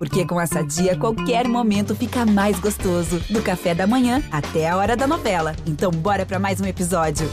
Porque 0.00 0.24
com 0.24 0.40
essa 0.40 0.64
dia, 0.64 0.96
qualquer 0.96 1.46
momento 1.46 1.94
fica 1.94 2.24
mais 2.24 2.58
gostoso. 2.58 3.20
Do 3.28 3.42
café 3.42 3.74
da 3.74 3.86
manhã 3.86 4.22
até 4.32 4.66
a 4.66 4.74
hora 4.74 4.96
da 4.96 5.06
novela. 5.06 5.54
Então, 5.66 5.90
bora 5.90 6.24
para 6.24 6.38
mais 6.38 6.58
um 6.58 6.64
episódio. 6.64 7.30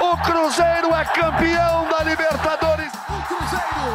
O 0.00 0.16
Cruzeiro 0.24 0.92
é 0.92 1.04
campeão 1.04 1.88
da 1.88 2.02
Libertadores. 2.02 2.92
O 3.08 3.22
Cruzeiro 3.28 3.94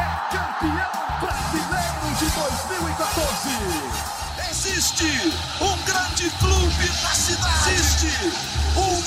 é 0.00 0.08
campeão 0.34 0.90
brasileiro 1.20 2.16
de 2.18 2.30
2014. 2.32 3.50
Existe 4.50 5.34
um 5.60 5.76
grande 5.84 6.30
clube 6.40 7.02
na 7.02 7.10
cidade. 7.10 7.74
Existe 7.74 8.32
um 8.74 9.02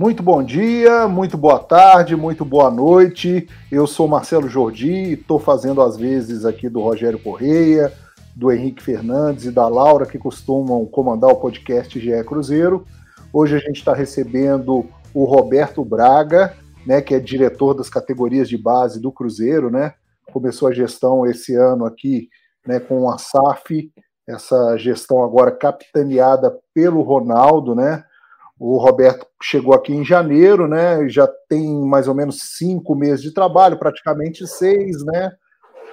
Muito 0.00 0.22
bom 0.22 0.42
dia, 0.42 1.06
muito 1.06 1.36
boa 1.36 1.58
tarde, 1.58 2.16
muito 2.16 2.42
boa 2.42 2.70
noite. 2.70 3.46
Eu 3.70 3.86
sou 3.86 4.08
Marcelo 4.08 4.48
Jordi 4.48 5.12
estou 5.12 5.38
fazendo 5.38 5.82
as 5.82 5.94
vezes 5.94 6.46
aqui 6.46 6.70
do 6.70 6.80
Rogério 6.80 7.18
Correia, 7.18 7.92
do 8.34 8.50
Henrique 8.50 8.82
Fernandes 8.82 9.44
e 9.44 9.50
da 9.50 9.68
Laura, 9.68 10.06
que 10.06 10.18
costumam 10.18 10.86
comandar 10.86 11.28
o 11.28 11.36
podcast 11.36 12.00
GE 12.00 12.24
Cruzeiro. 12.24 12.86
Hoje 13.30 13.56
a 13.56 13.58
gente 13.58 13.76
está 13.76 13.92
recebendo 13.92 14.86
o 15.12 15.24
Roberto 15.24 15.84
Braga, 15.84 16.56
né, 16.86 17.02
que 17.02 17.14
é 17.14 17.20
diretor 17.20 17.74
das 17.74 17.90
categorias 17.90 18.48
de 18.48 18.56
base 18.56 18.98
do 18.98 19.12
Cruzeiro, 19.12 19.70
né? 19.70 19.92
Começou 20.32 20.68
a 20.68 20.72
gestão 20.72 21.26
esse 21.26 21.54
ano 21.54 21.84
aqui, 21.84 22.30
né, 22.66 22.80
com 22.80 23.10
a 23.10 23.18
SAF, 23.18 23.92
essa 24.26 24.78
gestão 24.78 25.22
agora 25.22 25.50
capitaneada 25.50 26.58
pelo 26.72 27.02
Ronaldo, 27.02 27.74
né? 27.74 28.02
O 28.60 28.76
Roberto 28.76 29.26
chegou 29.42 29.72
aqui 29.72 29.90
em 29.90 30.04
janeiro, 30.04 30.68
né? 30.68 31.08
Já 31.08 31.26
tem 31.48 31.80
mais 31.80 32.06
ou 32.06 32.14
menos 32.14 32.56
cinco 32.58 32.94
meses 32.94 33.22
de 33.22 33.32
trabalho, 33.32 33.78
praticamente 33.78 34.46
seis, 34.46 35.02
né? 35.02 35.32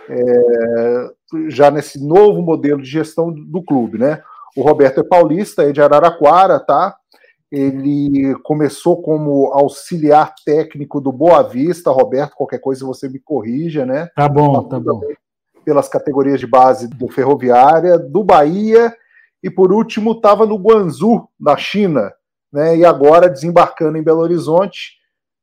É, 0.09 1.09
já 1.47 1.71
nesse 1.71 2.05
novo 2.05 2.41
modelo 2.41 2.81
de 2.81 2.89
gestão 2.89 3.31
do 3.33 3.63
clube, 3.63 3.97
né? 3.97 4.21
O 4.53 4.61
Roberto 4.63 4.99
é 4.99 5.03
paulista, 5.03 5.63
é 5.63 5.71
de 5.71 5.81
Araraquara, 5.81 6.59
tá? 6.59 6.93
Ele 7.49 8.35
começou 8.43 9.01
como 9.01 9.45
auxiliar 9.53 10.35
técnico 10.45 10.99
do 10.99 11.13
Boa 11.13 11.41
Vista, 11.43 11.89
Roberto, 11.89 12.35
qualquer 12.35 12.59
coisa 12.59 12.85
você 12.85 13.07
me 13.07 13.19
corrija, 13.19 13.85
né? 13.85 14.09
Tá 14.13 14.27
bom, 14.27 14.67
tá 14.67 14.77
bom. 14.77 14.99
Pelas 15.63 15.87
categorias 15.87 16.41
de 16.41 16.47
base 16.47 16.89
do 16.89 17.07
Ferroviária, 17.07 17.97
do 17.97 18.25
Bahia, 18.25 18.93
e 19.41 19.49
por 19.49 19.71
último 19.71 20.11
estava 20.11 20.45
no 20.45 20.57
Guangzhou, 20.57 21.29
na 21.39 21.55
China, 21.55 22.11
né, 22.51 22.77
e 22.77 22.85
agora 22.85 23.29
desembarcando 23.29 23.97
em 23.97 24.03
Belo 24.03 24.21
Horizonte, 24.21 24.97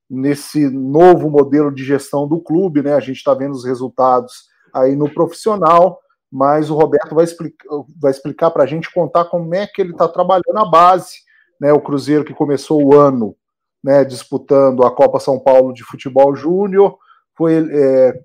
nesse 0.08 0.68
novo 0.68 1.30
modelo 1.30 1.72
de 1.72 1.84
gestão 1.84 2.28
do 2.28 2.40
clube, 2.40 2.82
né, 2.82 2.94
a 2.94 3.00
gente 3.00 3.16
está 3.16 3.34
vendo 3.34 3.52
os 3.52 3.64
resultados 3.64 4.44
aí 4.72 4.96
no 4.96 5.12
profissional, 5.12 5.98
mas 6.30 6.70
o 6.70 6.74
Roberto 6.74 7.14
vai 7.14 7.24
explicar, 7.24 7.68
vai 8.00 8.10
explicar 8.10 8.50
para 8.50 8.64
a 8.64 8.66
gente 8.66 8.92
contar 8.92 9.26
como 9.26 9.54
é 9.54 9.66
que 9.66 9.80
ele 9.80 9.92
está 9.92 10.08
trabalhando 10.08 10.58
a 10.58 10.68
base, 10.68 11.14
né, 11.60 11.72
o 11.72 11.80
Cruzeiro 11.80 12.24
que 12.24 12.34
começou 12.34 12.82
o 12.82 12.94
ano 12.94 13.36
né, 13.82 14.02
disputando 14.02 14.82
a 14.82 14.90
Copa 14.90 15.20
São 15.20 15.38
Paulo 15.38 15.74
de 15.74 15.84
Futebol 15.84 16.34
Júnior, 16.34 16.96
foi 17.36 17.68
é, 17.70 18.18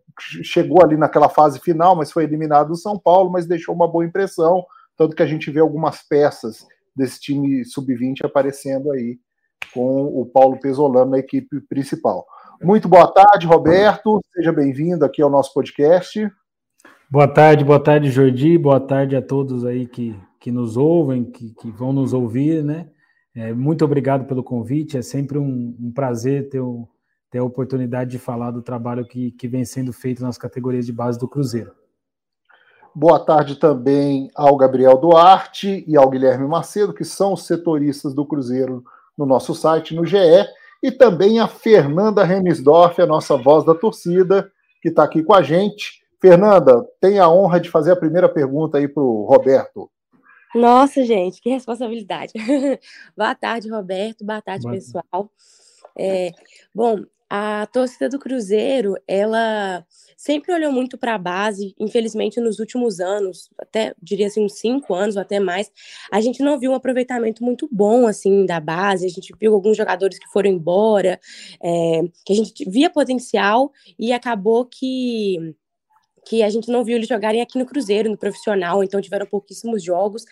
chegou 0.43 0.81
ali 0.81 0.95
naquela 0.95 1.27
fase 1.27 1.59
final, 1.59 1.95
mas 1.95 2.11
foi 2.11 2.23
eliminado 2.23 2.69
do 2.69 2.75
São 2.77 2.97
Paulo, 2.97 3.29
mas 3.29 3.45
deixou 3.45 3.75
uma 3.75 3.87
boa 3.87 4.05
impressão, 4.05 4.65
tanto 4.95 5.15
que 5.15 5.23
a 5.23 5.25
gente 5.25 5.51
vê 5.51 5.59
algumas 5.59 6.01
peças 6.07 6.65
desse 6.99 7.19
time 7.19 7.65
sub-20 7.65 8.25
aparecendo 8.25 8.91
aí 8.91 9.17
com 9.73 10.05
o 10.05 10.25
Paulo 10.25 10.59
Pesolano 10.59 11.11
na 11.11 11.19
equipe 11.19 11.61
principal. 11.61 12.25
Muito 12.61 12.87
boa 12.87 13.07
tarde, 13.07 13.47
Roberto. 13.47 14.19
Seja 14.33 14.51
bem-vindo 14.51 15.05
aqui 15.05 15.21
ao 15.21 15.29
nosso 15.29 15.53
podcast. 15.53 16.29
Boa 17.09 17.27
tarde, 17.27 17.63
boa 17.63 17.79
tarde, 17.79 18.11
Jordi. 18.11 18.57
Boa 18.57 18.79
tarde 18.79 19.15
a 19.15 19.21
todos 19.21 19.65
aí 19.65 19.87
que, 19.87 20.15
que 20.39 20.51
nos 20.51 20.75
ouvem, 20.77 21.23
que, 21.23 21.53
que 21.53 21.71
vão 21.71 21.93
nos 21.93 22.13
ouvir, 22.13 22.63
né? 22.63 22.89
É, 23.33 23.53
muito 23.53 23.85
obrigado 23.85 24.25
pelo 24.25 24.43
convite. 24.43 24.97
É 24.97 25.01
sempre 25.01 25.37
um, 25.37 25.75
um 25.79 25.91
prazer 25.91 26.49
ter, 26.49 26.59
o, 26.59 26.87
ter 27.31 27.39
a 27.39 27.43
oportunidade 27.43 28.11
de 28.11 28.19
falar 28.19 28.51
do 28.51 28.61
trabalho 28.61 29.05
que, 29.05 29.31
que 29.31 29.47
vem 29.47 29.63
sendo 29.63 29.93
feito 29.93 30.21
nas 30.21 30.37
categorias 30.37 30.85
de 30.85 30.91
base 30.91 31.17
do 31.17 31.27
Cruzeiro. 31.27 31.71
Boa 32.95 33.19
tarde 33.19 33.55
também 33.55 34.29
ao 34.35 34.57
Gabriel 34.57 34.97
Duarte 34.97 35.83
e 35.87 35.95
ao 35.95 36.09
Guilherme 36.09 36.47
Macedo, 36.47 36.93
que 36.93 37.05
são 37.05 37.33
os 37.33 37.45
setoristas 37.45 38.13
do 38.13 38.25
Cruzeiro 38.25 38.83
no 39.17 39.25
nosso 39.25 39.53
site, 39.53 39.95
no 39.95 40.05
GE, 40.05 40.17
e 40.81 40.91
também 40.91 41.39
a 41.39 41.47
Fernanda 41.47 42.23
Remisdorf, 42.23 43.01
a 43.01 43.05
nossa 43.05 43.37
voz 43.37 43.63
da 43.65 43.75
torcida, 43.75 44.51
que 44.81 44.89
está 44.89 45.03
aqui 45.03 45.21
com 45.21 45.33
a 45.33 45.41
gente. 45.41 46.01
Fernanda, 46.21 46.85
tem 46.99 47.19
a 47.19 47.29
honra 47.29 47.59
de 47.59 47.69
fazer 47.69 47.91
a 47.91 47.95
primeira 47.95 48.27
pergunta 48.27 48.77
aí 48.77 48.87
para 48.87 49.03
o 49.03 49.25
Roberto. 49.25 49.89
Nossa, 50.55 51.03
gente, 51.03 51.41
que 51.41 51.49
responsabilidade. 51.49 52.33
Boa 53.15 53.35
tarde, 53.35 53.69
Roberto. 53.69 54.25
Boa 54.25 54.41
tarde, 54.41 54.63
Boa 54.63 54.73
pessoal. 54.73 55.29
É, 55.97 56.31
bom, 56.73 57.03
a 57.29 57.67
torcida 57.67 58.09
do 58.09 58.17
Cruzeiro, 58.17 58.95
ela 59.07 59.85
sempre 60.17 60.51
olhou 60.53 60.71
muito 60.71 60.97
para 60.97 61.15
a 61.15 61.17
base. 61.17 61.75
Infelizmente, 61.79 62.39
nos 62.39 62.59
últimos 62.59 62.99
anos, 62.99 63.49
até 63.57 63.93
diria 64.01 64.27
assim, 64.27 64.43
uns 64.43 64.59
cinco 64.59 64.93
anos 64.93 65.15
ou 65.15 65.21
até 65.21 65.39
mais, 65.39 65.71
a 66.11 66.19
gente 66.19 66.41
não 66.41 66.59
viu 66.59 66.71
um 66.71 66.75
aproveitamento 66.75 67.43
muito 67.43 67.69
bom 67.71 68.07
assim 68.07 68.45
da 68.45 68.59
base. 68.59 69.05
A 69.05 69.09
gente 69.09 69.33
viu 69.39 69.53
alguns 69.53 69.77
jogadores 69.77 70.17
que 70.17 70.27
foram 70.27 70.49
embora, 70.49 71.19
é, 71.61 72.01
que 72.25 72.33
a 72.33 72.35
gente 72.35 72.69
via 72.69 72.89
potencial 72.89 73.71
e 73.97 74.11
acabou 74.11 74.65
que 74.65 75.55
que 76.27 76.43
a 76.43 76.49
gente 76.49 76.69
não 76.69 76.83
viu 76.83 76.95
eles 76.95 77.07
jogarem 77.07 77.41
aqui 77.41 77.57
no 77.57 77.65
Cruzeiro, 77.65 78.09
no 78.09 78.17
profissional, 78.17 78.83
então 78.83 79.01
tiveram 79.01 79.25
pouquíssimos 79.25 79.83
jogos, 79.83 80.25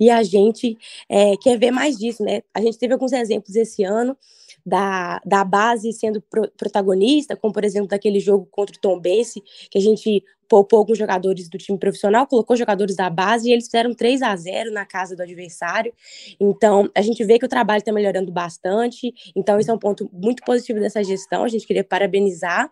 e 0.00 0.08
a 0.08 0.22
gente 0.22 0.78
é, 1.10 1.36
quer 1.36 1.58
ver 1.58 1.70
mais 1.70 1.98
disso, 1.98 2.22
né? 2.24 2.42
A 2.54 2.60
gente 2.62 2.78
teve 2.78 2.94
alguns 2.94 3.12
exemplos 3.12 3.54
esse 3.54 3.84
ano, 3.84 4.16
da, 4.64 5.20
da 5.24 5.44
base 5.44 5.92
sendo 5.92 6.20
pro, 6.20 6.50
protagonista, 6.56 7.36
como 7.36 7.52
por 7.52 7.64
exemplo 7.64 7.88
daquele 7.88 8.20
jogo 8.20 8.46
contra 8.50 8.76
o 8.76 8.80
Tom 8.80 8.98
Bense, 8.98 9.42
que 9.70 9.78
a 9.78 9.80
gente 9.80 10.22
poupou 10.52 10.80
alguns 10.80 10.98
jogadores 10.98 11.48
do 11.48 11.56
time 11.56 11.78
profissional, 11.78 12.26
colocou 12.26 12.54
jogadores 12.54 12.94
da 12.94 13.08
base 13.08 13.48
e 13.48 13.52
eles 13.52 13.64
fizeram 13.64 13.94
3 13.94 14.20
a 14.20 14.36
0 14.36 14.70
na 14.70 14.84
casa 14.84 15.16
do 15.16 15.22
adversário. 15.22 15.94
Então, 16.38 16.90
a 16.94 17.00
gente 17.00 17.24
vê 17.24 17.38
que 17.38 17.46
o 17.46 17.48
trabalho 17.48 17.78
está 17.78 17.90
melhorando 17.90 18.30
bastante. 18.30 19.14
Então, 19.34 19.58
isso 19.58 19.70
é 19.70 19.74
um 19.74 19.78
ponto 19.78 20.10
muito 20.12 20.42
positivo 20.44 20.78
dessa 20.78 21.02
gestão. 21.02 21.44
A 21.44 21.48
gente 21.48 21.66
queria 21.66 21.82
parabenizar. 21.82 22.70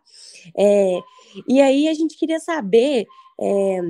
É, 0.54 0.98
e 1.48 1.62
aí, 1.62 1.88
a 1.88 1.94
gente 1.94 2.18
queria 2.18 2.38
saber. 2.38 3.06
É, 3.40 3.80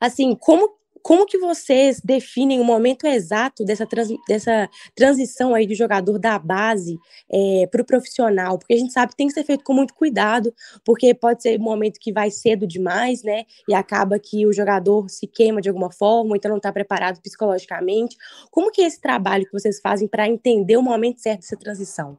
assim, 0.00 0.34
como 0.34 0.70
como 1.06 1.24
que 1.24 1.38
vocês 1.38 2.00
definem 2.04 2.58
o 2.58 2.64
momento 2.64 3.06
exato 3.06 3.64
dessa, 3.64 3.86
trans, 3.86 4.08
dessa 4.26 4.68
transição 4.92 5.54
aí 5.54 5.64
do 5.64 5.72
jogador 5.72 6.18
da 6.18 6.36
base 6.36 6.98
é, 7.30 7.64
para 7.70 7.80
o 7.80 7.86
profissional? 7.86 8.58
Porque 8.58 8.74
a 8.74 8.76
gente 8.76 8.92
sabe 8.92 9.12
que 9.12 9.16
tem 9.16 9.28
que 9.28 9.32
ser 9.32 9.44
feito 9.44 9.62
com 9.62 9.72
muito 9.72 9.94
cuidado, 9.94 10.52
porque 10.84 11.14
pode 11.14 11.44
ser 11.44 11.60
um 11.60 11.62
momento 11.62 12.00
que 12.00 12.12
vai 12.12 12.28
cedo 12.32 12.66
demais, 12.66 13.22
né? 13.22 13.44
E 13.68 13.72
acaba 13.72 14.18
que 14.18 14.48
o 14.48 14.52
jogador 14.52 15.08
se 15.08 15.28
queima 15.28 15.60
de 15.60 15.68
alguma 15.68 15.92
forma, 15.92 16.36
então 16.36 16.48
não 16.48 16.56
está 16.56 16.72
preparado 16.72 17.22
psicologicamente. 17.22 18.16
Como 18.50 18.72
que 18.72 18.82
é 18.82 18.86
esse 18.86 19.00
trabalho 19.00 19.44
que 19.44 19.52
vocês 19.52 19.78
fazem 19.80 20.08
para 20.08 20.26
entender 20.26 20.76
o 20.76 20.82
momento 20.82 21.20
certo 21.20 21.42
dessa 21.42 21.56
transição? 21.56 22.18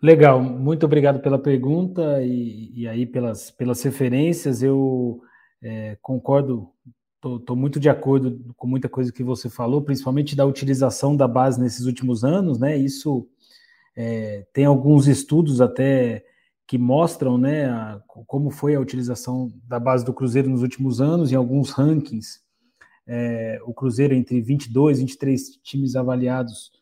Legal, 0.00 0.40
muito 0.40 0.86
obrigado 0.86 1.18
pela 1.18 1.36
pergunta 1.36 2.22
e, 2.22 2.70
e 2.76 2.86
aí 2.86 3.04
pelas, 3.04 3.50
pelas 3.50 3.82
referências. 3.82 4.62
Eu 4.62 5.20
é, 5.60 5.96
concordo 6.00 6.70
Estou 7.24 7.56
muito 7.56 7.78
de 7.78 7.88
acordo 7.88 8.52
com 8.56 8.66
muita 8.66 8.88
coisa 8.88 9.12
que 9.12 9.22
você 9.22 9.48
falou, 9.48 9.80
principalmente 9.80 10.34
da 10.34 10.44
utilização 10.44 11.16
da 11.16 11.28
base 11.28 11.60
nesses 11.60 11.86
últimos 11.86 12.24
anos, 12.24 12.58
né? 12.58 12.76
Isso 12.76 13.28
é, 13.96 14.44
tem 14.52 14.64
alguns 14.64 15.06
estudos 15.06 15.60
até 15.60 16.24
que 16.66 16.78
mostram, 16.78 17.36
né, 17.36 17.66
a, 17.66 18.00
como 18.26 18.50
foi 18.50 18.74
a 18.74 18.80
utilização 18.80 19.52
da 19.68 19.78
base 19.78 20.04
do 20.04 20.14
Cruzeiro 20.14 20.48
nos 20.48 20.62
últimos 20.62 21.00
anos, 21.00 21.30
em 21.30 21.34
alguns 21.34 21.70
rankings. 21.70 22.40
É, 23.06 23.60
o 23.66 23.74
Cruzeiro 23.74 24.14
entre 24.14 24.40
22, 24.40 25.00
23 25.00 25.58
times 25.62 25.94
avaliados 25.96 26.72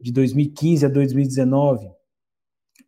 de 0.00 0.12
2015 0.12 0.86
a 0.86 0.88
2019, 0.88 1.90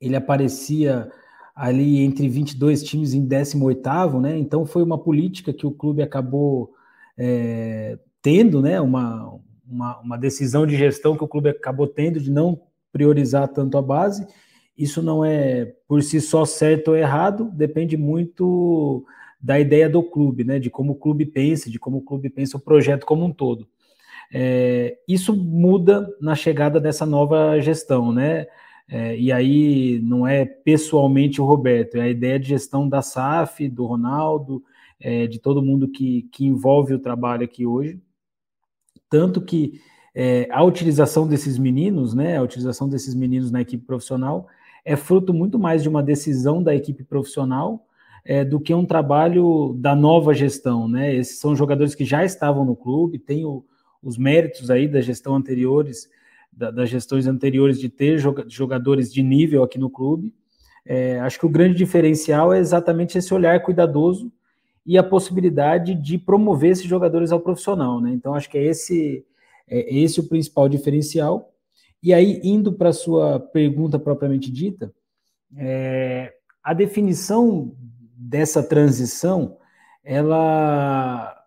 ele 0.01 0.17
aparecia 0.17 1.11
ali 1.55 2.01
entre 2.01 2.29
22 2.29 2.83
times 2.83 3.13
em 3.13 3.27
18º, 3.27 4.21
né? 4.21 4.39
Então 4.39 4.65
foi 4.65 4.83
uma 4.83 4.99
política 4.99 5.53
que 5.53 5.67
o 5.67 5.73
clube 5.73 6.03
acabou 6.03 6.73
é, 7.17 7.99
tendo 8.21 8.61
né, 8.63 8.81
uma, 8.81 9.39
uma, 9.67 10.01
uma, 10.01 10.19
decisão 10.19 10.67
de 10.67 10.77
gestão 10.77 11.17
que 11.17 11.25
o 11.25 11.29
clube 11.29 11.51
acabou 11.51 11.87
tendo 11.87 12.21
de 12.21 12.31
não 12.31 12.61
priorizar 12.93 13.49
tanto 13.49 13.77
a 13.79 13.83
base, 13.83 14.27
isso 14.77 15.03
não 15.03 15.25
é 15.25 15.75
por 15.87 16.03
si 16.03 16.21
só 16.21 16.45
certo 16.45 16.89
ou 16.89 16.97
errado, 16.97 17.51
depende 17.53 17.97
muito 17.97 19.05
da 19.41 19.59
ideia 19.59 19.89
do 19.89 20.03
clube, 20.03 20.45
né? 20.45 20.59
De 20.59 20.71
como 20.71 20.93
o 20.93 20.97
clube 20.97 21.27
pensa, 21.27 21.71
de 21.71 21.79
como 21.79 21.99
o 21.99 22.03
clube 22.03 22.31
pensa 22.31 22.57
o 22.57 22.61
projeto 22.61 23.05
como 23.05 23.25
um 23.25 23.33
todo. 23.33 23.67
É, 24.33 24.97
isso 25.07 25.37
muda 25.37 26.09
na 26.21 26.35
chegada 26.35 26.81
dessa 26.81 27.05
nova 27.05 27.61
gestão, 27.61 28.13
né? 28.13 28.47
É, 28.89 29.17
e 29.17 29.33
aí 29.33 30.01
não 30.03 30.27
é 30.27 30.45
pessoalmente 30.45 31.41
o 31.41 31.45
Roberto, 31.45 31.97
é 31.97 32.03
a 32.03 32.09
ideia 32.09 32.39
de 32.39 32.49
gestão 32.49 32.89
da 32.89 33.03
SAF, 33.03 33.69
do 33.69 33.85
Ronaldo, 33.85 34.63
é, 35.03 35.27
de 35.27 35.41
todo 35.41 35.61
mundo 35.61 35.89
que, 35.89 36.29
que 36.33 36.47
envolve 36.47 36.95
o 36.95 36.99
trabalho 36.99 37.45
aqui 37.45 37.67
hoje. 37.67 38.01
Tanto 39.11 39.43
que 39.43 39.81
é, 40.15 40.47
a 40.51 40.63
utilização 40.63 41.27
desses 41.27 41.59
meninos, 41.59 42.15
né, 42.15 42.37
a 42.37 42.43
utilização 42.43 42.89
desses 42.89 43.13
meninos 43.13 43.51
na 43.51 43.61
equipe 43.61 43.85
profissional, 43.85 44.47
é 44.85 44.95
fruto 44.95 45.35
muito 45.35 45.59
mais 45.59 45.83
de 45.83 45.89
uma 45.89 46.03
decisão 46.03 46.63
da 46.63 46.75
equipe 46.75 47.03
profissional 47.03 47.85
é, 48.25 48.45
do 48.45 48.61
que 48.61 48.73
um 48.73 48.87
trabalho 48.87 49.75
da 49.79 49.97
nova 49.97 50.33
gestão, 50.33 50.87
né? 50.87 51.15
Esses 51.15 51.39
são 51.39 51.57
jogadores 51.57 51.95
que 51.95 52.05
já 52.05 52.25
estavam 52.25 52.65
no 52.65 52.77
clube, 52.77 53.19
têm 53.19 53.45
o, 53.45 53.65
os 54.01 54.17
méritos 54.17 54.71
aí 54.71 54.87
da 54.87 55.01
gestão 55.01 55.35
anteriores, 55.35 56.09
da, 56.53 56.71
das 56.71 56.89
gestões 56.89 57.27
anteriores 57.27 57.81
de 57.81 57.89
ter 57.89 58.19
jogadores 58.47 59.13
de 59.13 59.23
nível 59.23 59.65
aqui 59.65 59.79
no 59.79 59.91
clube. 59.91 60.33
É, 60.85 61.19
acho 61.21 61.39
que 61.39 61.47
o 61.47 61.51
grande 61.51 61.77
diferencial 61.77 62.53
é 62.53 62.59
exatamente 62.59 63.19
esse 63.19 63.33
olhar 63.35 63.61
cuidadoso 63.63 64.33
e 64.85 64.99
a 64.99 65.03
possibilidade 65.03 65.95
de 65.95 66.19
promover 66.19 66.73
esses 66.73 66.87
jogadores 66.87 67.33
ao 67.33 67.41
profissional, 67.41 68.01
né? 68.01 68.13
Então 68.13 68.35
acho 68.35 68.51
que 68.51 68.59
é 68.59 68.65
esse 68.65 69.25
é 69.69 69.95
esse 69.95 70.21
o 70.21 70.29
principal 70.29 70.69
diferencial. 70.69 71.53
E 72.03 72.13
aí 72.13 72.41
indo 72.43 72.73
para 72.73 72.89
a 72.89 72.93
sua 72.93 73.39
pergunta 73.39 73.99
propriamente 73.99 74.51
dita, 74.51 74.93
é, 75.57 76.35
a 76.63 76.75
definição 76.75 77.73
dessa 78.17 78.63
transição, 78.63 79.57
ela 80.05 81.39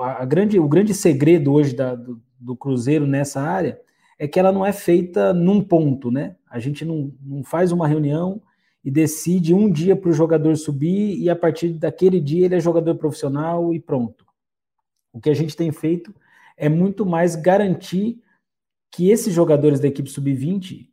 a 0.00 0.24
grande, 0.24 0.58
o 0.58 0.68
grande 0.68 0.94
segredo 0.94 1.52
hoje 1.52 1.74
da, 1.74 1.94
do, 1.94 2.20
do, 2.40 2.56
Cruzeiro 2.56 3.06
nessa 3.06 3.40
área 3.40 3.78
é 4.18 4.26
que 4.26 4.40
ela 4.40 4.50
não 4.50 4.64
é 4.64 4.72
feita 4.72 5.34
num 5.34 5.62
ponto, 5.62 6.10
né? 6.10 6.36
A 6.50 6.58
gente 6.58 6.84
não, 6.84 7.12
não 7.22 7.44
faz 7.44 7.72
uma 7.72 7.86
reunião 7.86 8.40
e 8.86 8.90
decide 8.92 9.52
um 9.52 9.68
dia 9.68 9.96
para 9.96 10.10
o 10.10 10.12
jogador 10.12 10.56
subir 10.56 11.18
e 11.18 11.28
a 11.28 11.34
partir 11.34 11.70
daquele 11.70 12.20
dia 12.20 12.44
ele 12.44 12.54
é 12.54 12.60
jogador 12.60 12.94
profissional 12.94 13.74
e 13.74 13.80
pronto. 13.80 14.24
O 15.12 15.20
que 15.20 15.28
a 15.28 15.34
gente 15.34 15.56
tem 15.56 15.72
feito 15.72 16.14
é 16.56 16.68
muito 16.68 17.04
mais 17.04 17.34
garantir 17.34 18.22
que 18.92 19.10
esses 19.10 19.34
jogadores 19.34 19.80
da 19.80 19.88
equipe 19.88 20.08
sub-20 20.08 20.88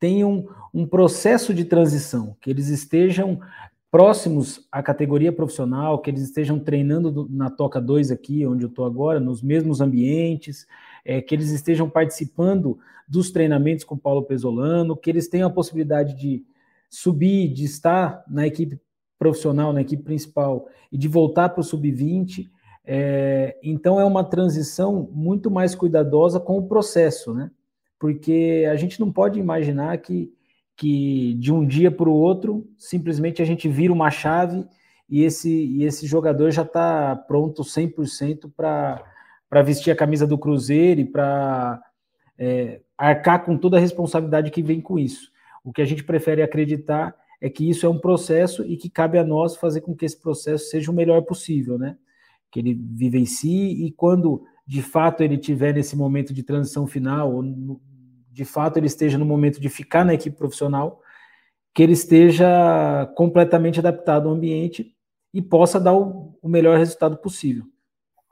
tenham 0.00 0.48
um 0.74 0.84
processo 0.84 1.54
de 1.54 1.64
transição, 1.64 2.36
que 2.40 2.50
eles 2.50 2.66
estejam 2.66 3.40
próximos 3.92 4.66
à 4.72 4.82
categoria 4.82 5.32
profissional, 5.32 6.00
que 6.00 6.10
eles 6.10 6.22
estejam 6.22 6.58
treinando 6.58 7.28
na 7.30 7.48
Toca 7.48 7.80
2 7.80 8.10
aqui, 8.10 8.44
onde 8.44 8.64
eu 8.64 8.68
estou 8.68 8.84
agora, 8.84 9.20
nos 9.20 9.40
mesmos 9.40 9.80
ambientes, 9.80 10.66
é, 11.04 11.22
que 11.22 11.32
eles 11.32 11.50
estejam 11.50 11.88
participando 11.88 12.76
dos 13.06 13.30
treinamentos 13.30 13.84
com 13.84 13.96
Paulo 13.96 14.24
Pesolano, 14.24 14.96
que 14.96 15.08
eles 15.08 15.28
tenham 15.28 15.48
a 15.48 15.52
possibilidade 15.52 16.12
de 16.16 16.44
subir, 16.88 17.52
de 17.52 17.64
estar 17.64 18.24
na 18.28 18.46
equipe 18.46 18.80
profissional, 19.18 19.72
na 19.72 19.80
equipe 19.80 20.02
principal, 20.02 20.68
e 20.90 20.98
de 20.98 21.08
voltar 21.08 21.48
para 21.50 21.60
o 21.60 21.64
sub-20. 21.64 22.48
É, 22.84 23.56
então 23.62 23.98
é 23.98 24.04
uma 24.04 24.22
transição 24.22 25.08
muito 25.12 25.50
mais 25.50 25.74
cuidadosa 25.74 26.38
com 26.38 26.58
o 26.58 26.66
processo, 26.66 27.34
né? 27.34 27.50
Porque 27.98 28.66
a 28.70 28.76
gente 28.76 29.00
não 29.00 29.10
pode 29.10 29.40
imaginar 29.40 29.96
que 29.98 30.32
que 30.76 31.34
de 31.34 31.52
um 31.52 31.66
dia 31.66 31.90
para 31.90 32.08
o 32.08 32.12
outro, 32.12 32.68
simplesmente 32.76 33.40
a 33.40 33.44
gente 33.44 33.66
vira 33.66 33.92
uma 33.92 34.10
chave 34.10 34.64
e 35.08 35.24
esse, 35.24 35.50
e 35.50 35.84
esse 35.84 36.06
jogador 36.06 36.50
já 36.50 36.62
está 36.62 37.16
pronto 37.16 37.62
100% 37.62 38.52
para 38.54 39.62
vestir 39.62 39.90
a 39.90 39.96
camisa 39.96 40.26
do 40.26 40.36
Cruzeiro 40.36 41.00
e 41.00 41.04
para 41.04 41.80
é, 42.38 42.82
arcar 42.98 43.44
com 43.44 43.56
toda 43.56 43.78
a 43.78 43.80
responsabilidade 43.80 44.50
que 44.50 44.62
vem 44.62 44.80
com 44.80 44.98
isso. 44.98 45.32
O 45.66 45.72
que 45.72 45.82
a 45.82 45.84
gente 45.84 46.04
prefere 46.04 46.44
acreditar 46.44 47.12
é 47.40 47.50
que 47.50 47.68
isso 47.68 47.84
é 47.84 47.88
um 47.88 47.98
processo 47.98 48.64
e 48.64 48.76
que 48.76 48.88
cabe 48.88 49.18
a 49.18 49.24
nós 49.24 49.56
fazer 49.56 49.80
com 49.80 49.96
que 49.96 50.04
esse 50.04 50.16
processo 50.16 50.70
seja 50.70 50.92
o 50.92 50.94
melhor 50.94 51.22
possível, 51.22 51.76
né? 51.76 51.98
Que 52.52 52.60
ele 52.60 52.72
vivencie 52.72 53.84
e 53.84 53.90
quando 53.90 54.44
de 54.64 54.80
fato 54.80 55.24
ele 55.24 55.36
tiver 55.36 55.74
nesse 55.74 55.96
momento 55.96 56.32
de 56.32 56.44
transição 56.44 56.86
final, 56.86 57.34
ou 57.34 57.42
no, 57.42 57.80
de 58.30 58.44
fato 58.44 58.76
ele 58.76 58.86
esteja 58.86 59.18
no 59.18 59.24
momento 59.24 59.60
de 59.60 59.68
ficar 59.68 60.04
na 60.04 60.14
equipe 60.14 60.36
profissional, 60.36 61.00
que 61.74 61.82
ele 61.82 61.94
esteja 61.94 63.12
completamente 63.16 63.80
adaptado 63.80 64.28
ao 64.28 64.36
ambiente 64.36 64.94
e 65.34 65.42
possa 65.42 65.80
dar 65.80 65.94
o, 65.94 66.38
o 66.40 66.48
melhor 66.48 66.78
resultado 66.78 67.16
possível. 67.16 67.64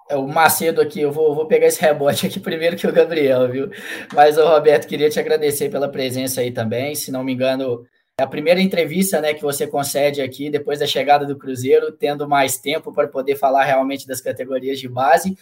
É 0.08 0.16
o 0.16 0.26
Macedo 0.28 0.80
aqui, 0.80 1.00
eu 1.00 1.10
vou, 1.10 1.34
vou 1.34 1.46
pegar 1.46 1.66
esse 1.66 1.80
rebote 1.80 2.26
aqui 2.26 2.38
primeiro 2.38 2.76
que 2.76 2.86
o 2.86 2.92
Gabriel, 2.92 3.50
viu? 3.50 3.70
Mas, 4.12 4.36
o 4.36 4.46
Roberto, 4.46 4.86
queria 4.86 5.08
te 5.08 5.18
agradecer 5.18 5.70
pela 5.70 5.88
presença 5.88 6.42
aí 6.42 6.52
também. 6.52 6.94
Se 6.94 7.10
não 7.10 7.24
me 7.24 7.32
engano, 7.32 7.86
é 8.18 8.22
a 8.22 8.26
primeira 8.26 8.60
entrevista 8.60 9.20
né, 9.20 9.34
que 9.34 9.42
você 9.42 9.66
concede 9.66 10.20
aqui 10.20 10.50
depois 10.50 10.78
da 10.78 10.86
chegada 10.86 11.26
do 11.26 11.36
Cruzeiro, 11.36 11.90
tendo 11.90 12.28
mais 12.28 12.58
tempo 12.58 12.92
para 12.92 13.08
poder 13.08 13.36
falar 13.36 13.64
realmente 13.64 14.06
das 14.06 14.20
categorias 14.20 14.78
de 14.78 14.88
base. 14.88 15.36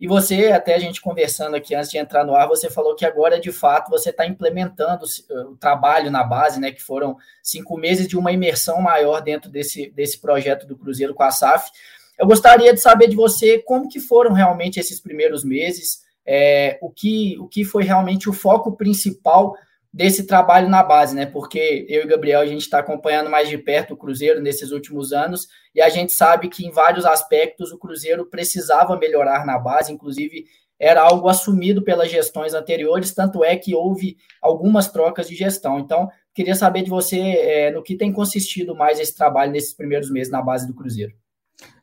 E 0.00 0.06
você, 0.06 0.52
até 0.52 0.74
a 0.74 0.78
gente 0.78 1.00
conversando 1.00 1.56
aqui 1.56 1.74
antes 1.74 1.90
de 1.90 1.98
entrar 1.98 2.24
no 2.24 2.34
ar, 2.34 2.46
você 2.46 2.70
falou 2.70 2.94
que 2.94 3.04
agora, 3.04 3.40
de 3.40 3.50
fato, 3.50 3.90
você 3.90 4.10
está 4.10 4.24
implementando 4.24 5.04
o 5.50 5.56
trabalho 5.56 6.08
na 6.08 6.22
base, 6.22 6.60
né? 6.60 6.70
Que 6.70 6.82
foram 6.82 7.16
cinco 7.42 7.76
meses 7.76 8.06
de 8.06 8.16
uma 8.16 8.30
imersão 8.30 8.80
maior 8.80 9.20
dentro 9.20 9.50
desse, 9.50 9.90
desse 9.90 10.20
projeto 10.20 10.66
do 10.66 10.76
Cruzeiro 10.76 11.14
com 11.14 11.24
a 11.24 11.32
SAF. 11.32 11.70
Eu 12.18 12.26
gostaria 12.26 12.74
de 12.74 12.80
saber 12.80 13.08
de 13.08 13.16
você 13.16 13.58
como 13.58 13.88
que 13.88 14.00
foram 14.00 14.32
realmente 14.32 14.80
esses 14.80 15.00
primeiros 15.00 15.44
meses, 15.44 16.00
é, 16.26 16.78
o, 16.82 16.90
que, 16.90 17.38
o 17.38 17.46
que 17.46 17.64
foi 17.64 17.84
realmente 17.84 18.28
o 18.28 18.32
foco 18.32 18.76
principal 18.76 19.54
desse 19.92 20.26
trabalho 20.26 20.68
na 20.68 20.82
base, 20.82 21.14
né? 21.14 21.24
Porque 21.24 21.86
eu 21.88 22.02
e 22.02 22.06
Gabriel 22.06 22.40
a 22.40 22.46
gente 22.46 22.62
está 22.62 22.80
acompanhando 22.80 23.30
mais 23.30 23.48
de 23.48 23.56
perto 23.56 23.94
o 23.94 23.96
Cruzeiro 23.96 24.40
nesses 24.40 24.70
últimos 24.70 25.12
anos 25.12 25.48
e 25.74 25.80
a 25.80 25.88
gente 25.88 26.12
sabe 26.12 26.48
que 26.48 26.66
em 26.66 26.70
vários 26.70 27.06
aspectos 27.06 27.72
o 27.72 27.78
Cruzeiro 27.78 28.26
precisava 28.26 28.98
melhorar 28.98 29.46
na 29.46 29.58
base, 29.58 29.92
inclusive 29.92 30.44
era 30.78 31.02
algo 31.02 31.28
assumido 31.28 31.82
pelas 31.82 32.10
gestões 32.10 32.54
anteriores, 32.54 33.12
tanto 33.12 33.42
é 33.42 33.56
que 33.56 33.74
houve 33.74 34.16
algumas 34.40 34.88
trocas 34.88 35.26
de 35.28 35.34
gestão. 35.34 35.78
Então, 35.78 36.08
queria 36.34 36.54
saber 36.54 36.82
de 36.82 36.90
você 36.90 37.18
é, 37.18 37.70
no 37.70 37.82
que 37.82 37.96
tem 37.96 38.12
consistido 38.12 38.76
mais 38.76 39.00
esse 39.00 39.16
trabalho 39.16 39.50
nesses 39.50 39.74
primeiros 39.74 40.10
meses 40.10 40.30
na 40.30 40.40
base 40.40 40.66
do 40.66 40.74
Cruzeiro. 40.74 41.12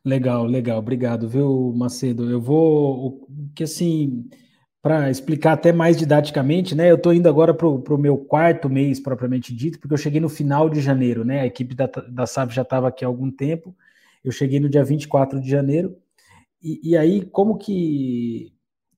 Legal, 0.06 0.46
legal, 0.46 0.78
obrigado, 0.78 1.28
viu, 1.28 1.74
Macedo? 1.76 2.30
Eu 2.30 2.40
vou, 2.40 3.28
que 3.56 3.64
assim, 3.64 4.30
para 4.80 5.10
explicar 5.10 5.54
até 5.54 5.74
mais 5.74 5.98
didaticamente, 5.98 6.76
né? 6.76 6.92
Eu 6.92 6.96
estou 6.96 7.12
indo 7.12 7.28
agora 7.28 7.56
para 7.56 7.68
o 7.68 7.98
meu 7.98 8.16
quarto 8.16 8.70
mês 8.70 9.00
propriamente 9.00 9.52
dito, 9.52 9.80
porque 9.80 9.96
eu 9.96 9.98
cheguei 9.98 10.22
no 10.22 10.30
final 10.30 10.70
de 10.70 10.80
janeiro, 10.80 11.26
né? 11.26 11.40
A 11.42 11.48
equipe 11.48 11.74
da, 11.74 11.88
da 11.88 12.28
SAF 12.28 12.54
já 12.54 12.62
estava 12.62 12.88
aqui 12.88 13.04
há 13.04 13.08
algum 13.08 13.32
tempo. 13.32 13.76
Eu 14.24 14.32
cheguei 14.32 14.60
no 14.60 14.70
dia 14.70 14.84
24 14.84 15.42
de 15.42 15.50
janeiro. 15.50 15.98
E, 16.62 16.92
e 16.92 16.96
aí, 16.96 17.26
como 17.26 17.58
que, 17.58 18.54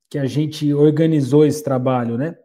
que 0.09 0.17
a 0.19 0.25
gente 0.25 0.73
organizou 0.73 1.45
esse 1.45 1.63
trabalho, 1.63 2.17
né? 2.17 2.35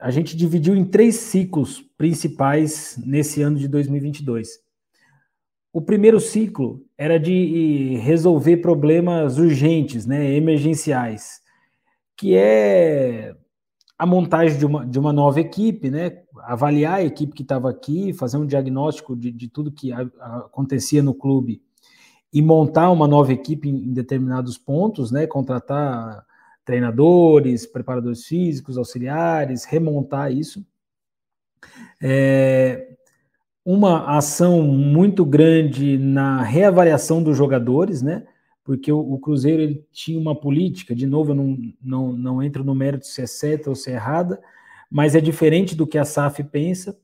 A 0.00 0.12
gente 0.12 0.36
dividiu 0.36 0.76
em 0.76 0.84
três 0.84 1.16
ciclos 1.16 1.82
principais 1.98 2.96
nesse 3.04 3.42
ano 3.42 3.58
de 3.58 3.66
2022. 3.66 4.60
O 5.72 5.80
primeiro 5.80 6.20
ciclo 6.20 6.84
era 6.98 7.18
de 7.18 7.96
resolver 8.02 8.58
problemas 8.58 9.38
urgentes, 9.38 10.04
né, 10.06 10.34
emergenciais 10.34 11.42
que 12.22 12.36
é 12.36 13.34
a 13.98 14.06
montagem 14.06 14.56
de 14.56 14.64
uma, 14.64 14.86
de 14.86 14.96
uma 14.96 15.12
nova 15.12 15.40
equipe, 15.40 15.90
né? 15.90 16.22
avaliar 16.42 16.94
a 17.00 17.04
equipe 17.04 17.34
que 17.34 17.42
estava 17.42 17.68
aqui, 17.68 18.12
fazer 18.12 18.36
um 18.36 18.46
diagnóstico 18.46 19.16
de, 19.16 19.32
de 19.32 19.48
tudo 19.48 19.72
que 19.72 19.90
a, 19.90 20.08
a, 20.20 20.36
acontecia 20.38 21.02
no 21.02 21.14
clube 21.14 21.60
e 22.32 22.40
montar 22.40 22.92
uma 22.92 23.08
nova 23.08 23.32
equipe 23.32 23.68
em, 23.68 23.74
em, 23.74 23.92
determinados 23.92 24.56
pontos, 24.56 25.10
né? 25.10 25.26
contratar 25.26 26.24
treinadores, 26.64 27.66
preparadores 27.66 28.24
físicos, 28.24 28.78
auxiliares, 28.78 29.64
remontar 29.64 30.32
isso. 30.32 30.64
É, 32.00 32.91
uma 33.64 34.16
ação 34.16 34.62
muito 34.62 35.24
grande 35.24 35.96
na 35.98 36.42
reavaliação 36.42 37.22
dos 37.22 37.36
jogadores, 37.36 38.02
né? 38.02 38.26
porque 38.64 38.92
o, 38.92 38.98
o, 38.98 39.18
Cruzeiro 39.18 39.62
ele 39.62 39.84
tinha 39.92 40.18
uma 40.18 40.38
política, 40.38 40.94
de 40.94 41.06
novo, 41.06 41.32
eu 41.32 41.34
não, 41.34 41.58
não, 41.82 42.12
não 42.12 42.42
entro 42.42 42.62
no 42.62 42.74
mérito 42.74 43.06
se 43.06 43.22
é 43.22 43.26
certa 43.26 43.70
ou 43.70 43.76
se 43.76 43.90
é 43.90 43.94
errada, 43.94 44.40
mas 44.90 45.14
é 45.14 45.20
diferente 45.20 45.74
do 45.74 45.86
que 45.86 45.98
a 45.98 46.04
SAF 46.04 46.42
pensa, 46.44 46.96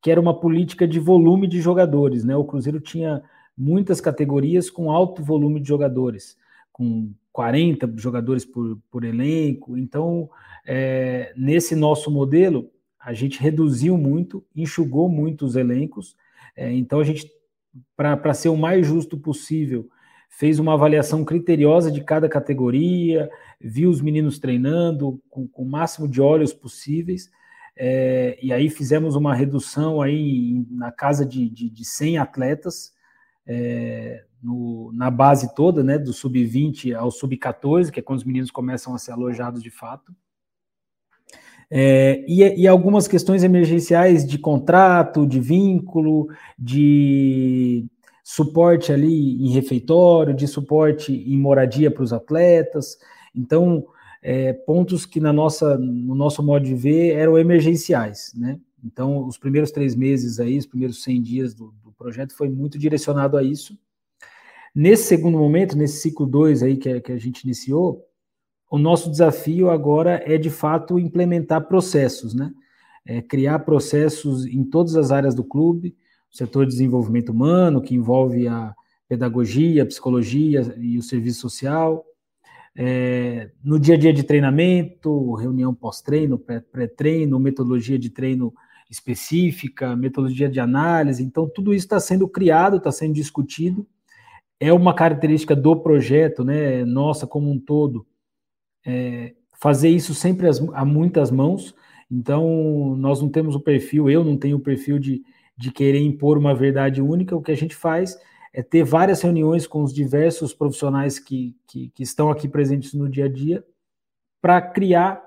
que 0.00 0.10
era 0.10 0.20
uma 0.20 0.38
política 0.38 0.86
de 0.86 0.98
volume 0.98 1.46
de 1.46 1.60
jogadores. 1.60 2.24
Né? 2.24 2.36
O 2.36 2.44
Cruzeiro 2.44 2.80
tinha 2.80 3.22
muitas 3.56 4.00
categorias 4.00 4.70
com 4.70 4.90
alto 4.90 5.22
volume 5.22 5.60
de 5.60 5.68
jogadores, 5.68 6.36
com 6.72 7.12
40 7.32 7.92
jogadores 7.96 8.44
por, 8.44 8.78
por 8.90 9.04
elenco. 9.04 9.76
Então, 9.76 10.30
é, 10.66 11.32
nesse 11.36 11.74
nosso 11.74 12.10
modelo, 12.10 12.70
a 13.00 13.12
gente 13.14 13.40
reduziu 13.40 13.96
muito, 13.96 14.44
enxugou 14.54 15.08
muito 15.08 15.46
os 15.46 15.56
elencos, 15.56 16.14
é, 16.54 16.70
então 16.72 17.00
a 17.00 17.04
gente, 17.04 17.30
para 17.96 18.34
ser 18.34 18.50
o 18.50 18.56
mais 18.56 18.86
justo 18.86 19.16
possível, 19.16 19.88
fez 20.28 20.58
uma 20.58 20.74
avaliação 20.74 21.24
criteriosa 21.24 21.90
de 21.90 22.04
cada 22.04 22.28
categoria, 22.28 23.30
viu 23.60 23.90
os 23.90 24.00
meninos 24.00 24.38
treinando 24.38 25.20
com, 25.28 25.48
com 25.48 25.62
o 25.62 25.68
máximo 25.68 26.06
de 26.06 26.20
olhos 26.20 26.52
possíveis, 26.52 27.30
é, 27.76 28.38
e 28.42 28.52
aí 28.52 28.68
fizemos 28.68 29.16
uma 29.16 29.34
redução 29.34 30.02
aí 30.02 30.64
na 30.70 30.92
casa 30.92 31.24
de, 31.24 31.48
de, 31.48 31.70
de 31.70 31.84
100 31.84 32.18
atletas, 32.18 32.92
é, 33.46 34.24
no, 34.42 34.92
na 34.92 35.10
base 35.10 35.54
toda, 35.54 35.82
né, 35.82 35.98
do 35.98 36.12
sub-20 36.12 36.94
ao 36.94 37.10
sub-14, 37.10 37.90
que 37.90 38.00
é 38.00 38.02
quando 38.02 38.18
os 38.18 38.24
meninos 38.24 38.50
começam 38.50 38.94
a 38.94 38.98
ser 38.98 39.12
alojados 39.12 39.62
de 39.62 39.70
fato. 39.70 40.14
É, 41.70 42.24
e, 42.26 42.62
e, 42.62 42.66
algumas 42.66 43.06
questões 43.06 43.44
emergenciais 43.44 44.26
de 44.26 44.38
contrato, 44.38 45.24
de 45.24 45.38
vínculo, 45.38 46.28
de 46.58 47.86
suporte 48.24 48.92
ali 48.92 49.44
em 49.44 49.50
refeitório, 49.50 50.34
de 50.34 50.48
suporte 50.48 51.12
em 51.12 51.38
moradia 51.38 51.90
para 51.90 52.02
os 52.02 52.12
atletas. 52.12 52.98
Então, 53.34 53.86
é, 54.20 54.52
pontos 54.52 55.06
que 55.06 55.20
na 55.20 55.32
nossa, 55.32 55.78
no 55.78 56.14
nosso 56.14 56.42
modo 56.42 56.64
de 56.64 56.74
ver 56.74 57.14
eram 57.14 57.38
emergenciais, 57.38 58.32
né? 58.36 58.58
Então, 58.84 59.26
os 59.26 59.38
primeiros 59.38 59.70
três 59.70 59.94
meses 59.94 60.40
aí, 60.40 60.56
os 60.58 60.66
primeiros 60.66 61.02
100 61.02 61.22
dias 61.22 61.54
do, 61.54 61.72
do 61.84 61.92
projeto 61.92 62.34
foi 62.34 62.48
muito 62.48 62.78
direcionado 62.78 63.36
a 63.36 63.42
isso. 63.42 63.78
Nesse 64.74 65.04
segundo 65.04 65.38
momento, 65.38 65.76
nesse 65.76 66.00
ciclo 66.00 66.26
2 66.26 66.62
aí 66.62 66.76
que, 66.76 67.00
que 67.00 67.12
a 67.12 67.18
gente 67.18 67.42
iniciou, 67.42 68.06
o 68.70 68.78
nosso 68.78 69.10
desafio 69.10 69.68
agora 69.68 70.22
é 70.24 70.38
de 70.38 70.48
fato 70.48 70.98
implementar 70.98 71.66
processos, 71.66 72.34
né? 72.34 72.52
É 73.04 73.20
criar 73.20 73.58
processos 73.60 74.46
em 74.46 74.62
todas 74.62 74.94
as 74.94 75.10
áreas 75.10 75.34
do 75.34 75.42
clube, 75.42 75.96
setor 76.30 76.64
de 76.64 76.72
desenvolvimento 76.72 77.30
humano, 77.30 77.82
que 77.82 77.94
envolve 77.94 78.46
a 78.46 78.72
pedagogia, 79.08 79.82
a 79.82 79.86
psicologia 79.86 80.74
e 80.78 80.96
o 80.96 81.02
serviço 81.02 81.40
social, 81.40 82.06
é, 82.76 83.50
no 83.64 83.78
dia 83.80 83.96
a 83.96 83.98
dia 83.98 84.12
de 84.12 84.22
treinamento, 84.22 85.34
reunião 85.34 85.74
pós-treino, 85.74 86.38
pré-treino, 86.38 87.40
metodologia 87.40 87.98
de 87.98 88.08
treino 88.08 88.54
específica, 88.88 89.96
metodologia 89.96 90.48
de 90.48 90.60
análise. 90.60 91.22
Então, 91.22 91.48
tudo 91.48 91.74
isso 91.74 91.86
está 91.86 91.98
sendo 91.98 92.28
criado, 92.28 92.76
está 92.76 92.92
sendo 92.92 93.14
discutido. 93.14 93.86
É 94.58 94.72
uma 94.72 94.94
característica 94.94 95.56
do 95.56 95.74
projeto, 95.76 96.44
né, 96.44 96.84
nossa 96.84 97.26
como 97.26 97.50
um 97.50 97.58
todo, 97.58 98.06
é, 98.84 99.34
fazer 99.58 99.88
isso 99.88 100.14
sempre 100.14 100.48
as, 100.48 100.60
a 100.72 100.84
muitas 100.84 101.30
mãos. 101.30 101.74
Então, 102.10 102.96
nós 102.96 103.20
não 103.20 103.28
temos 103.28 103.54
o 103.54 103.60
perfil, 103.60 104.10
eu 104.10 104.24
não 104.24 104.36
tenho 104.36 104.56
o 104.56 104.60
perfil 104.60 104.98
de, 104.98 105.22
de 105.56 105.70
querer 105.70 106.00
impor 106.00 106.38
uma 106.38 106.54
verdade 106.54 107.00
única. 107.00 107.36
O 107.36 107.42
que 107.42 107.52
a 107.52 107.56
gente 107.56 107.74
faz 107.76 108.18
é 108.52 108.62
ter 108.62 108.82
várias 108.82 109.20
reuniões 109.22 109.66
com 109.66 109.82
os 109.82 109.92
diversos 109.92 110.52
profissionais 110.52 111.18
que, 111.18 111.54
que, 111.68 111.90
que 111.90 112.02
estão 112.02 112.30
aqui 112.30 112.48
presentes 112.48 112.94
no 112.94 113.08
dia 113.08 113.26
a 113.26 113.28
dia 113.28 113.64
para 114.40 114.60
criar 114.60 115.22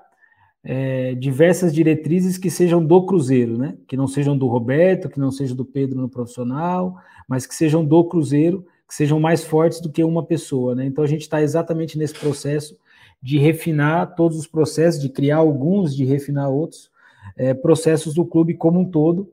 é, 0.62 1.14
diversas 1.14 1.74
diretrizes 1.74 2.36
que 2.36 2.50
sejam 2.50 2.84
do 2.84 3.06
Cruzeiro, 3.06 3.56
né? 3.56 3.76
Que 3.86 3.96
não 3.96 4.06
sejam 4.06 4.36
do 4.36 4.46
Roberto, 4.46 5.08
que 5.08 5.20
não 5.20 5.30
sejam 5.30 5.54
do 5.56 5.64
Pedro 5.64 6.00
no 6.00 6.08
profissional, 6.08 6.96
mas 7.28 7.46
que 7.46 7.54
sejam 7.54 7.84
do 7.84 8.04
Cruzeiro, 8.04 8.66
que 8.88 8.94
sejam 8.94 9.20
mais 9.20 9.44
fortes 9.44 9.80
do 9.80 9.90
que 9.90 10.02
uma 10.02 10.24
pessoa, 10.24 10.74
né? 10.74 10.84
Então 10.84 11.04
a 11.04 11.06
gente 11.06 11.22
está 11.22 11.42
exatamente 11.42 11.96
nesse 11.96 12.14
processo 12.14 12.76
de 13.24 13.38
refinar 13.38 14.14
todos 14.14 14.36
os 14.38 14.46
processos, 14.46 15.00
de 15.00 15.08
criar 15.08 15.38
alguns, 15.38 15.96
de 15.96 16.04
refinar 16.04 16.50
outros, 16.50 16.90
é, 17.38 17.54
processos 17.54 18.12
do 18.12 18.26
clube 18.26 18.52
como 18.52 18.78
um 18.78 18.84
todo, 18.84 19.32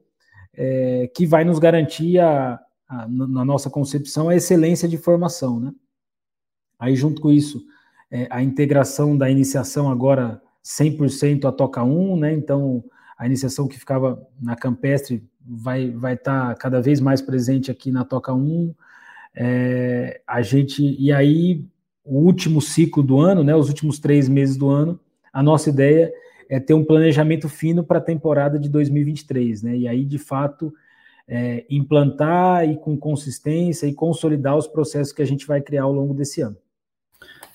é, 0.54 1.12
que 1.14 1.26
vai 1.26 1.44
nos 1.44 1.60
garantir, 1.60 2.18
a, 2.18 2.58
a, 2.88 3.06
na 3.10 3.44
nossa 3.44 3.70
concepção, 3.70 4.30
a 4.30 4.36
excelência 4.36 4.88
de 4.88 4.98
formação. 4.98 5.60
Né? 5.60 5.74
Aí, 6.80 6.96
junto 6.96 7.22
com 7.22 7.34
isso, 7.34 7.62
é, 8.10 8.28
a 8.30 8.42
integração 8.42 9.18
da 9.18 9.30
iniciação 9.30 9.92
agora 9.92 10.42
100% 10.64 11.44
a 11.44 11.52
Toca 11.52 11.84
1, 11.84 12.16
né? 12.16 12.32
então 12.32 12.82
a 13.18 13.26
iniciação 13.26 13.68
que 13.68 13.78
ficava 13.78 14.26
na 14.42 14.56
Campestre 14.56 15.22
vai 15.46 15.88
estar 15.88 16.00
vai 16.00 16.16
tá 16.16 16.56
cada 16.56 16.82
vez 16.82 17.02
mais 17.02 17.22
presente 17.22 17.70
aqui 17.70 17.92
na 17.92 18.06
Toca 18.06 18.34
1, 18.34 18.74
é, 19.36 20.22
a 20.26 20.42
gente, 20.42 20.82
e 20.82 21.12
aí 21.12 21.66
o 22.04 22.18
último 22.20 22.62
ciclo 22.62 23.04
do 23.04 23.20
ano, 23.20 23.44
né, 23.44 23.56
os 23.56 23.68
últimos 23.68 24.00
três 24.00 24.28
meses 24.28 24.58
do 24.58 24.70
ano, 24.70 25.00
a 25.32 25.42
nossa 25.42 25.70
ideia 25.70 26.12
é 26.50 26.60
ter 26.60 26.74
um 26.74 26.84
planejamento 26.84 27.48
fino 27.48 27.84
para 27.84 28.00
a 28.00 28.02
temporada 28.02 28.60
de 28.60 28.68
2023, 28.68 29.64
né? 29.64 29.78
E 29.78 29.88
aí, 29.88 30.04
de 30.04 30.18
fato, 30.18 30.74
é, 31.26 31.64
implantar 31.70 32.68
e 32.68 32.76
com 32.76 32.98
consistência 32.98 33.88
e 33.88 33.94
consolidar 33.94 34.58
os 34.58 34.68
processos 34.68 35.14
que 35.14 35.22
a 35.22 35.26
gente 35.26 35.48
vai 35.48 35.62
criar 35.62 35.84
ao 35.84 35.94
longo 35.94 36.14
desse 36.14 36.42
ano. 36.42 36.58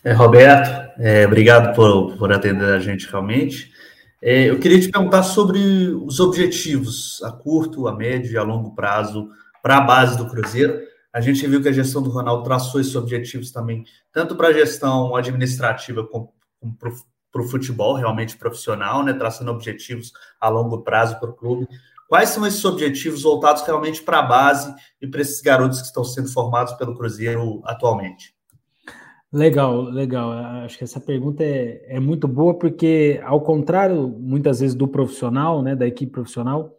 É, 0.02 0.12
Roberto, 0.12 0.70
é, 0.98 1.26
obrigado 1.26 1.74
por, 1.74 2.16
por 2.16 2.32
atender 2.32 2.72
a 2.72 2.78
gente 2.78 3.06
realmente. 3.10 3.70
É, 4.22 4.48
eu 4.48 4.58
queria 4.58 4.80
te 4.80 4.90
perguntar 4.90 5.22
sobre 5.24 5.58
os 5.58 6.18
objetivos 6.20 7.22
a 7.22 7.30
curto, 7.30 7.86
a 7.86 7.94
médio 7.94 8.32
e 8.32 8.38
a 8.38 8.42
longo 8.42 8.74
prazo 8.74 9.28
para 9.62 9.76
a 9.76 9.80
base 9.82 10.16
do 10.16 10.26
Cruzeiro. 10.26 10.78
A 11.16 11.20
gente 11.22 11.46
viu 11.46 11.62
que 11.62 11.68
a 11.70 11.72
gestão 11.72 12.02
do 12.02 12.10
Ronaldo 12.10 12.42
traçou 12.42 12.78
esses 12.78 12.94
objetivos 12.94 13.50
também, 13.50 13.84
tanto 14.12 14.36
para 14.36 14.48
a 14.48 14.52
gestão 14.52 15.16
administrativa 15.16 16.06
como, 16.06 16.30
para 16.78 17.40
o 17.40 17.48
futebol 17.48 17.94
realmente 17.94 18.36
profissional, 18.36 19.02
né, 19.02 19.14
traçando 19.14 19.50
objetivos 19.50 20.12
a 20.38 20.50
longo 20.50 20.82
prazo 20.82 21.18
para 21.18 21.30
o 21.30 21.32
clube. 21.32 21.66
Quais 22.06 22.28
são 22.28 22.46
esses 22.46 22.62
objetivos 22.66 23.22
voltados 23.22 23.62
realmente 23.62 24.02
para 24.02 24.18
a 24.18 24.22
base 24.24 24.74
e 25.00 25.06
para 25.06 25.22
esses 25.22 25.40
garotos 25.40 25.80
que 25.80 25.86
estão 25.86 26.04
sendo 26.04 26.28
formados 26.28 26.74
pelo 26.74 26.94
Cruzeiro 26.94 27.62
atualmente? 27.64 28.34
Legal, 29.32 29.84
legal. 29.84 30.32
Acho 30.32 30.76
que 30.76 30.84
essa 30.84 31.00
pergunta 31.00 31.42
é, 31.42 31.96
é 31.96 31.98
muito 31.98 32.28
boa, 32.28 32.58
porque, 32.58 33.22
ao 33.24 33.40
contrário, 33.40 34.06
muitas 34.06 34.60
vezes, 34.60 34.76
do 34.76 34.86
profissional, 34.86 35.62
né, 35.62 35.74
da 35.74 35.86
equipe 35.86 36.12
profissional, 36.12 36.75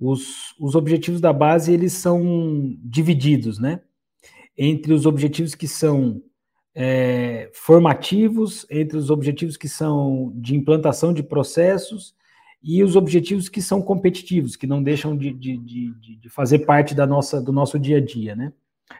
os, 0.00 0.54
os 0.58 0.74
objetivos 0.74 1.20
da 1.20 1.32
base 1.32 1.72
eles 1.72 1.92
são 1.92 2.76
divididos, 2.82 3.58
né? 3.58 3.80
Entre 4.56 4.92
os 4.92 5.06
objetivos 5.06 5.54
que 5.54 5.68
são 5.68 6.22
é, 6.74 7.50
formativos, 7.52 8.66
entre 8.70 8.96
os 8.96 9.10
objetivos 9.10 9.56
que 9.56 9.68
são 9.68 10.32
de 10.36 10.54
implantação 10.56 11.12
de 11.12 11.22
processos 11.22 12.14
e 12.62 12.82
os 12.82 12.96
objetivos 12.96 13.48
que 13.48 13.62
são 13.62 13.80
competitivos, 13.80 14.56
que 14.56 14.66
não 14.66 14.82
deixam 14.82 15.16
de, 15.16 15.32
de, 15.32 15.56
de, 15.58 16.16
de 16.16 16.28
fazer 16.28 16.60
parte 16.60 16.94
da 16.94 17.06
nossa, 17.06 17.40
do 17.40 17.52
nosso 17.52 17.78
dia 17.78 17.98
a 17.98 18.00
dia, 18.00 18.34
né? 18.34 18.52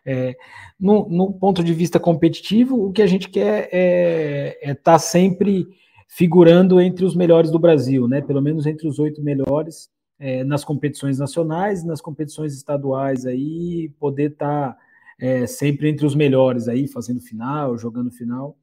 É, 0.05 0.37
no, 0.79 1.09
no, 1.09 1.33
ponto 1.33 1.65
de 1.65 1.73
vista 1.73 1.99
competitivo, 1.99 2.87
o 2.87 2.93
que 2.93 3.01
a 3.01 3.07
gente 3.07 3.29
quer 3.29 3.69
é 3.73 4.59
estar 4.61 4.71
é 4.71 4.75
tá 4.75 4.99
sempre 4.99 5.67
figurando 6.09 6.81
entre 6.81 7.05
os 7.05 7.17
melhores 7.17 7.51
do 7.51 7.59
Brasil, 7.59 8.07
né? 8.07 8.21
Pelo 8.21 8.43
menos 8.43 8.67
entre 8.67 8.87
os 8.87 8.99
oito 8.99 9.23
melhores 9.23 9.89
é, 10.19 10.43
nas 10.45 10.65
competições 10.65 11.19
nacionais, 11.19 11.85
nas 11.85 12.01
competições 12.01 12.55
estaduais 12.55 13.25
aí, 13.25 13.91
poder 13.99 14.33
estar 14.33 14.73
tá, 14.73 14.79
é, 15.19 15.47
sempre 15.47 15.89
entre 15.89 16.07
os 16.07 16.15
melhores 16.15 16.69
aí, 16.69 16.87
fazendo 16.89 17.21
final, 17.21 17.79
jogando 17.79 18.11
final, 18.11 18.57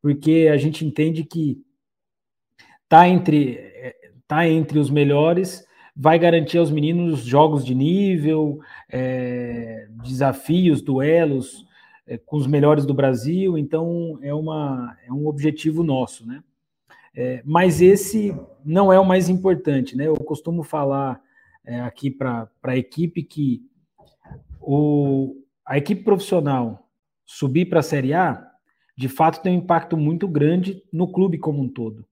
porque 0.00 0.48
a 0.52 0.56
gente 0.56 0.84
entende 0.84 1.24
que 1.24 1.62
tá 2.88 3.08
entre 3.08 3.54
é, 3.56 3.94
tá 4.26 4.48
entre 4.48 4.78
os 4.78 4.90
melhores 4.90 5.66
vai 5.96 6.18
garantir 6.18 6.58
aos 6.58 6.70
meninos 6.70 7.20
jogos 7.20 7.64
de 7.64 7.74
nível, 7.74 8.60
é, 8.90 9.88
desafios, 10.02 10.82
duelos 10.82 11.64
é, 12.06 12.18
com 12.18 12.36
os 12.36 12.46
melhores 12.46 12.84
do 12.84 12.92
Brasil, 12.92 13.56
então 13.56 14.18
é, 14.20 14.34
uma, 14.34 14.94
é 15.06 15.12
um 15.12 15.26
objetivo 15.26 15.82
nosso, 15.82 16.26
né? 16.26 16.42
É, 17.16 17.42
mas 17.46 17.80
esse 17.80 18.36
não 18.62 18.92
é 18.92 19.00
o 19.00 19.04
mais 19.04 19.30
importante, 19.30 19.96
né? 19.96 20.06
Eu 20.06 20.16
costumo 20.16 20.62
falar 20.62 21.18
é, 21.64 21.80
aqui 21.80 22.10
para 22.10 22.50
a 22.62 22.76
equipe 22.76 23.22
que 23.22 23.62
o, 24.60 25.42
a 25.64 25.78
equipe 25.78 26.04
profissional 26.04 26.86
subir 27.24 27.66
para 27.66 27.80
a 27.80 27.82
Série 27.82 28.12
A, 28.12 28.46
de 28.94 29.08
fato, 29.08 29.42
tem 29.42 29.54
um 29.54 29.60
impacto 29.60 29.96
muito 29.96 30.28
grande 30.28 30.82
no 30.92 31.10
clube 31.10 31.38
como 31.38 31.62
um 31.62 31.68
todo. 31.68 32.06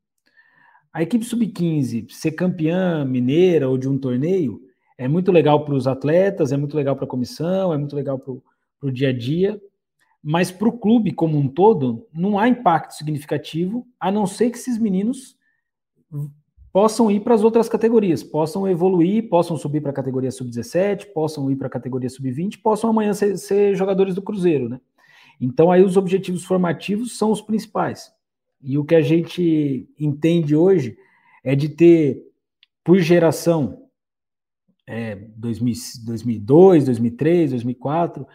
A 0.92 1.02
equipe 1.02 1.24
sub-15 1.24 2.10
ser 2.10 2.32
campeã 2.32 3.04
mineira 3.04 3.68
ou 3.68 3.76
de 3.76 3.88
um 3.88 3.98
torneio 3.98 4.60
é 4.96 5.06
muito 5.06 5.32
legal 5.32 5.64
para 5.64 5.74
os 5.74 5.86
atletas, 5.86 6.52
é 6.52 6.56
muito 6.56 6.76
legal 6.76 6.96
para 6.96 7.04
a 7.04 7.08
comissão, 7.08 7.74
é 7.74 7.76
muito 7.76 7.96
legal 7.96 8.18
para 8.18 8.32
o 8.80 8.92
dia 8.92 9.08
a 9.10 9.12
dia, 9.12 9.60
mas 10.26 10.50
para 10.50 10.68
o 10.68 10.78
clube 10.78 11.12
como 11.12 11.36
um 11.36 11.46
todo, 11.46 12.08
não 12.10 12.38
há 12.38 12.48
impacto 12.48 12.92
significativo, 12.92 13.86
a 14.00 14.10
não 14.10 14.26
ser 14.26 14.50
que 14.50 14.56
esses 14.56 14.78
meninos 14.78 15.36
possam 16.72 17.10
ir 17.10 17.20
para 17.20 17.34
as 17.34 17.44
outras 17.44 17.68
categorias, 17.68 18.22
possam 18.22 18.66
evoluir, 18.66 19.28
possam 19.28 19.54
subir 19.58 19.82
para 19.82 19.90
a 19.90 19.94
categoria 19.94 20.30
sub-17, 20.30 21.12
possam 21.12 21.50
ir 21.50 21.56
para 21.56 21.66
a 21.66 21.70
categoria 21.70 22.08
sub-20, 22.08 22.62
possam 22.62 22.88
amanhã 22.88 23.12
ser, 23.12 23.36
ser, 23.36 23.76
jogadores 23.76 24.14
do 24.14 24.22
Cruzeiro, 24.22 24.66
né? 24.66 24.80
Então 25.38 25.70
aí 25.70 25.82
os 25.82 25.98
objetivos 25.98 26.42
formativos 26.42 27.18
são 27.18 27.30
os 27.30 27.42
principais. 27.42 28.10
E 28.62 28.78
o 28.78 28.84
que 28.84 28.94
a 28.94 29.02
gente 29.02 29.86
entende 30.00 30.56
hoje 30.56 30.96
é 31.44 31.54
de 31.54 31.68
ter 31.68 32.22
por 32.82 32.98
geração, 32.98 33.82
é, 34.86 35.16
2002, 35.36 36.86
2003, 36.86 37.50
2004, 37.50 38.26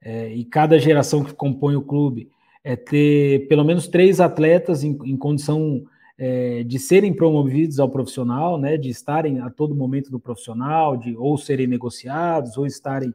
é, 0.00 0.32
e 0.32 0.44
cada 0.44 0.78
geração 0.78 1.24
que 1.24 1.34
compõe 1.34 1.76
o 1.76 1.82
clube 1.82 2.30
é 2.62 2.76
ter 2.76 3.46
pelo 3.48 3.64
menos 3.64 3.88
três 3.88 4.20
atletas 4.20 4.84
em, 4.84 4.98
em 5.04 5.16
condição 5.16 5.84
é, 6.18 6.64
de 6.64 6.78
serem 6.78 7.14
promovidos 7.14 7.78
ao 7.78 7.88
profissional, 7.88 8.58
né, 8.58 8.76
de 8.76 8.88
estarem 8.88 9.40
a 9.40 9.48
todo 9.48 9.74
momento 9.74 10.10
no 10.10 10.18
profissional, 10.18 10.96
de 10.96 11.16
ou 11.16 11.38
serem 11.38 11.66
negociados, 11.66 12.56
ou 12.56 12.66
estarem 12.66 13.14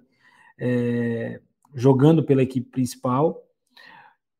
é, 0.58 1.40
jogando 1.76 2.24
pela 2.24 2.44
equipe 2.44 2.70
principal, 2.70 3.44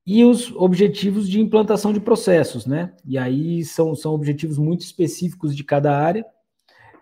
e 0.06 0.24
os 0.24 0.52
objetivos 0.56 1.30
de 1.30 1.40
implantação 1.40 1.94
de 1.94 2.00
processos, 2.00 2.66
né? 2.66 2.94
E 3.06 3.18
aí 3.18 3.64
são, 3.64 3.96
são 3.96 4.14
objetivos 4.14 4.58
muito 4.58 4.82
específicos 4.82 5.56
de 5.56 5.64
cada 5.64 5.98
área, 5.98 6.26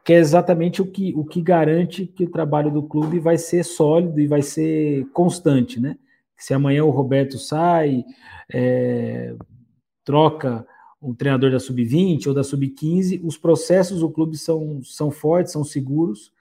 que 0.04 0.14
é 0.14 0.18
exatamente 0.18 0.82
o 0.82 0.86
que, 0.86 1.14
o 1.16 1.24
que 1.24 1.42
garante 1.42 2.06
que 2.08 2.24
o 2.24 2.32
trabalho 2.32 2.72
do 2.72 2.84
clube 2.84 3.20
vai 3.20 3.38
ser 3.38 3.64
sólido 3.64 4.20
e 4.20 4.28
vai 4.28 4.42
ser 4.42 5.06
constante, 5.14 5.80
né? 5.80 5.98
Se 6.36 6.54
amanhã 6.54 6.84
o 6.84 6.90
Roberto 6.90 7.38
sai, 7.38 8.04
é, 8.52 9.36
troca 10.04 10.66
o 11.00 11.14
treinador 11.14 11.52
da 11.52 11.60
sub-20 11.60 12.28
ou 12.28 12.34
da 12.34 12.44
sub-15, 12.44 13.22
os 13.24 13.38
processos 13.38 14.00
do 14.00 14.10
clube 14.10 14.38
são, 14.38 14.82
são 14.84 15.12
fortes, 15.12 15.54
são 15.54 15.64
seguros, 15.64 16.32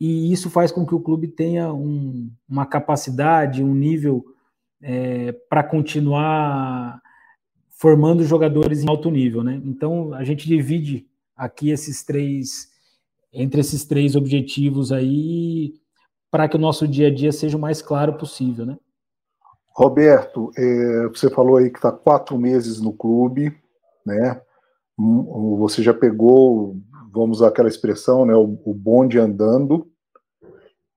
e 0.00 0.32
isso 0.32 0.50
faz 0.50 0.72
com 0.72 0.84
que 0.84 0.94
o 0.94 1.00
clube 1.00 1.28
tenha 1.28 1.72
um, 1.72 2.30
uma 2.48 2.66
capacidade, 2.66 3.62
um 3.62 3.74
nível 3.74 4.24
é, 4.80 5.32
para 5.48 5.62
continuar 5.62 7.00
formando 7.70 8.24
jogadores 8.24 8.82
em 8.82 8.88
alto 8.88 9.10
nível, 9.10 9.44
né? 9.44 9.60
Então 9.64 10.12
a 10.14 10.24
gente 10.24 10.46
divide 10.46 11.06
aqui 11.36 11.70
esses 11.70 12.02
três 12.02 12.71
entre 13.32 13.60
esses 13.60 13.84
três 13.84 14.14
objetivos 14.14 14.92
aí 14.92 15.74
para 16.30 16.48
que 16.48 16.56
o 16.56 16.60
nosso 16.60 16.86
dia 16.86 17.08
a 17.08 17.14
dia 17.14 17.32
seja 17.32 17.56
o 17.56 17.60
mais 17.60 17.82
claro 17.82 18.14
possível, 18.14 18.66
né? 18.66 18.78
Roberto, 19.74 20.50
é, 20.56 21.08
você 21.08 21.30
falou 21.30 21.56
aí 21.56 21.70
que 21.70 21.78
está 21.78 21.90
quatro 21.90 22.36
meses 22.38 22.80
no 22.80 22.92
clube, 22.92 23.56
né? 24.04 24.40
Hum, 24.98 25.56
você 25.58 25.82
já 25.82 25.94
pegou, 25.94 26.76
vamos 27.12 27.38
usar 27.38 27.48
aquela 27.48 27.68
expressão, 27.68 28.26
né? 28.26 28.34
O, 28.34 28.58
o 28.64 28.74
bonde 28.74 29.18
andando. 29.18 29.90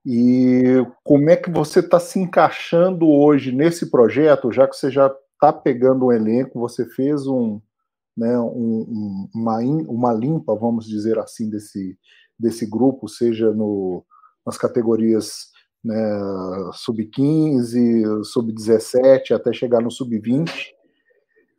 E 0.06 0.86
como 1.04 1.30
é 1.30 1.36
que 1.36 1.50
você 1.50 1.80
está 1.80 2.00
se 2.00 2.20
encaixando 2.20 3.10
hoje 3.10 3.52
nesse 3.52 3.90
projeto, 3.90 4.52
já 4.52 4.68
que 4.68 4.76
você 4.76 4.92
já 4.92 5.14
está 5.34 5.52
pegando 5.52 6.06
um 6.06 6.12
elenco, 6.12 6.60
você 6.60 6.86
fez 6.86 7.26
um, 7.26 7.60
né, 8.16 8.38
um, 8.40 9.28
uma, 9.34 9.60
uma 9.60 10.14
limpa, 10.14 10.56
vamos 10.56 10.86
dizer 10.86 11.18
assim, 11.18 11.50
desse, 11.50 11.98
desse 12.38 12.66
grupo, 12.70 13.08
seja 13.08 13.52
no, 13.54 14.04
nas 14.46 14.58
categorias 14.58 15.54
né, 15.84 15.96
sub-15, 16.74 18.24
sub-17, 18.24 19.32
até 19.32 19.54
chegar 19.54 19.82
no 19.82 19.92
sub-20. 19.92 20.50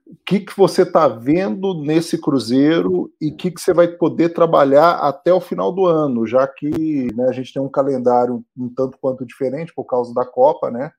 O 0.08 0.16
que, 0.24 0.40
que 0.40 0.56
você 0.56 0.82
está 0.82 1.08
vendo 1.08 1.82
nesse 1.82 2.20
Cruzeiro 2.20 3.12
e 3.20 3.30
o 3.30 3.36
que, 3.36 3.50
que 3.50 3.60
você 3.60 3.74
vai 3.74 3.88
poder 3.88 4.28
trabalhar 4.30 4.92
até 4.96 5.32
o 5.32 5.40
final 5.40 5.72
do 5.72 5.86
ano, 5.86 6.26
já 6.26 6.46
que 6.46 7.12
né, 7.14 7.26
a 7.28 7.32
gente 7.32 7.52
tem 7.52 7.60
um 7.60 7.68
calendário 7.68 8.44
um 8.56 8.68
tanto 8.68 8.98
quanto 9.00 9.26
diferente 9.26 9.72
por 9.74 9.84
causa 9.84 10.14
da 10.14 10.24
Copa, 10.24 10.70
né? 10.70 10.92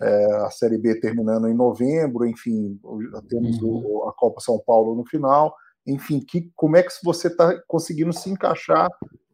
É, 0.00 0.36
a 0.46 0.50
Série 0.50 0.76
B 0.76 1.00
terminando 1.00 1.48
em 1.48 1.54
novembro, 1.54 2.26
enfim, 2.26 2.78
temos 3.28 3.60
o, 3.62 3.66
uhum. 3.66 4.08
a 4.08 4.12
Copa 4.12 4.40
São 4.40 4.58
Paulo 4.58 4.94
no 4.94 5.06
final 5.06 5.54
enfim, 5.86 6.20
que, 6.20 6.50
como 6.54 6.76
é 6.76 6.82
que 6.82 6.92
você 7.04 7.28
está 7.28 7.60
conseguindo 7.66 8.12
se 8.12 8.28
encaixar 8.28 8.88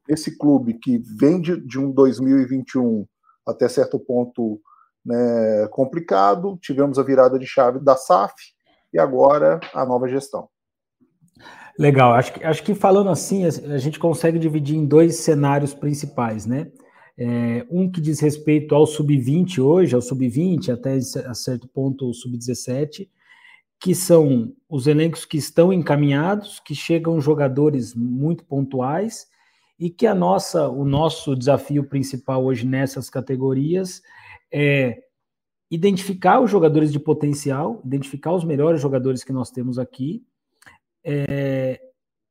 nesse 0.09 0.37
clube 0.37 0.75
que 0.75 0.99
vem 0.99 1.40
de, 1.40 1.61
de, 1.66 1.78
um 1.78 1.90
2021 1.90 3.06
até 3.47 3.68
certo 3.68 3.99
ponto 3.99 4.61
né, 5.04 5.66
complicado, 5.70 6.59
tivemos 6.61 6.98
a 6.98 7.03
virada 7.03 7.38
de 7.38 7.46
chave 7.46 7.81
da 7.81 7.96
SAF 7.96 8.35
e 8.92 8.98
agora 8.98 9.59
a 9.72 9.85
nova 9.87 10.09
gestão. 10.09 10.48
Legal, 11.79 12.12
acho 12.12 12.35
que, 12.35 12.44
acho 12.44 12.62
que 12.62 12.74
falando 12.74 13.09
assim, 13.09 13.46
a 13.46 13.79
gente 13.79 13.98
consegue 13.98 14.38
dividir 14.38 14.77
em 14.77 14.85
dois 14.85 15.16
cenários 15.16 15.72
principais, 15.72 16.44
né? 16.44 16.70
É, 17.16 17.66
um 17.70 17.90
que 17.90 18.00
diz 18.00 18.20
respeito 18.20 18.74
ao 18.74 18.87
sub-20 18.87 19.59
hoje, 19.59 19.94
ao 19.94 20.03
sub-20, 20.03 20.72
até 20.72 20.96
a 21.27 21.35
certo 21.35 21.68
ponto 21.68 22.09
o 22.09 22.14
sub-17, 22.14 23.09
que 23.83 23.97
são 23.97 24.55
os 24.68 24.87
elencos 24.87 25.25
que 25.25 25.37
estão 25.37 25.73
encaminhados, 25.73 26.61
que 26.61 26.73
chegam 26.73 27.21
jogadores 27.21 27.97
muito 27.97 28.45
pontuais 28.45 29.27
e 29.77 29.90
que 29.90 30.07
a 30.07 30.14
nossa, 30.14 30.68
o 30.68 30.85
nosso 30.85 31.35
desafio 31.35 31.83
principal 31.83 32.45
hoje 32.45 32.64
nessas 32.64 33.11
categorias 33.11 34.01
é 34.53 35.03
identificar 35.68 36.38
os 36.38 36.49
jogadores 36.49 36.92
de 36.92 37.01
potencial, 37.01 37.83
identificar 37.85 38.33
os 38.33 38.45
melhores 38.45 38.81
jogadores 38.81 39.25
que 39.25 39.33
nós 39.33 39.51
temos 39.51 39.81
aqui, 39.81 40.25
é, 41.03 41.81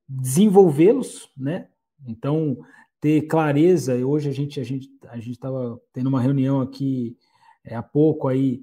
desenvolvê-los, 0.07 1.29
né? 1.35 1.67
Então 2.07 2.57
ter 3.01 3.23
clareza. 3.23 3.95
Hoje 3.95 4.29
a 4.29 4.33
gente 4.33 4.57
a 4.57 4.63
gente 4.63 4.89
a 5.09 5.17
gente 5.17 5.31
estava 5.31 5.77
tendo 5.91 6.07
uma 6.07 6.21
reunião 6.21 6.61
aqui 6.61 7.17
é, 7.65 7.75
há 7.75 7.83
pouco 7.83 8.29
aí 8.29 8.61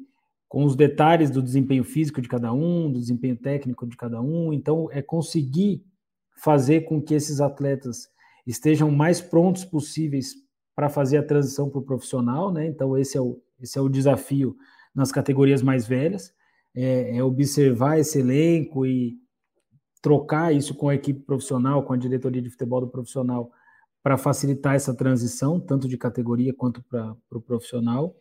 com 0.49 0.65
os 0.65 0.75
detalhes 0.75 1.31
do 1.31 1.43
desempenho 1.43 1.85
físico 1.85 2.21
de 2.21 2.29
cada 2.29 2.53
um, 2.53 2.91
do 2.91 2.99
desempenho 2.99 3.37
técnico 3.37 3.87
de 3.87 3.97
cada 3.97 4.21
um. 4.21 4.53
Então, 4.53 4.89
é 4.91 5.03
conseguir 5.03 5.85
fazer 6.37 6.83
com 6.83 7.03
que 7.03 7.15
esses 7.15 7.41
atletas 7.41 8.09
estejam 8.47 8.91
mais 8.91 9.21
prontos 9.21 9.65
possíveis 9.65 10.35
para 10.75 10.89
fazer 10.89 11.19
a 11.19 11.23
transição 11.23 11.69
para 11.69 11.81
o 11.81 11.85
profissional, 11.85 12.53
né? 12.53 12.67
Então, 12.67 12.97
esse 12.97 13.17
é 13.17 13.21
o, 13.21 13.41
esse 13.61 13.79
é 13.79 13.83
o 13.83 13.89
desafio 13.89 14.57
nas 14.95 15.13
categorias 15.13 15.63
mais 15.63 15.87
velhas, 15.87 16.33
é, 16.75 17.17
é 17.17 17.23
observar 17.23 17.99
esse 17.99 18.21
elenco 18.21 18.87
e 18.87 19.19
trocar 20.01 20.55
isso 20.55 20.75
com 20.75 20.89
a 20.89 20.95
equipe 20.95 21.21
profissional, 21.21 21.83
com 21.83 21.93
a 21.93 21.97
diretoria 21.97 22.41
de 22.41 22.49
futebol 22.49 22.81
do 22.81 22.89
profissional, 22.89 23.51
para 24.03 24.17
facilitar 24.17 24.75
essa 24.75 24.95
transição, 24.95 25.61
tanto 25.61 25.89
de 25.89 25.99
categoria 25.99 26.55
quanto 26.55 26.83
para 26.85 27.13
o 27.13 27.17
pro 27.29 27.41
profissional. 27.41 28.17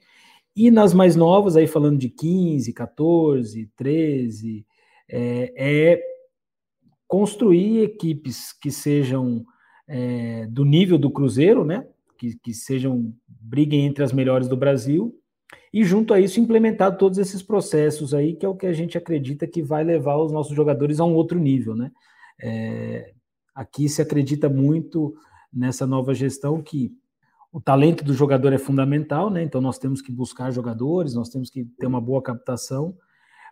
E 0.59 0.71
nas 0.71 0.91
mais 0.91 1.15
novas, 1.15 1.55
aí 1.55 1.67
falando 1.67 1.99
de 1.99 2.09
15, 2.09 2.73
14, 2.73 3.69
13, 3.77 4.65
é, 5.07 5.53
é 5.55 6.03
construir 7.07 7.83
equipes 7.83 8.53
que 8.53 8.71
sejam 8.71 9.45
é, 9.87 10.47
do 10.47 10.65
nível 10.65 10.97
do 10.97 11.11
Cruzeiro, 11.11 11.63
né? 11.63 11.87
Que, 12.17 12.35
que 12.39 12.55
sejam, 12.55 13.13
briguem 13.27 13.85
entre 13.85 14.03
as 14.03 14.11
melhores 14.11 14.47
do 14.47 14.57
Brasil, 14.57 15.15
e 15.71 15.83
junto 15.83 16.11
a 16.11 16.19
isso 16.19 16.39
implementar 16.39 16.97
todos 16.97 17.19
esses 17.19 17.43
processos 17.43 18.11
aí, 18.15 18.33
que 18.33 18.43
é 18.43 18.49
o 18.49 18.55
que 18.55 18.65
a 18.65 18.73
gente 18.73 18.97
acredita 18.97 19.45
que 19.45 19.61
vai 19.61 19.83
levar 19.83 20.17
os 20.17 20.31
nossos 20.31 20.55
jogadores 20.55 20.99
a 20.99 21.05
um 21.05 21.13
outro 21.13 21.37
nível, 21.37 21.75
né? 21.75 21.91
É, 22.41 23.13
aqui 23.53 23.87
se 23.87 24.01
acredita 24.01 24.49
muito 24.49 25.13
nessa 25.53 25.85
nova 25.85 26.15
gestão 26.15 26.63
que 26.63 26.97
o 27.57 27.59
talento 27.59 28.03
do 28.03 28.13
jogador 28.13 28.53
é 28.53 28.57
fundamental, 28.59 29.31
né? 29.31 29.41
Então 29.41 29.59
nós 29.59 29.79
temos 29.79 29.99
que 29.99 30.11
buscar 30.11 30.51
jogadores, 30.51 31.15
nós 31.15 31.27
temos 31.27 31.49
que 31.49 31.65
ter 31.65 31.87
uma 31.87 31.99
boa 31.99 32.21
captação, 32.21 32.95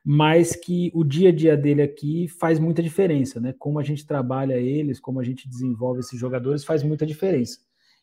mas 0.06 0.56
que 0.56 0.92
o 0.94 1.04
dia 1.04 1.30
a 1.30 1.32
dia 1.32 1.58
dele 1.58 1.82
aqui 1.82 2.28
faz 2.28 2.60
muita 2.60 2.84
diferença, 2.84 3.42
né? 3.42 3.56
Como 3.58 3.80
a 3.80 3.84
gente 3.84 4.06
trabalha 4.06 4.60
eles, 4.60 5.00
como 5.00 5.20
a 5.20 5.24
gente 5.24 5.50
desenvolve 5.50 6.02
esses 6.02 6.20
jogadores 6.20 6.64
faz 6.64 6.84
muita 6.84 7.04
diferença. 7.04 7.58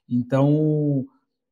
Então, 0.08 1.06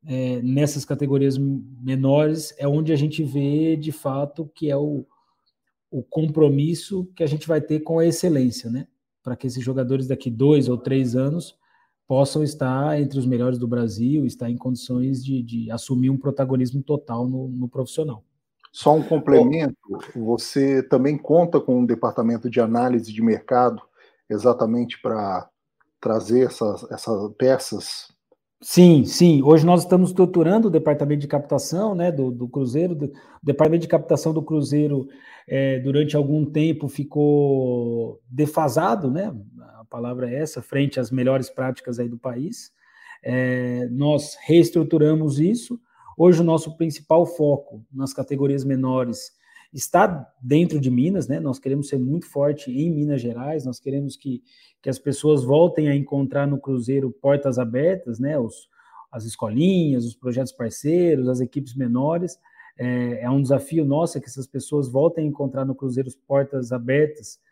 é, 0.05 0.41
nessas 0.41 0.83
categorias 0.83 1.37
menores 1.37 2.53
é 2.57 2.67
onde 2.67 2.91
a 2.91 2.97
gente 2.97 3.23
vê 3.23 3.77
de 3.77 3.93
fato 3.93 4.51
que 4.53 4.69
é 4.69 4.75
o, 4.75 5.05
o 5.89 6.03
compromisso 6.03 7.09
que 7.15 7.23
a 7.23 7.27
gente 7.27 7.47
vai 7.47 7.61
ter 7.61 7.79
com 7.79 7.99
a 7.99 8.05
excelência, 8.05 8.69
né? 8.69 8.85
Para 9.23 9.37
que 9.37 9.47
esses 9.47 9.63
jogadores 9.63 10.09
daqui 10.09 10.29
dois 10.29 10.67
ou 10.67 10.77
três 10.77 11.15
anos 11.15 11.55
possam 12.11 12.43
estar 12.43 12.99
entre 12.99 13.17
os 13.17 13.25
melhores 13.25 13.57
do 13.57 13.65
Brasil, 13.65 14.25
estar 14.25 14.49
em 14.49 14.57
condições 14.57 15.23
de, 15.23 15.41
de 15.41 15.71
assumir 15.71 16.09
um 16.09 16.17
protagonismo 16.17 16.83
total 16.83 17.25
no, 17.25 17.47
no, 17.47 17.69
profissional. 17.69 18.21
Só 18.69 18.93
um 18.93 19.01
complemento: 19.01 19.77
você 20.13 20.83
também 20.83 21.17
conta 21.17 21.57
com 21.61 21.79
um 21.79 21.85
departamento 21.85 22.49
de 22.49 22.59
análise 22.59 23.13
de 23.13 23.21
mercado 23.21 23.81
exatamente 24.29 25.01
para 25.01 25.47
trazer 26.01 26.47
essas, 26.47 26.83
essas 26.91 27.31
peças 27.37 28.11
Sim, 28.63 29.05
sim. 29.05 29.41
Hoje 29.41 29.65
nós 29.65 29.81
estamos 29.81 30.11
estruturando 30.11 30.67
o 30.67 30.71
departamento 30.71 31.21
de 31.21 31.27
captação 31.27 31.95
né, 31.95 32.11
do, 32.11 32.29
do 32.29 32.47
Cruzeiro. 32.47 32.93
Do, 32.93 33.05
o 33.05 33.11
departamento 33.41 33.81
de 33.81 33.87
captação 33.87 34.31
do 34.31 34.43
Cruzeiro, 34.43 35.07
é, 35.47 35.79
durante 35.79 36.15
algum 36.15 36.45
tempo, 36.45 36.87
ficou 36.87 38.21
defasado, 38.29 39.09
né? 39.09 39.33
Palavra 39.91 40.31
é 40.31 40.35
essa, 40.35 40.61
frente 40.61 41.01
às 41.01 41.11
melhores 41.11 41.49
práticas 41.49 41.99
aí 41.99 42.07
do 42.07 42.17
país. 42.17 42.71
É, 43.21 43.89
nós 43.91 44.37
reestruturamos 44.45 45.37
isso. 45.37 45.77
Hoje 46.17 46.39
o 46.39 46.45
nosso 46.45 46.77
principal 46.77 47.25
foco 47.25 47.85
nas 47.91 48.13
categorias 48.13 48.63
menores 48.63 49.33
está 49.73 50.33
dentro 50.41 50.79
de 50.79 50.89
Minas, 50.89 51.27
né? 51.27 51.41
Nós 51.41 51.59
queremos 51.59 51.89
ser 51.89 51.99
muito 51.99 52.25
forte 52.25 52.71
em 52.71 52.89
Minas 52.89 53.21
Gerais, 53.21 53.65
nós 53.65 53.81
queremos 53.81 54.15
que, 54.15 54.41
que 54.81 54.89
as 54.89 54.97
pessoas 54.97 55.43
voltem 55.43 55.89
a 55.89 55.95
encontrar 55.95 56.47
no 56.47 56.57
Cruzeiro 56.57 57.11
portas 57.11 57.59
abertas, 57.59 58.17
né? 58.17 58.39
Os, 58.39 58.69
as 59.11 59.25
escolinhas, 59.25 60.05
os 60.05 60.15
projetos 60.15 60.53
parceiros, 60.53 61.27
as 61.27 61.41
equipes 61.41 61.75
menores. 61.75 62.39
É, 62.77 63.23
é 63.23 63.29
um 63.29 63.41
desafio 63.41 63.83
nosso 63.83 64.21
que 64.21 64.29
essas 64.29 64.47
pessoas 64.47 64.87
voltem 64.87 65.25
a 65.25 65.27
encontrar 65.27 65.65
no 65.65 65.75
Cruzeiro 65.75 66.09
portas 66.25 66.71
abertas 66.71 67.37
é, 67.37 67.49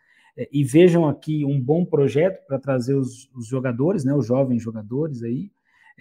e 0.51 0.63
vejam 0.63 1.07
aqui 1.07 1.43
um 1.43 1.59
bom 1.59 1.83
projeto 1.83 2.45
para 2.45 2.59
trazer 2.59 2.93
os, 2.95 3.29
os, 3.35 3.47
jogadores, 3.47 4.03
né? 4.03 4.13
Os 4.13 4.25
jovens 4.25 4.61
jogadores 4.61 5.23
aí. 5.23 5.51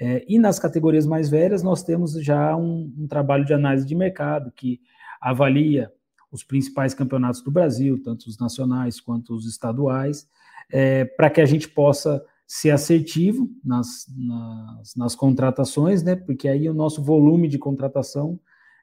É, 0.00 0.24
e 0.28 0.38
nas 0.38 0.58
categorias 0.58 1.06
mais 1.06 1.28
velhas, 1.28 1.62
nós 1.62 1.82
temos 1.82 2.12
já 2.22 2.56
um, 2.56 2.92
um 2.96 3.06
trabalho 3.08 3.44
de 3.44 3.52
análise 3.52 3.86
de 3.86 3.94
mercado 3.94 4.52
que 4.52 4.80
avalia 5.20 5.92
os 6.30 6.44
principais 6.44 6.94
campeonatos 6.94 7.42
do 7.42 7.50
Brasil, 7.50 8.00
tanto 8.02 8.28
os 8.28 8.38
nacionais 8.38 9.00
quanto 9.00 9.34
os 9.34 9.46
estaduais, 9.46 10.28
é, 10.70 11.04
para 11.04 11.30
que 11.30 11.40
a 11.40 11.46
gente 11.46 11.68
possa 11.68 12.24
ser 12.46 12.70
assertivo 12.70 13.50
nas, 13.64 14.06
nas, 14.16 14.96
nas, 14.96 15.14
contratações, 15.14 16.02
né? 16.02 16.16
Porque 16.16 16.48
aí 16.48 16.68
o 16.68 16.74
nosso 16.74 17.02
volume 17.02 17.48
de 17.48 17.58
contratação 17.58 18.38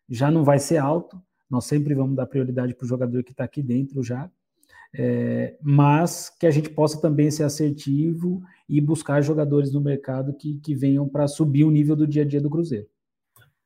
já 0.10 0.30
não 0.30 0.44
vai 0.44 0.60
ser 0.60 0.78
alto. 0.78 1.20
Nós 1.50 1.65
sempre 1.65 1.96
vamos 1.96 2.15
dar 2.15 2.28
prioridade 2.28 2.74
para 2.76 2.86
o 2.86 2.88
jogador 2.88 3.24
que 3.24 3.32
está 3.32 3.44
aqui 3.44 3.63
dentro 3.63 4.04
já, 4.04 4.30
é, 4.98 5.56
mas 5.62 6.30
que 6.40 6.48
a 6.48 6.52
gente 6.52 6.70
possa 6.70 7.00
também 7.02 7.30
ser 7.30 7.44
assertivo 7.44 8.42
e 8.68 8.80
buscar 8.80 9.22
jogadores 9.22 9.72
no 9.72 9.82
mercado 9.82 10.34
que, 10.34 10.58
que 10.60 10.74
venham 10.74 11.08
para 11.08 11.28
subir 11.28 11.66
o 11.66 11.72
nível 11.72 11.96
do 11.96 12.08
dia 12.08 12.24
a 12.24 12.26
dia 12.26 12.40
do 12.40 12.50
Cruzeiro. 12.50 12.88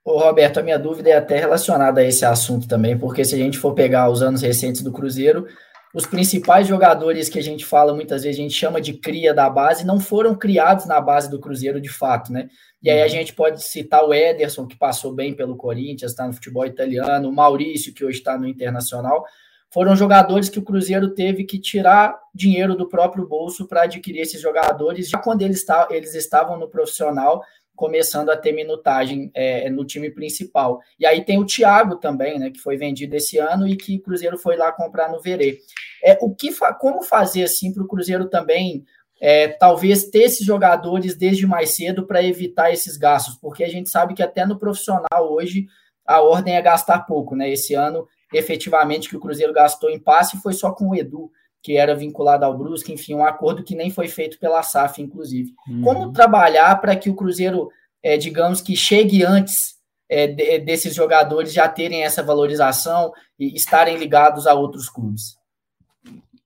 Ô, 0.04 0.18
Roberto, 0.18 0.60
a 0.60 0.64
minha 0.64 0.80
dúvida 0.80 1.10
é 1.10 1.18
até 1.18 1.38
relacionada 1.38 2.02
a 2.02 2.04
esse 2.04 2.26
assunto 2.26 2.68
também, 2.68 2.98
porque 2.98 3.24
se 3.24 3.36
a 3.36 3.38
gente 3.38 3.60
for 3.60 3.74
pegar 3.74 4.10
os 4.10 4.24
anos 4.24 4.42
recentes 4.42 4.82
do 4.82 4.92
Cruzeiro, 4.92 5.46
os 5.94 6.06
principais 6.06 6.68
jogadores 6.68 7.30
que 7.30 7.38
a 7.38 7.44
gente 7.44 7.66
fala 7.66 7.94
muitas 7.94 8.24
vezes, 8.24 8.40
a 8.40 8.44
gente 8.44 8.54
chama 8.54 8.82
de 8.82 8.94
cria 8.94 9.34
da 9.34 9.50
base, 9.50 9.86
não 9.86 10.00
foram 10.00 10.36
criados 10.36 10.86
na 10.86 11.00
base 11.00 11.30
do 11.30 11.40
Cruzeiro 11.40 11.80
de 11.80 11.90
fato, 11.90 12.32
né? 12.32 12.48
E 12.82 12.90
aí 12.90 13.02
a 13.02 13.04
uhum. 13.04 13.10
gente 13.10 13.34
pode 13.34 13.64
citar 13.64 14.04
o 14.04 14.14
Ederson, 14.14 14.66
que 14.66 14.78
passou 14.78 15.14
bem 15.14 15.34
pelo 15.34 15.56
Corinthians, 15.56 16.12
está 16.12 16.26
no 16.26 16.34
futebol 16.34 16.66
italiano, 16.66 17.30
o 17.30 17.34
Maurício, 17.34 17.94
que 17.94 18.06
hoje 18.06 18.20
está 18.20 18.38
no 18.38 18.48
Internacional. 18.48 19.26
Foram 19.72 19.96
jogadores 19.96 20.50
que 20.50 20.58
o 20.58 20.64
Cruzeiro 20.64 21.14
teve 21.14 21.44
que 21.44 21.60
tirar 21.60 22.20
dinheiro 22.34 22.76
do 22.76 22.90
próprio 22.90 23.28
bolso 23.28 23.68
para 23.68 23.84
adquirir 23.84 24.22
esses 24.22 24.42
jogadores, 24.42 25.10
já 25.10 25.20
quando 25.20 25.44
eles, 25.44 25.66
eles 25.92 26.16
estavam 26.16 26.58
no 26.58 26.68
profissional 26.68 27.44
começando 27.76 28.30
a 28.30 28.36
ter 28.36 28.52
minutagem 28.52 29.32
é, 29.34 29.70
no 29.70 29.86
time 29.86 30.10
principal. 30.10 30.82
E 31.00 31.06
aí 31.06 31.24
tem 31.24 31.40
o 31.40 31.46
Thiago 31.46 31.96
também, 31.96 32.38
né, 32.38 32.50
que 32.50 32.60
foi 32.60 32.76
vendido 32.76 33.16
esse 33.16 33.38
ano 33.38 33.66
e 33.66 33.78
que 33.78 33.96
o 33.96 34.02
Cruzeiro 34.02 34.38
foi 34.38 34.58
lá 34.58 34.70
comprar 34.70 35.10
no 35.10 35.22
Verê. 35.22 35.60
É, 36.04 36.18
o 36.22 36.36
que 36.36 36.50
como 36.78 37.02
fazer 37.02 37.44
assim 37.44 37.72
para 37.72 37.82
o 37.82 37.88
Cruzeiro 37.88 38.28
também 38.28 38.84
é, 39.22 39.48
talvez 39.48 40.06
ter 40.10 40.24
esses 40.24 40.46
jogadores 40.46 41.16
desde 41.16 41.48
mais 41.48 41.72
cedo 41.72 42.06
para 42.06 42.24
evitar 42.24 42.72
esses 42.72 42.98
gastos, 42.98 43.36
porque 43.36 43.64
a 43.64 43.70
gente 43.70 43.90
sabe 43.90 44.14
que 44.14 44.24
até 44.24 44.46
no 44.46 44.60
profissional 44.60 45.32
hoje 45.32 45.68
a 46.06 46.22
ordem 46.22 46.56
é 46.56 46.62
gastar 46.62 47.06
pouco, 47.06 47.36
né? 47.36 47.50
Esse 47.50 47.76
ano, 47.76 48.08
efetivamente, 48.34 49.10
que 49.10 49.18
o 49.18 49.20
Cruzeiro 49.20 49.54
gastou 49.54 49.90
em 49.90 50.00
passe 50.00 50.38
foi 50.38 50.54
só 50.54 50.72
com 50.72 50.90
o 50.90 50.96
Edu 50.96 51.32
que 51.62 51.78
era 51.78 51.96
vinculado 51.96 52.46
ao 52.46 52.58
Brusque, 52.58 52.94
enfim, 52.94 53.16
um 53.16 53.26
acordo 53.26 53.64
que 53.64 53.76
nem 53.76 53.90
foi 53.90 54.08
feito 54.08 54.40
pela 54.40 54.64
SAF, 54.64 55.02
inclusive. 55.02 55.54
Uhum. 55.68 55.82
Como 55.82 56.14
trabalhar 56.14 56.80
para 56.80 56.96
que 56.96 57.10
o 57.10 57.16
Cruzeiro, 57.16 57.70
é, 58.02 58.18
digamos 58.18 58.62
que 58.62 58.76
chegue 58.76 59.24
antes 59.24 59.76
é, 60.08 60.28
de, 60.28 60.60
desses 60.60 60.96
jogadores 60.96 61.52
já 61.52 61.68
terem 61.68 62.04
essa 62.04 62.24
valorização 62.24 63.12
e 63.38 63.56
estarem 63.56 63.98
ligados 63.98 64.48
a 64.48 64.54
outros 64.54 64.90
clubes? 64.90 65.38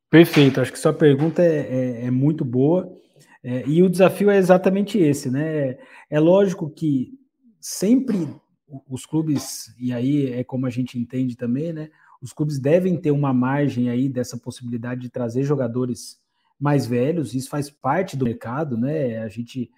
Perfeito, 0.09 0.61
acho 0.61 0.71
que 0.71 0.79
sua 0.79 0.93
pergunta 0.93 1.43
é, 1.43 1.59
é, 1.59 2.05
é 2.05 2.11
muito 2.11 2.43
boa. 2.43 2.91
É, 3.43 3.63
e 3.67 3.83
o 3.83 3.89
desafio 3.89 4.31
é 4.31 4.37
exatamente 4.37 4.97
esse, 4.97 5.29
né? 5.29 5.77
É 6.09 6.19
lógico 6.19 6.69
que 6.69 7.11
sempre 7.59 8.27
os 8.89 9.05
clubes, 9.05 9.73
e 9.79 9.93
aí 9.93 10.31
é 10.31 10.43
como 10.43 10.65
a 10.65 10.69
gente 10.69 10.97
entende 10.99 11.35
também, 11.35 11.73
né? 11.73 11.89
os 12.23 12.31
clubes 12.31 12.57
devem 12.57 12.95
ter 12.95 13.11
uma 13.11 13.33
margem 13.33 13.89
aí 13.89 14.07
dessa 14.07 14.37
possibilidade 14.37 15.01
de 15.01 15.09
trazer 15.09 15.43
jogadores 15.43 16.21
mais 16.57 16.85
velhos, 16.85 17.35
isso 17.35 17.49
faz 17.49 17.69
parte 17.69 18.15
do 18.15 18.23
mercado, 18.23 18.77
né? 18.77 19.17
A 19.17 19.27
gente 19.27 19.69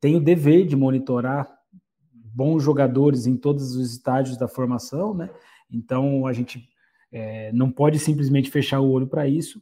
tem 0.00 0.14
o 0.14 0.20
dever 0.20 0.64
de 0.68 0.76
monitorar 0.76 1.52
bons 2.12 2.62
jogadores 2.62 3.26
em 3.26 3.36
todos 3.36 3.74
os 3.74 3.90
estágios 3.90 4.36
da 4.36 4.46
formação, 4.46 5.12
né? 5.12 5.30
Então 5.68 6.28
a 6.28 6.32
gente 6.32 6.68
é, 7.10 7.50
não 7.52 7.72
pode 7.72 7.98
simplesmente 7.98 8.52
fechar 8.52 8.78
o 8.78 8.88
olho 8.88 9.08
para 9.08 9.26
isso, 9.26 9.60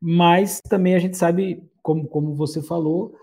mas 0.00 0.60
também 0.60 0.94
a 0.94 1.00
gente 1.00 1.16
sabe, 1.16 1.68
como, 1.82 2.06
como 2.06 2.36
você 2.36 2.62
falou, 2.62 3.16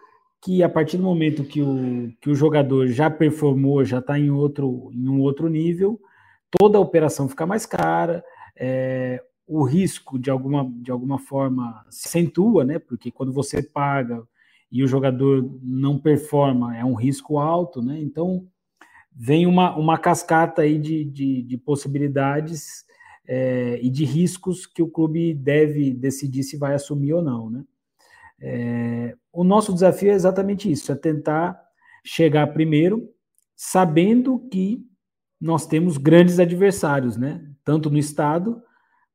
que 0.46 0.62
a 0.62 0.70
partir 0.70 0.98
do 0.98 1.04
momento 1.04 1.44
que 1.44 1.60
o, 1.60 2.14
que 2.22 2.30
o 2.30 2.36
jogador 2.36 2.88
já 2.88 3.10
performou, 3.10 3.84
já 3.84 3.98
está 3.98 4.20
em 4.20 4.30
outro 4.30 4.92
em 4.94 5.10
um 5.10 5.20
outro 5.20 5.50
nível, 5.50 6.00
toda 6.52 6.78
a 6.78 6.82
operação 6.82 7.28
fica 7.28 7.48
mais 7.48 7.66
cara, 7.66 8.24
é, 8.56 9.24
o 9.48 9.64
risco 9.64 10.20
de 10.20 10.30
alguma, 10.30 10.72
de 10.84 10.92
alguma 10.92 11.18
forma 11.18 11.84
se 11.90 12.08
acentua, 12.08 12.64
né? 12.64 12.78
Porque 12.78 13.10
quando 13.10 13.34
você 13.34 13.64
paga 13.64 14.22
e 14.72 14.84
o 14.84 14.88
jogador 14.88 15.50
não 15.64 15.98
performa, 15.98 16.78
é 16.78 16.86
um 16.86 16.94
risco 16.94 17.40
alto, 17.40 17.82
né? 17.82 18.00
Então 18.00 18.46
vem 19.12 19.48
uma, 19.48 19.76
uma 19.76 19.98
cascata 19.98 20.62
aí 20.62 20.78
de, 20.78 21.06
de, 21.06 21.42
de 21.42 21.58
possibilidades 21.58 22.86
é, 23.28 23.80
e 23.82 23.90
de 23.90 24.06
riscos 24.06 24.68
que 24.68 24.84
o 24.84 24.88
clube 24.88 25.34
deve 25.34 25.92
decidir 25.92 26.44
se 26.44 26.56
vai 26.56 26.76
assumir 26.76 27.14
ou 27.14 27.24
não, 27.24 27.50
né? 27.50 27.64
É, 28.42 29.16
o 29.32 29.44
nosso 29.44 29.74
desafio 29.74 30.12
é 30.12 30.16
exatamente 30.16 30.72
isso, 30.72 30.92
é 30.92 30.96
tentar 30.96 31.60
chegar 32.04 32.48
primeiro, 32.48 33.10
sabendo 33.56 34.40
que 34.52 34.86
nós 35.40 35.66
temos 35.66 35.98
grandes 35.98 36.40
adversários, 36.40 37.18
né? 37.18 37.46
Tanto 37.64 37.90
no 37.90 37.98
estado 37.98 38.62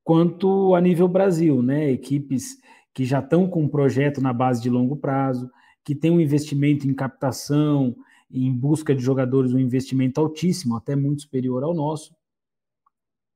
quanto 0.03 0.75
a 0.75 0.81
nível 0.81 1.09
Brasil, 1.09 1.63
né? 1.63 1.91
Equipes 1.91 2.59
que 2.93 3.05
já 3.05 3.21
estão 3.21 3.49
com 3.49 3.63
um 3.63 3.69
projeto 3.69 4.21
na 4.21 4.33
base 4.33 4.61
de 4.61 4.69
longo 4.69 4.97
prazo, 4.97 5.51
que 5.85 5.95
tem 5.95 6.11
um 6.11 6.21
investimento 6.21 6.87
em 6.87 6.95
captação, 6.95 7.97
em 8.31 8.53
busca 8.53 8.95
de 8.95 9.03
jogadores, 9.03 9.53
um 9.53 9.59
investimento 9.59 10.21
altíssimo, 10.21 10.77
até 10.77 10.95
muito 10.95 11.23
superior 11.23 11.63
ao 11.63 11.75
nosso. 11.75 12.15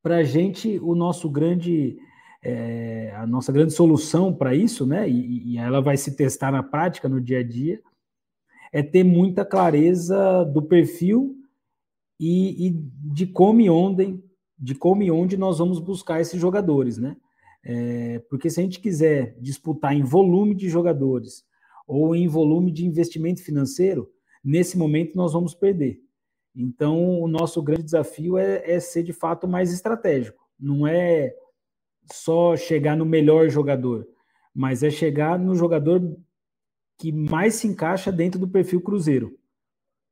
Para 0.02 0.16
a 0.18 0.22
gente, 0.22 0.78
o 0.80 0.94
nosso 0.94 1.30
grande, 1.30 1.96
é, 2.44 3.10
a 3.16 3.26
nossa 3.26 3.50
grande 3.50 3.72
solução 3.72 4.32
para 4.32 4.54
isso, 4.54 4.86
né? 4.86 5.08
E, 5.08 5.54
e 5.54 5.58
ela 5.58 5.80
vai 5.80 5.96
se 5.96 6.14
testar 6.14 6.52
na 6.52 6.62
prática, 6.62 7.08
no 7.08 7.20
dia 7.20 7.38
a 7.38 7.42
dia, 7.42 7.80
é 8.70 8.82
ter 8.82 9.02
muita 9.02 9.44
clareza 9.44 10.44
do 10.44 10.60
perfil 10.60 11.36
e, 12.20 12.66
e 12.66 12.70
de 13.14 13.26
como 13.26 13.62
e 13.62 13.70
onde, 13.70 14.22
de 14.58 14.74
como 14.74 15.02
e 15.02 15.10
onde 15.10 15.36
nós 15.38 15.58
vamos 15.58 15.80
buscar 15.80 16.20
esses 16.20 16.38
jogadores, 16.38 16.98
né? 16.98 17.16
É, 17.64 18.18
porque 18.28 18.50
se 18.50 18.60
a 18.60 18.62
gente 18.62 18.78
quiser 18.78 19.38
disputar 19.40 19.94
em 19.94 20.02
volume 20.02 20.54
de 20.54 20.68
jogadores 20.68 21.44
ou 21.86 22.14
em 22.14 22.28
volume 22.28 22.70
de 22.70 22.84
investimento 22.84 23.42
financeiro, 23.42 24.10
nesse 24.44 24.76
momento 24.76 25.16
nós 25.16 25.32
vamos 25.32 25.54
perder. 25.54 25.98
Então, 26.54 27.20
o 27.20 27.26
nosso 27.26 27.62
grande 27.62 27.84
desafio 27.84 28.36
é, 28.36 28.70
é 28.70 28.78
ser 28.78 29.02
de 29.02 29.14
fato 29.14 29.48
mais 29.48 29.72
estratégico. 29.72 30.44
Não 30.60 30.86
é 30.86 31.34
só 32.12 32.56
chegar 32.56 32.96
no 32.96 33.04
melhor 33.04 33.48
jogador, 33.48 34.06
mas 34.54 34.82
é 34.82 34.90
chegar 34.90 35.38
no 35.38 35.54
jogador 35.54 36.16
que 36.98 37.12
mais 37.12 37.54
se 37.56 37.66
encaixa 37.66 38.12
dentro 38.12 38.38
do 38.38 38.48
perfil 38.48 38.80
Cruzeiro 38.80 39.36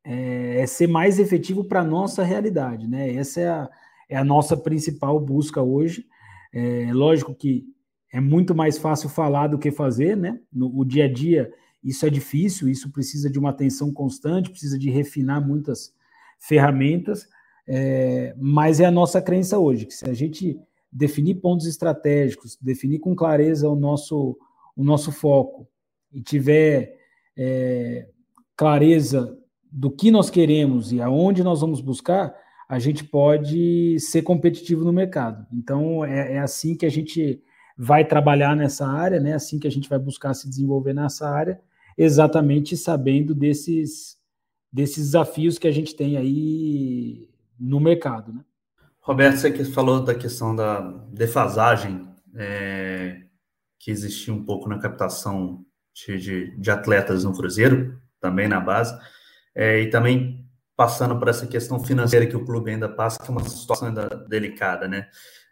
é, 0.04 0.60
é 0.60 0.66
ser 0.66 0.88
mais 0.88 1.18
efetivo 1.18 1.64
para 1.64 1.80
a 1.80 1.84
nossa 1.84 2.22
realidade, 2.22 2.86
né? 2.88 3.14
Essa 3.14 3.40
é 3.40 3.48
a, 3.48 3.70
é 4.08 4.16
a 4.16 4.24
nossa 4.24 4.56
principal 4.56 5.18
busca 5.20 5.62
hoje. 5.62 6.06
É 6.52 6.92
lógico 6.92 7.34
que 7.34 7.64
é 8.12 8.20
muito 8.20 8.54
mais 8.54 8.76
fácil 8.76 9.08
falar 9.08 9.46
do 9.46 9.58
que 9.58 9.70
fazer, 9.70 10.16
né? 10.16 10.38
No 10.52 10.78
o 10.78 10.84
dia 10.84 11.04
a 11.04 11.12
dia, 11.12 11.50
isso 11.82 12.04
é 12.04 12.10
difícil, 12.10 12.68
isso 12.68 12.90
precisa 12.90 13.30
de 13.30 13.38
uma 13.38 13.50
atenção 13.50 13.92
constante, 13.92 14.50
precisa 14.50 14.78
de 14.78 14.90
refinar 14.90 15.46
muitas 15.46 15.94
ferramentas, 16.38 17.26
é, 17.66 18.34
mas 18.36 18.80
é 18.80 18.84
a 18.84 18.90
nossa 18.90 19.22
crença 19.22 19.58
hoje, 19.58 19.86
que 19.86 19.94
se 19.94 20.08
a 20.08 20.12
gente 20.12 20.60
definir 20.92 21.36
pontos 21.36 21.66
estratégicos, 21.66 22.58
definir 22.60 22.98
com 22.98 23.14
clareza 23.14 23.68
o 23.68 23.74
nosso, 23.74 24.36
o 24.76 24.84
nosso 24.84 25.10
foco 25.10 25.66
e 26.12 26.20
tiver 26.20 26.98
é, 27.36 28.08
clareza 28.54 29.38
do 29.70 29.90
que 29.90 30.10
nós 30.10 30.28
queremos 30.28 30.92
e 30.92 31.00
aonde 31.00 31.42
nós 31.42 31.62
vamos 31.62 31.80
buscar, 31.80 32.34
a 32.68 32.78
gente 32.78 33.04
pode 33.04 33.98
ser 33.98 34.22
competitivo 34.22 34.84
no 34.84 34.92
mercado. 34.92 35.46
Então, 35.52 36.04
é, 36.04 36.34
é, 36.34 36.38
assim 36.38 36.76
que 36.76 36.84
a 36.84 36.90
gente 36.90 37.42
vai 37.76 38.04
trabalhar 38.04 38.54
nessa 38.54 38.86
área, 38.86 39.18
né? 39.18 39.32
assim 39.32 39.58
que 39.58 39.66
a 39.66 39.70
gente 39.70 39.88
vai 39.88 39.98
buscar 39.98 40.34
se 40.34 40.48
desenvolver 40.48 40.92
nessa 40.92 41.28
área, 41.28 41.60
exatamente 41.96 42.76
sabendo 42.76 43.34
desses, 43.34 44.18
desses 44.70 45.06
desafios 45.06 45.58
que 45.58 45.66
a 45.66 45.72
gente 45.72 45.94
tem 45.96 46.16
aí 46.16 47.28
no 47.58 47.80
mercado. 47.80 48.32
Né? 48.32 48.40
Roberto, 49.02 49.38
você 49.38 49.50
que 49.50 49.64
falou 49.64 50.04
da 50.04 50.14
questão 50.14 50.54
da 50.54 50.80
defasagem 51.12 52.08
é, 52.36 53.22
que 53.78 53.90
existia 53.90 54.32
um 54.32 54.44
pouco 54.44 54.68
na 54.68 54.78
captação 54.78 55.64
de, 55.92 56.18
de, 56.18 56.56
de, 56.56 56.70
atletas 56.70 57.24
no 57.24 57.36
Cruzeiro, 57.36 58.00
também 58.20 58.46
na 58.46 58.60
base, 58.60 58.96
é, 59.56 59.80
e 59.80 59.90
também 59.90 60.46
passando 60.76 61.18
por 61.18 61.26
essa 61.26 61.48
questão 61.48 61.80
financeira 61.80 62.26
que 62.26 62.36
o 62.36 62.44
clube 62.44 62.70
ainda 62.70 62.88
passa, 62.88 63.18
que 63.18 63.28
é 63.28 63.32
uma 63.32 63.42
situação 63.42 63.88
ainda 63.88 64.08
delicada, 64.28 64.86
né? 64.86 65.08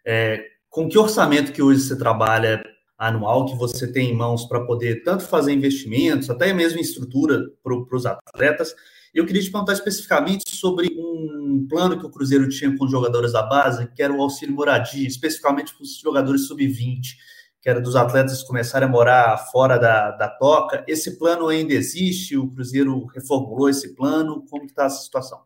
É, 0.06 0.44
com 0.68 0.88
que 0.88 0.96
orçamento 0.96 1.52
que 1.52 1.60
hoje 1.60 1.80
você 1.80 1.98
trabalha 1.98 2.62
anual 2.96 3.46
que 3.46 3.56
você 3.56 3.92
tem 3.92 4.10
em 4.10 4.16
mãos 4.16 4.44
para 4.44 4.64
poder 4.64 5.02
tanto 5.02 5.24
fazer 5.24 5.52
investimentos, 5.52 6.30
até 6.30 6.52
mesmo 6.52 6.78
em 6.78 6.82
estrutura 6.82 7.42
para 7.64 7.96
os 7.96 8.06
atletas, 8.06 8.74
eu 9.14 9.26
queria 9.26 9.42
te 9.42 9.50
perguntar 9.50 9.72
especificamente 9.72 10.48
sobre 10.48 10.88
um 10.96 11.66
plano 11.68 11.98
que 11.98 12.06
o 12.06 12.10
Cruzeiro 12.10 12.48
tinha 12.48 12.76
com 12.76 12.84
os 12.84 12.90
jogadores 12.90 13.32
da 13.32 13.42
base, 13.42 13.90
que 13.94 14.02
era 14.02 14.12
o 14.12 14.22
auxílio 14.22 14.54
moradia, 14.54 15.06
especificamente 15.06 15.74
para 15.74 15.82
os 15.82 15.98
jogadores 15.98 16.46
sub-20, 16.46 17.16
que 17.60 17.68
era 17.68 17.80
dos 17.80 17.96
atletas 17.96 18.42
começarem 18.42 18.88
a 18.88 18.90
morar 18.90 19.36
fora 19.50 19.78
da, 19.78 20.12
da 20.12 20.28
toca. 20.28 20.84
Esse 20.88 21.18
plano 21.18 21.48
ainda 21.48 21.74
existe? 21.74 22.36
O 22.36 22.48
Cruzeiro 22.48 23.04
reformulou 23.06 23.68
esse 23.68 23.94
plano? 23.94 24.44
Como 24.48 24.64
está 24.64 24.84
essa 24.84 25.02
situação? 25.02 25.40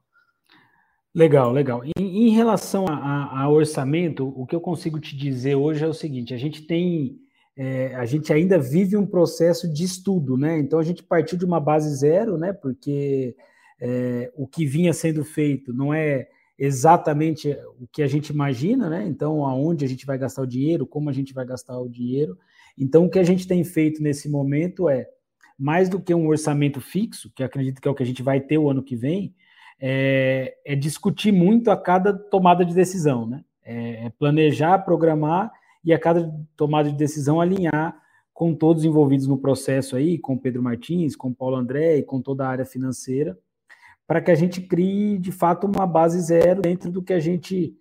Legal, 1.14 1.53
legal. 1.53 1.83
Em, 1.96 2.27
em 2.27 2.31
relação 2.31 2.87
a, 2.88 2.94
a, 2.94 3.42
a, 3.42 3.48
orçamento, 3.48 4.33
o 4.37 4.44
que 4.46 4.55
eu 4.55 4.61
consigo 4.61 4.98
te 4.98 5.16
dizer 5.16 5.55
hoje 5.55 5.85
é 5.85 5.88
o 5.88 5.94
seguinte: 5.94 6.35
a 6.35 6.37
gente 6.37 6.62
tem, 6.62 7.18
é, 7.57 7.94
a 7.94 8.05
gente 8.05 8.33
ainda 8.33 8.59
vive 8.59 8.96
um 8.96 9.07
processo 9.07 9.72
de 9.72 9.85
estudo, 9.85 10.37
né? 10.37 10.59
Então 10.59 10.79
a 10.79 10.83
gente 10.83 11.03
partiu 11.05 11.38
de 11.38 11.44
uma 11.44 11.61
base 11.61 11.88
zero, 11.96 12.37
né? 12.37 12.53
Porque 12.53 13.37
é, 13.87 14.33
o 14.35 14.47
que 14.47 14.64
vinha 14.64 14.94
sendo 14.94 15.23
feito 15.23 15.70
não 15.70 15.92
é 15.92 16.27
exatamente 16.59 17.55
o 17.79 17.87
que 17.87 18.03
a 18.03 18.07
gente 18.07 18.31
imagina, 18.31 18.88
né? 18.88 19.05
Então, 19.07 19.44
aonde 19.44 19.85
a 19.85 19.88
gente 19.88 20.07
vai 20.07 20.16
gastar 20.16 20.40
o 20.40 20.47
dinheiro, 20.47 20.87
como 20.87 21.11
a 21.11 21.12
gente 21.12 21.35
vai 21.35 21.44
gastar 21.44 21.79
o 21.79 21.88
dinheiro. 21.88 22.38
Então, 22.79 23.05
o 23.05 23.11
que 23.11 23.18
a 23.18 23.23
gente 23.23 23.47
tem 23.47 23.62
feito 23.62 24.03
nesse 24.03 24.27
momento 24.27 24.88
é 24.88 25.07
mais 25.59 25.90
do 25.90 26.01
que 26.01 26.14
um 26.14 26.29
orçamento 26.29 26.81
fixo, 26.81 27.31
que 27.35 27.44
acredito 27.44 27.79
que 27.79 27.87
é 27.87 27.90
o 27.90 27.94
que 27.94 28.03
a 28.03 28.07
gente 28.07 28.23
vai 28.23 28.40
ter 28.40 28.57
o 28.57 28.70
ano 28.70 28.83
que 28.83 28.97
vem, 28.97 29.35
é, 29.79 30.55
é 30.64 30.75
discutir 30.75 31.31
muito 31.31 31.70
a 31.70 31.77
cada 31.77 32.14
tomada 32.14 32.64
de 32.64 32.75
decisão, 32.75 33.27
né? 33.27 33.44
É, 33.62 34.07
é 34.07 34.11
planejar, 34.18 34.79
programar 34.79 35.53
e 35.85 35.92
a 35.92 35.99
cada 35.99 36.35
tomada 36.57 36.88
de 36.88 36.97
decisão 36.97 37.38
alinhar 37.38 37.94
com 38.33 38.55
todos 38.55 38.83
envolvidos 38.83 39.27
no 39.27 39.37
processo 39.37 39.94
aí, 39.94 40.18
com 40.18 40.38
Pedro 40.38 40.62
Martins, 40.62 41.14
com 41.14 41.35
Paulo 41.35 41.57
André 41.57 41.99
e 41.99 42.03
com 42.03 42.23
toda 42.23 42.47
a 42.47 42.49
área 42.49 42.64
financeira, 42.64 43.38
para 44.06 44.20
que 44.20 44.30
a 44.30 44.34
gente 44.34 44.60
crie, 44.60 45.18
de 45.18 45.32
fato, 45.32 45.66
uma 45.66 45.86
base 45.86 46.20
zero 46.20 46.62
dentro 46.62 46.90
do 46.90 47.02
que 47.02 47.12
a 47.12 47.20
gente 47.20 47.74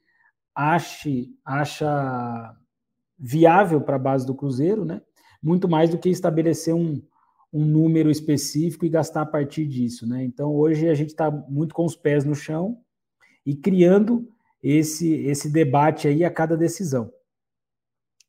ache, 0.55 1.29
acha 1.43 2.55
viável 3.17 3.81
para 3.81 3.95
a 3.95 3.99
base 3.99 4.25
do 4.25 4.36
Cruzeiro, 4.36 4.86
né? 4.86 5.01
Muito 5.41 5.67
mais 5.67 5.89
do 5.89 5.97
que 5.97 6.09
estabelecer 6.09 6.73
um, 6.73 7.01
um 7.51 7.65
número 7.65 8.09
específico 8.09 8.86
e 8.86 8.89
gastar 8.89 9.21
a 9.21 9.25
partir 9.25 9.65
disso, 9.65 10.07
né? 10.07 10.23
Então, 10.23 10.53
hoje 10.55 10.89
a 10.89 10.93
gente 10.93 11.09
está 11.09 11.29
muito 11.29 11.75
com 11.75 11.86
os 11.86 11.95
pés 11.95 12.23
no 12.23 12.36
chão 12.36 12.77
e 13.45 13.55
criando 13.55 14.27
esse, 14.62 15.13
esse 15.25 15.51
debate 15.51 16.07
aí 16.07 16.23
a 16.23 16.31
cada 16.31 16.55
decisão. 16.55 17.12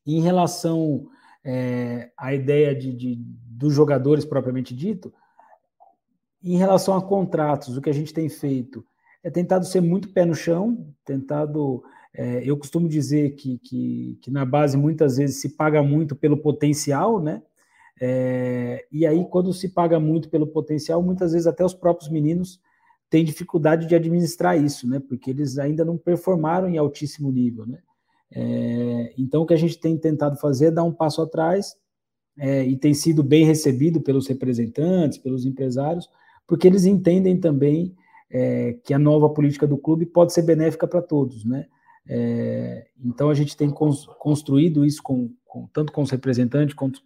Em 0.05 0.21
relação 0.21 1.07
é, 1.43 2.11
à 2.17 2.33
ideia 2.33 2.75
de, 2.75 2.93
de, 2.93 3.15
dos 3.15 3.73
jogadores 3.73 4.25
propriamente 4.25 4.75
dito, 4.75 5.13
em 6.53 6.57
relação 6.57 6.95
a 6.95 7.01
contratos, 7.01 7.75
o 7.75 7.81
que 7.81 7.89
a 7.89 7.93
gente 7.93 8.13
tem 8.13 8.29
feito 8.29 8.85
é 9.23 9.29
tentado 9.31 9.65
ser 9.65 9.81
muito 9.81 10.09
pé 10.09 10.23
no 10.23 10.35
chão, 10.35 10.85
tentado. 11.03 11.83
É, 12.13 12.43
eu 12.45 12.55
costumo 12.55 12.87
dizer 12.87 13.31
que, 13.31 13.57
que, 13.57 14.19
que, 14.21 14.31
na 14.31 14.45
base 14.45 14.77
muitas 14.77 15.17
vezes 15.17 15.41
se 15.41 15.49
paga 15.49 15.81
muito 15.81 16.15
pelo 16.15 16.37
potencial, 16.37 17.19
né? 17.19 17.41
É, 17.99 18.85
e 18.91 19.05
aí, 19.05 19.25
quando 19.25 19.51
se 19.51 19.69
paga 19.69 19.99
muito 19.99 20.29
pelo 20.29 20.45
potencial, 20.45 21.01
muitas 21.01 21.31
vezes 21.31 21.47
até 21.47 21.65
os 21.65 21.73
próprios 21.73 22.09
meninos 22.09 22.61
têm 23.09 23.25
dificuldade 23.25 23.87
de 23.87 23.95
administrar 23.95 24.61
isso, 24.61 24.87
né? 24.87 24.99
Porque 24.99 25.31
eles 25.31 25.57
ainda 25.57 25.83
não 25.83 25.97
performaram 25.97 26.69
em 26.69 26.77
altíssimo 26.77 27.31
nível, 27.31 27.65
né? 27.65 27.79
É, 28.31 29.13
então, 29.17 29.41
o 29.41 29.45
que 29.45 29.53
a 29.53 29.57
gente 29.57 29.79
tem 29.79 29.97
tentado 29.97 30.37
fazer 30.37 30.67
é 30.67 30.71
dar 30.71 30.83
um 30.83 30.93
passo 30.93 31.21
atrás 31.21 31.75
é, 32.37 32.63
e 32.63 32.77
tem 32.77 32.93
sido 32.93 33.23
bem 33.23 33.45
recebido 33.45 34.01
pelos 34.01 34.27
representantes, 34.27 35.17
pelos 35.17 35.45
empresários, 35.45 36.07
porque 36.47 36.67
eles 36.67 36.85
entendem 36.85 37.39
também 37.39 37.95
é, 38.29 38.73
que 38.83 38.93
a 38.93 38.99
nova 38.99 39.29
política 39.29 39.67
do 39.67 39.77
clube 39.77 40.05
pode 40.05 40.33
ser 40.33 40.41
benéfica 40.41 40.87
para 40.87 41.01
todos, 41.01 41.45
né? 41.45 41.65
É, 42.07 42.87
então 43.03 43.29
a 43.29 43.33
gente 43.33 43.57
tem 43.57 43.69
construído 43.71 44.85
isso 44.85 45.01
com, 45.01 45.31
com, 45.43 45.67
tanto 45.73 45.91
com 45.91 46.01
os 46.01 46.11
representantes 46.11 46.75
quanto, 46.75 47.01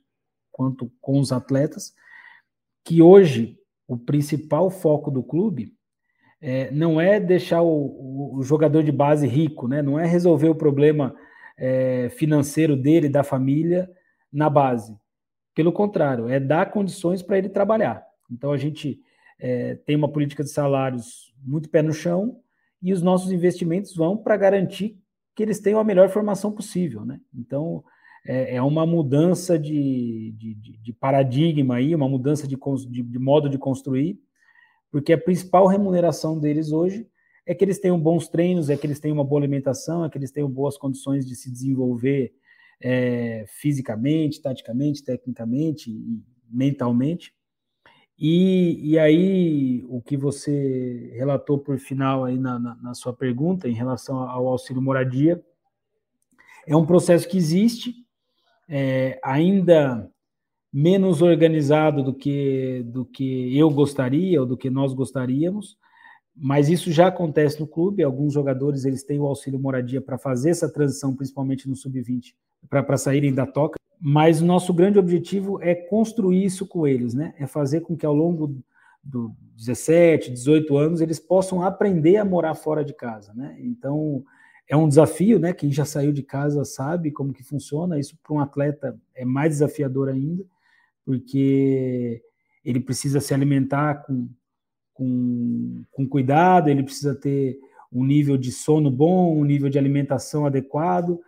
quanto 0.51 0.91
com 0.99 1.19
os 1.19 1.31
atletas, 1.31 1.93
que 2.83 3.01
hoje 3.01 3.57
o 3.87 3.97
principal 3.97 4.69
foco 4.69 5.09
do 5.09 5.23
clube 5.23 5.73
é, 6.41 6.71
não 6.71 6.99
é 6.99 7.19
deixar 7.19 7.61
o, 7.61 8.37
o, 8.37 8.43
jogador 8.43 8.83
de 8.83 8.91
base 8.91 9.27
rico, 9.27 9.67
né? 9.67 9.81
Não 9.81 9.99
é 9.99 10.05
resolver 10.05 10.49
o 10.49 10.55
problema 10.55 11.15
é, 11.57 12.09
financeiro 12.09 12.75
dele, 12.75 13.09
da 13.09 13.23
família, 13.23 13.89
na 14.31 14.49
base. 14.49 14.97
Pelo 15.53 15.73
contrário, 15.73 16.29
é 16.29 16.39
dar 16.39 16.71
condições 16.71 17.21
para 17.21 17.37
ele 17.37 17.49
trabalhar. 17.49 18.05
Então 18.31 18.51
a 18.51 18.57
gente 18.57 19.01
é, 19.39 19.75
tem 19.75 19.95
uma 19.95 20.11
política 20.11 20.43
de 20.43 20.49
salários 20.49 21.33
muito 21.41 21.69
pé 21.69 21.81
no 21.81 21.93
chão 21.93 22.39
e 22.81 22.93
os 22.93 23.01
nossos 23.01 23.31
investimentos 23.31 23.95
vão 23.95 24.17
para 24.17 24.37
garantir 24.37 24.97
que 25.35 25.43
eles 25.43 25.59
tenham 25.59 25.79
a 25.79 25.83
melhor 25.83 26.09
formação 26.09 26.51
possível, 26.51 27.05
né? 27.05 27.19
Então, 27.33 27.83
é, 28.25 28.55
é 28.55 28.61
uma 28.61 28.85
mudança 28.85 29.57
de, 29.57 30.33
de, 30.37 30.53
de, 30.55 30.93
paradigma 30.93 31.75
aí, 31.75 31.95
uma 31.95 32.09
mudança 32.09 32.47
de, 32.47 32.57
de, 32.57 33.19
modo 33.19 33.49
de 33.49 33.57
construir, 33.57 34.19
porque 34.91 35.13
a 35.13 35.17
principal 35.17 35.67
remuneração 35.67 36.37
deles 36.37 36.71
hoje 36.71 37.07
é 37.45 37.55
que 37.55 37.63
eles 37.63 37.79
tenham 37.79 37.99
bons 37.99 38.27
treinos, 38.27 38.69
é 38.69 38.75
que 38.75 38.85
eles 38.85 38.99
tenham 38.99 39.15
uma 39.15 39.23
boa 39.23 39.39
alimentação, 39.39 40.03
é 40.03 40.09
que 40.09 40.17
eles 40.17 40.31
tenham 40.31 40.49
boas 40.49 40.77
condições 40.77 41.25
de 41.25 41.35
se 41.35 41.49
desenvolver 41.49 42.33
é, 42.81 43.45
fisicamente, 43.47 44.41
taticamente, 44.41 45.03
tecnicamente 45.03 45.89
e 45.89 46.21
mentalmente. 46.49 47.33
E, 48.21 48.91
e 48.91 48.99
aí, 48.99 49.85
o 49.87 50.01
que 50.01 50.17
você 50.17 51.09
relatou 51.15 51.57
por 51.57 51.79
final 51.79 52.25
aí 52.25 52.37
na, 52.37 52.59
na, 52.59 52.75
na 52.75 52.93
sua 52.93 53.13
pergunta 53.13 53.69
em 53.69 53.73
relação 53.73 54.17
ao 54.17 54.45
auxílio 54.45 54.81
moradia, 54.81 55.41
é 56.67 56.75
um 56.75 56.85
processo 56.85 57.29
que 57.29 57.37
existe, 57.37 57.95
é, 58.67 59.17
ainda 59.23 60.11
menos 60.71 61.21
organizado 61.21 62.03
do 62.03 62.13
que, 62.13 62.83
do 62.87 63.05
que 63.05 63.57
eu 63.57 63.69
gostaria 63.69 64.41
ou 64.41 64.45
do 64.45 64.57
que 64.57 64.69
nós 64.69 64.93
gostaríamos, 64.93 65.77
mas 66.35 66.67
isso 66.67 66.91
já 66.91 67.07
acontece 67.07 67.57
no 67.57 67.65
clube. 67.65 68.03
Alguns 68.03 68.33
jogadores 68.33 68.83
eles 68.83 69.03
têm 69.03 69.17
o 69.17 69.25
auxílio 69.25 69.59
moradia 69.59 70.01
para 70.01 70.17
fazer 70.17 70.49
essa 70.49 70.71
transição, 70.71 71.15
principalmente 71.15 71.69
no 71.69 71.75
sub-20, 71.75 72.35
para 72.69 72.97
saírem 72.97 73.33
da 73.33 73.47
toca 73.47 73.79
mas 73.99 74.41
o 74.41 74.45
nosso 74.45 74.73
grande 74.73 74.97
objetivo 74.97 75.61
é 75.61 75.75
construir 75.75 76.45
isso 76.45 76.65
com 76.65 76.87
eles, 76.87 77.13
né? 77.13 77.33
É 77.37 77.45
fazer 77.45 77.81
com 77.81 77.97
que 77.97 78.05
ao 78.05 78.13
longo 78.13 78.55
do 79.03 79.35
17, 79.57 80.31
18 80.31 80.77
anos 80.77 81.01
eles 81.01 81.19
possam 81.19 81.61
aprender 81.61 82.17
a 82.17 82.25
morar 82.25 82.55
fora 82.55 82.83
de 82.83 82.93
casa, 82.93 83.33
né? 83.33 83.57
Então 83.59 84.23
é 84.67 84.77
um 84.77 84.87
desafio, 84.87 85.39
né? 85.39 85.51
Quem 85.51 85.71
já 85.71 85.83
saiu 85.83 86.13
de 86.13 86.23
casa 86.23 86.63
sabe 86.63 87.11
como 87.11 87.33
que 87.33 87.43
funciona. 87.43 87.99
Isso 87.99 88.17
para 88.23 88.33
um 88.33 88.39
atleta 88.39 88.97
é 89.15 89.25
mais 89.25 89.53
desafiador 89.53 90.07
ainda, 90.07 90.45
porque 91.03 92.21
ele 92.63 92.79
precisa 92.79 93.19
se 93.19 93.33
alimentar 93.33 94.05
com, 94.05 94.29
com, 94.93 95.83
com 95.91 96.07
cuidado, 96.07 96.69
ele 96.69 96.83
precisa 96.83 97.15
ter 97.15 97.59
um 97.91 98.05
nível 98.05 98.37
de 98.37 98.51
sono 98.51 98.91
bom, 98.91 99.35
um 99.35 99.43
nível 99.43 99.69
de 99.69 99.79
alimentação 99.79 100.45
adequado, 100.45 101.19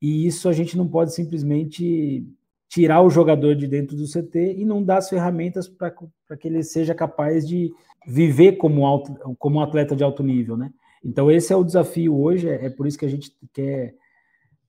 e 0.00 0.26
isso 0.26 0.48
a 0.48 0.52
gente 0.52 0.76
não 0.76 0.88
pode 0.88 1.14
simplesmente 1.14 2.26
tirar 2.68 3.02
o 3.02 3.10
jogador 3.10 3.54
de 3.54 3.66
dentro 3.66 3.96
do 3.96 4.06
CT 4.06 4.54
e 4.58 4.64
não 4.64 4.82
dar 4.82 4.98
as 4.98 5.08
ferramentas 5.08 5.68
para 5.68 5.90
que 6.38 6.46
ele 6.46 6.62
seja 6.62 6.94
capaz 6.94 7.46
de 7.46 7.72
viver 8.06 8.52
como, 8.52 8.86
alto, 8.86 9.12
como 9.38 9.58
um 9.58 9.60
atleta 9.60 9.96
de 9.96 10.04
alto 10.04 10.22
nível, 10.22 10.56
né? 10.56 10.72
Então 11.04 11.30
esse 11.30 11.52
é 11.52 11.56
o 11.56 11.64
desafio 11.64 12.16
hoje, 12.16 12.48
é, 12.48 12.66
é 12.66 12.70
por 12.70 12.86
isso 12.86 12.98
que 12.98 13.04
a 13.04 13.08
gente 13.08 13.32
quer 13.52 13.94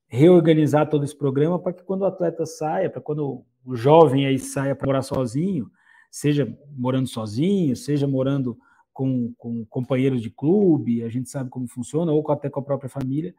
reorganizar 0.08 0.90
todo 0.90 1.06
esse 1.06 1.16
programa 1.16 1.60
para 1.60 1.74
que 1.74 1.84
quando 1.84 2.02
o 2.02 2.06
atleta 2.06 2.46
saia, 2.46 2.90
para 2.90 3.02
quando 3.02 3.46
o 3.64 3.76
jovem 3.76 4.26
aí 4.26 4.40
saia 4.40 4.76
para 4.76 4.88
morar 4.88 5.04
sozinho, 5.04 5.70
seja 6.10 6.54
morando 6.76 7.08
sozinho, 7.08 7.76
seja 7.76 8.08
morando 8.08 8.58
com, 8.92 9.34
com 9.38 9.66
companheiros 9.68 10.22
de 10.22 10.30
clube, 10.30 11.04
a 11.04 11.10
gente 11.10 11.30
sabe 11.30 11.50
como 11.50 11.68
funciona, 11.68 12.12
ou 12.12 12.30
até 12.32 12.50
com 12.50 12.60
a 12.60 12.64
própria 12.64 12.90
família, 12.90 13.34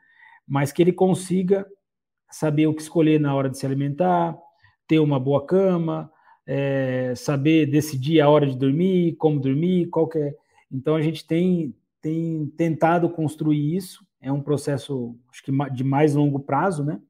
mas 0.46 0.72
que 0.72 0.80
ele 0.80 0.92
consiga 0.92 1.66
saber 2.32 2.66
o 2.66 2.74
que 2.74 2.82
escolher 2.82 3.20
na 3.20 3.34
hora 3.34 3.48
de 3.48 3.58
se 3.58 3.66
alimentar, 3.66 4.36
ter 4.88 4.98
uma 4.98 5.20
boa 5.20 5.44
cama, 5.44 6.10
é, 6.46 7.12
saber 7.16 7.66
decidir 7.66 8.20
a 8.20 8.28
hora 8.28 8.46
de 8.46 8.56
dormir, 8.56 9.16
como 9.16 9.40
dormir, 9.40 9.86
qualquer. 9.88 10.28
É. 10.28 10.36
Então 10.70 10.96
a 10.96 11.02
gente 11.02 11.26
tem, 11.26 11.74
tem 12.00 12.46
tentado 12.56 13.08
construir 13.10 13.76
isso 13.76 14.04
é 14.22 14.30
um 14.30 14.40
processo, 14.40 15.16
acho 15.30 15.42
que 15.42 15.52
de 15.72 15.82
mais 15.82 16.14
longo 16.14 16.38
prazo, 16.38 16.84
né? 16.84 17.00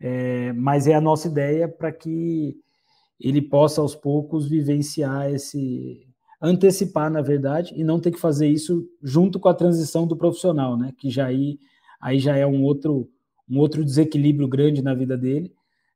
É, 0.00 0.52
mas 0.54 0.86
é 0.86 0.94
a 0.94 1.00
nossa 1.00 1.28
ideia 1.28 1.68
para 1.68 1.92
que 1.92 2.56
ele 3.20 3.42
possa 3.42 3.82
aos 3.82 3.94
poucos 3.94 4.48
vivenciar 4.48 5.30
esse 5.30 6.06
antecipar, 6.40 7.10
na 7.10 7.20
verdade, 7.20 7.74
e 7.76 7.84
não 7.84 8.00
ter 8.00 8.12
que 8.12 8.18
fazer 8.18 8.48
isso 8.48 8.88
junto 9.02 9.38
com 9.38 9.48
a 9.48 9.54
transição 9.54 10.06
do 10.06 10.16
profissional, 10.16 10.76
né? 10.76 10.94
Que 10.96 11.10
já 11.10 11.26
aí, 11.26 11.58
aí 12.00 12.18
já 12.18 12.36
é 12.36 12.46
um 12.46 12.62
outro 12.62 13.10
um 13.50 13.58
outro 13.58 13.84
desequilíbrio 13.84 14.48
grande 14.48 14.82
na 14.82 14.94
vida 14.94 15.16
dele. 15.16 15.52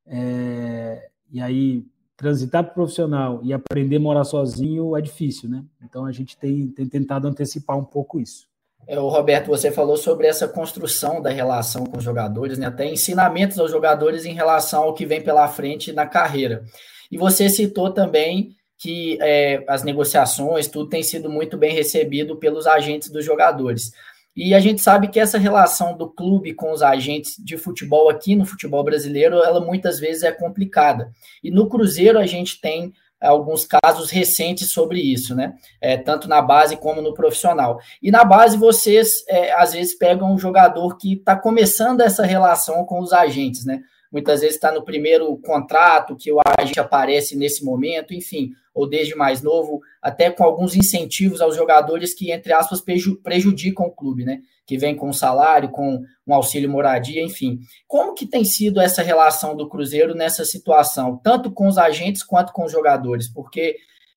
É, 0.06 1.08
e 1.30 1.40
aí 1.40 1.84
transitar 2.16 2.62
para 2.64 2.74
profissional 2.74 3.40
e 3.42 3.52
aprender 3.52 3.96
a 3.96 4.00
morar 4.00 4.24
sozinho 4.24 4.96
é 4.96 5.00
difícil, 5.00 5.48
né? 5.48 5.64
Então 5.82 6.04
a 6.04 6.12
gente 6.12 6.36
tem, 6.36 6.68
tem 6.68 6.86
tentado 6.86 7.26
antecipar 7.26 7.76
um 7.76 7.84
pouco 7.84 8.20
isso. 8.20 8.46
É, 8.86 8.98
o 8.98 9.08
Roberto, 9.08 9.46
você 9.46 9.70
falou 9.70 9.96
sobre 9.96 10.26
essa 10.26 10.48
construção 10.48 11.22
da 11.22 11.30
relação 11.30 11.84
com 11.86 11.98
os 11.98 12.04
jogadores, 12.04 12.58
né? 12.58 12.66
até 12.66 12.84
ensinamentos 12.84 13.58
aos 13.58 13.70
jogadores 13.70 14.24
em 14.24 14.34
relação 14.34 14.84
ao 14.84 14.94
que 14.94 15.06
vem 15.06 15.22
pela 15.22 15.46
frente 15.48 15.92
na 15.92 16.06
carreira. 16.06 16.64
E 17.10 17.16
você 17.16 17.48
citou 17.48 17.92
também 17.92 18.56
que 18.78 19.16
é, 19.20 19.62
as 19.68 19.84
negociações, 19.84 20.66
tudo 20.66 20.88
tem 20.88 21.04
sido 21.04 21.30
muito 21.30 21.56
bem 21.56 21.72
recebido 21.72 22.36
pelos 22.36 22.66
agentes 22.66 23.08
dos 23.08 23.24
jogadores. 23.24 23.92
E 24.34 24.54
a 24.54 24.60
gente 24.60 24.80
sabe 24.80 25.08
que 25.08 25.20
essa 25.20 25.38
relação 25.38 25.96
do 25.96 26.08
clube 26.08 26.54
com 26.54 26.72
os 26.72 26.82
agentes 26.82 27.36
de 27.38 27.58
futebol 27.58 28.08
aqui 28.08 28.34
no 28.34 28.46
futebol 28.46 28.82
brasileiro, 28.82 29.36
ela 29.36 29.60
muitas 29.60 30.00
vezes 30.00 30.22
é 30.22 30.32
complicada. 30.32 31.12
E 31.42 31.50
no 31.50 31.68
Cruzeiro 31.68 32.18
a 32.18 32.26
gente 32.26 32.60
tem 32.60 32.92
alguns 33.20 33.66
casos 33.66 34.10
recentes 34.10 34.70
sobre 34.70 35.00
isso, 35.00 35.34
né? 35.34 35.54
É, 35.80 35.96
tanto 35.96 36.28
na 36.28 36.42
base 36.42 36.76
como 36.76 37.00
no 37.00 37.14
profissional. 37.14 37.78
E 38.02 38.10
na 38.10 38.24
base 38.24 38.56
vocês 38.56 39.24
é, 39.28 39.52
às 39.52 39.72
vezes 39.72 39.94
pegam 39.96 40.32
um 40.32 40.38
jogador 40.38 40.96
que 40.96 41.14
está 41.14 41.36
começando 41.36 42.00
essa 42.00 42.24
relação 42.24 42.84
com 42.84 43.00
os 43.00 43.12
agentes, 43.12 43.64
né? 43.64 43.80
Muitas 44.10 44.40
vezes 44.40 44.56
está 44.56 44.72
no 44.72 44.84
primeiro 44.84 45.34
contrato 45.38 46.16
que 46.16 46.30
o 46.32 46.38
agente 46.58 46.78
aparece 46.78 47.36
nesse 47.36 47.64
momento, 47.64 48.12
enfim, 48.12 48.50
ou 48.74 48.88
desde 48.88 49.14
mais 49.14 49.42
novo, 49.42 49.80
até 50.00 50.30
com 50.30 50.42
alguns 50.42 50.74
incentivos 50.74 51.40
aos 51.40 51.54
jogadores 51.54 52.14
que, 52.14 52.32
entre 52.32 52.52
aspas, 52.52 52.80
prejudicam 52.80 53.86
o 53.86 53.90
clube, 53.90 54.24
né? 54.24 54.40
Que 54.66 54.78
vem 54.78 54.94
com 54.94 55.12
salário, 55.12 55.70
com 55.70 56.02
um 56.26 56.34
auxílio 56.34 56.70
moradia, 56.70 57.22
enfim. 57.22 57.58
Como 57.86 58.14
que 58.14 58.26
tem 58.26 58.44
sido 58.44 58.80
essa 58.80 59.02
relação 59.02 59.54
do 59.56 59.68
Cruzeiro 59.68 60.14
nessa 60.14 60.44
situação, 60.44 61.20
tanto 61.22 61.50
com 61.50 61.68
os 61.68 61.76
agentes 61.76 62.22
quanto 62.22 62.52
com 62.52 62.64
os 62.64 62.72
jogadores? 62.72 63.28
Porque 63.28 63.76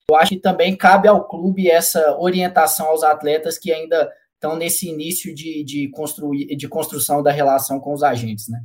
eu 0.10 0.16
acho 0.16 0.30
que 0.30 0.40
também 0.40 0.76
cabe 0.76 1.08
ao 1.08 1.28
clube 1.28 1.70
essa 1.70 2.18
orientação 2.18 2.88
aos 2.88 3.04
atletas 3.04 3.58
que 3.58 3.72
ainda 3.72 4.10
estão 4.36 4.56
nesse 4.56 4.88
início 4.88 5.34
de, 5.34 5.64
de, 5.64 5.90
construir, 5.90 6.56
de 6.56 6.68
construção 6.68 7.24
da 7.24 7.32
relação 7.32 7.80
com 7.80 7.94
os 7.94 8.04
agentes, 8.04 8.48
né? 8.48 8.62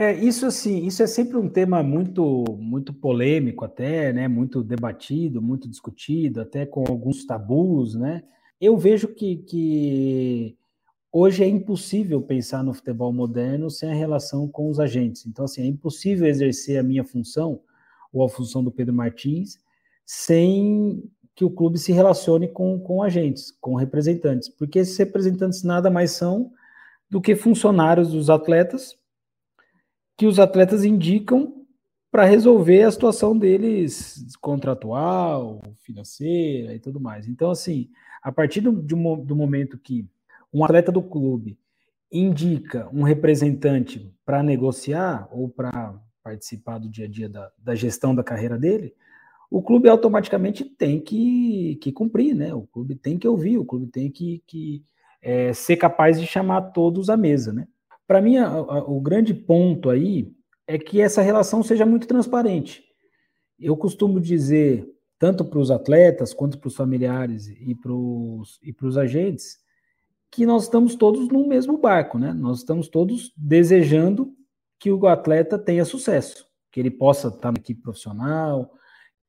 É, 0.00 0.14
isso 0.14 0.46
assim, 0.46 0.86
isso 0.86 1.02
é 1.02 1.08
sempre 1.08 1.36
um 1.36 1.48
tema 1.48 1.82
muito 1.82 2.44
muito 2.60 2.92
polêmico 2.94 3.64
até, 3.64 4.12
né? 4.12 4.28
Muito 4.28 4.62
debatido, 4.62 5.42
muito 5.42 5.68
discutido, 5.68 6.40
até 6.40 6.64
com 6.64 6.84
alguns 6.86 7.26
tabus, 7.26 7.96
né? 7.96 8.22
Eu 8.60 8.76
vejo 8.76 9.08
que, 9.08 9.38
que 9.38 10.56
hoje 11.12 11.42
é 11.42 11.48
impossível 11.48 12.22
pensar 12.22 12.62
no 12.62 12.72
futebol 12.72 13.12
moderno 13.12 13.68
sem 13.70 13.90
a 13.90 13.94
relação 13.94 14.46
com 14.48 14.70
os 14.70 14.78
agentes. 14.78 15.26
Então, 15.26 15.44
assim, 15.44 15.62
é 15.62 15.66
impossível 15.66 16.28
exercer 16.28 16.78
a 16.78 16.82
minha 16.82 17.02
função 17.04 17.60
ou 18.12 18.24
a 18.24 18.28
função 18.28 18.62
do 18.62 18.70
Pedro 18.70 18.94
Martins 18.94 19.58
sem 20.06 21.02
que 21.34 21.44
o 21.44 21.50
clube 21.50 21.76
se 21.78 21.92
relacione 21.92 22.46
com, 22.48 22.78
com 22.80 23.02
agentes, 23.02 23.52
com 23.60 23.74
representantes, 23.74 24.48
porque 24.48 24.78
esses 24.78 24.96
representantes 24.96 25.64
nada 25.64 25.90
mais 25.90 26.12
são 26.12 26.52
do 27.10 27.20
que 27.20 27.34
funcionários 27.36 28.12
dos 28.12 28.30
atletas 28.30 28.96
que 30.18 30.26
os 30.26 30.40
atletas 30.40 30.84
indicam 30.84 31.64
para 32.10 32.24
resolver 32.24 32.82
a 32.82 32.90
situação 32.90 33.38
deles 33.38 34.36
contratual, 34.40 35.62
financeira 35.76 36.74
e 36.74 36.80
tudo 36.80 36.98
mais. 36.98 37.28
Então, 37.28 37.52
assim, 37.52 37.88
a 38.20 38.32
partir 38.32 38.60
do, 38.60 38.72
do 38.72 39.36
momento 39.36 39.78
que 39.78 40.08
um 40.52 40.64
atleta 40.64 40.90
do 40.90 41.02
clube 41.02 41.56
indica 42.10 42.88
um 42.92 43.04
representante 43.04 44.12
para 44.24 44.42
negociar 44.42 45.28
ou 45.30 45.48
para 45.48 45.94
participar 46.20 46.78
do 46.78 46.88
dia 46.88 47.04
a 47.04 47.08
dia 47.08 47.28
da, 47.28 47.52
da, 47.56 47.74
gestão 47.76 48.12
da 48.12 48.24
carreira 48.24 48.58
dele, 48.58 48.94
o 49.48 49.62
clube 49.62 49.88
automaticamente 49.88 50.64
tem 50.64 51.00
que, 51.00 51.78
que 51.80 51.92
cumprir, 51.92 52.34
né? 52.34 52.52
O 52.52 52.66
clube 52.66 52.96
tem 52.96 53.18
que 53.18 53.28
ouvir, 53.28 53.56
o 53.56 53.64
clube 53.64 53.86
tem 53.86 54.10
que, 54.10 54.42
que 54.46 54.84
é, 55.22 55.52
ser 55.52 55.76
capaz 55.76 56.20
de 56.20 56.26
chamar 56.26 56.72
todos 56.72 57.08
à 57.08 57.16
mesa, 57.16 57.52
né? 57.52 57.68
Para 58.08 58.22
mim, 58.22 58.38
a, 58.38 58.48
a, 58.48 58.78
o 58.78 59.02
grande 59.02 59.34
ponto 59.34 59.90
aí 59.90 60.32
é 60.66 60.78
que 60.78 60.98
essa 60.98 61.20
relação 61.20 61.62
seja 61.62 61.84
muito 61.84 62.08
transparente. 62.08 62.82
Eu 63.60 63.76
costumo 63.76 64.18
dizer, 64.18 64.88
tanto 65.18 65.44
para 65.44 65.58
os 65.58 65.70
atletas 65.70 66.32
quanto 66.32 66.58
para 66.58 66.68
os 66.68 66.74
familiares 66.74 67.48
e 67.48 67.74
para 67.74 67.92
os 67.92 68.58
e 68.62 68.98
agentes, 68.98 69.58
que 70.30 70.46
nós 70.46 70.64
estamos 70.64 70.94
todos 70.94 71.28
no 71.28 71.46
mesmo 71.46 71.76
barco, 71.76 72.18
né? 72.18 72.32
Nós 72.32 72.58
estamos 72.58 72.88
todos 72.88 73.30
desejando 73.36 74.32
que 74.78 74.90
o 74.90 75.06
atleta 75.06 75.58
tenha 75.58 75.84
sucesso, 75.84 76.46
que 76.72 76.80
ele 76.80 76.90
possa 76.90 77.28
estar 77.28 77.52
na 77.52 77.58
equipe 77.58 77.82
profissional, 77.82 78.72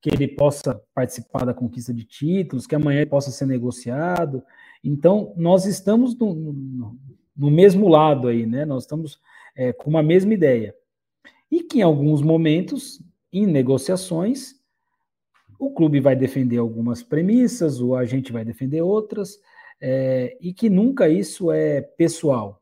que 0.02 0.10
ele 0.10 0.28
possa 0.28 0.82
participar 0.94 1.46
da 1.46 1.54
conquista 1.54 1.94
de 1.94 2.06
títulos, 2.06 2.66
que 2.66 2.76
amanhã 2.76 3.02
ele 3.02 3.10
possa 3.10 3.30
ser 3.30 3.46
negociado. 3.46 4.42
Então, 4.82 5.34
nós 5.36 5.66
estamos 5.66 6.18
no, 6.18 6.34
no, 6.34 7.00
no 7.40 7.50
mesmo 7.50 7.88
lado 7.88 8.28
aí, 8.28 8.46
né? 8.46 8.66
Nós 8.66 8.84
estamos 8.84 9.18
é, 9.56 9.72
com 9.72 9.90
uma 9.90 10.04
mesma 10.04 10.34
ideia. 10.34 10.76
E 11.50 11.64
que 11.64 11.80
em 11.80 11.82
alguns 11.82 12.22
momentos, 12.22 13.02
em 13.32 13.48
negociações, 13.48 14.56
o 15.58 15.72
clube 15.72 16.02
vai 16.02 16.18
defender 16.18 16.58
algumas 16.58 17.02
premissas, 17.02 17.80
o 17.80 17.96
agente 17.96 18.34
vai 18.34 18.44
defender 18.44 18.82
outras, 18.82 19.40
é, 19.82 20.38
e 20.42 20.54
que 20.54 20.70
nunca 20.70 21.08
isso 21.08 21.50
é 21.50 21.82
pessoal. 21.82 22.62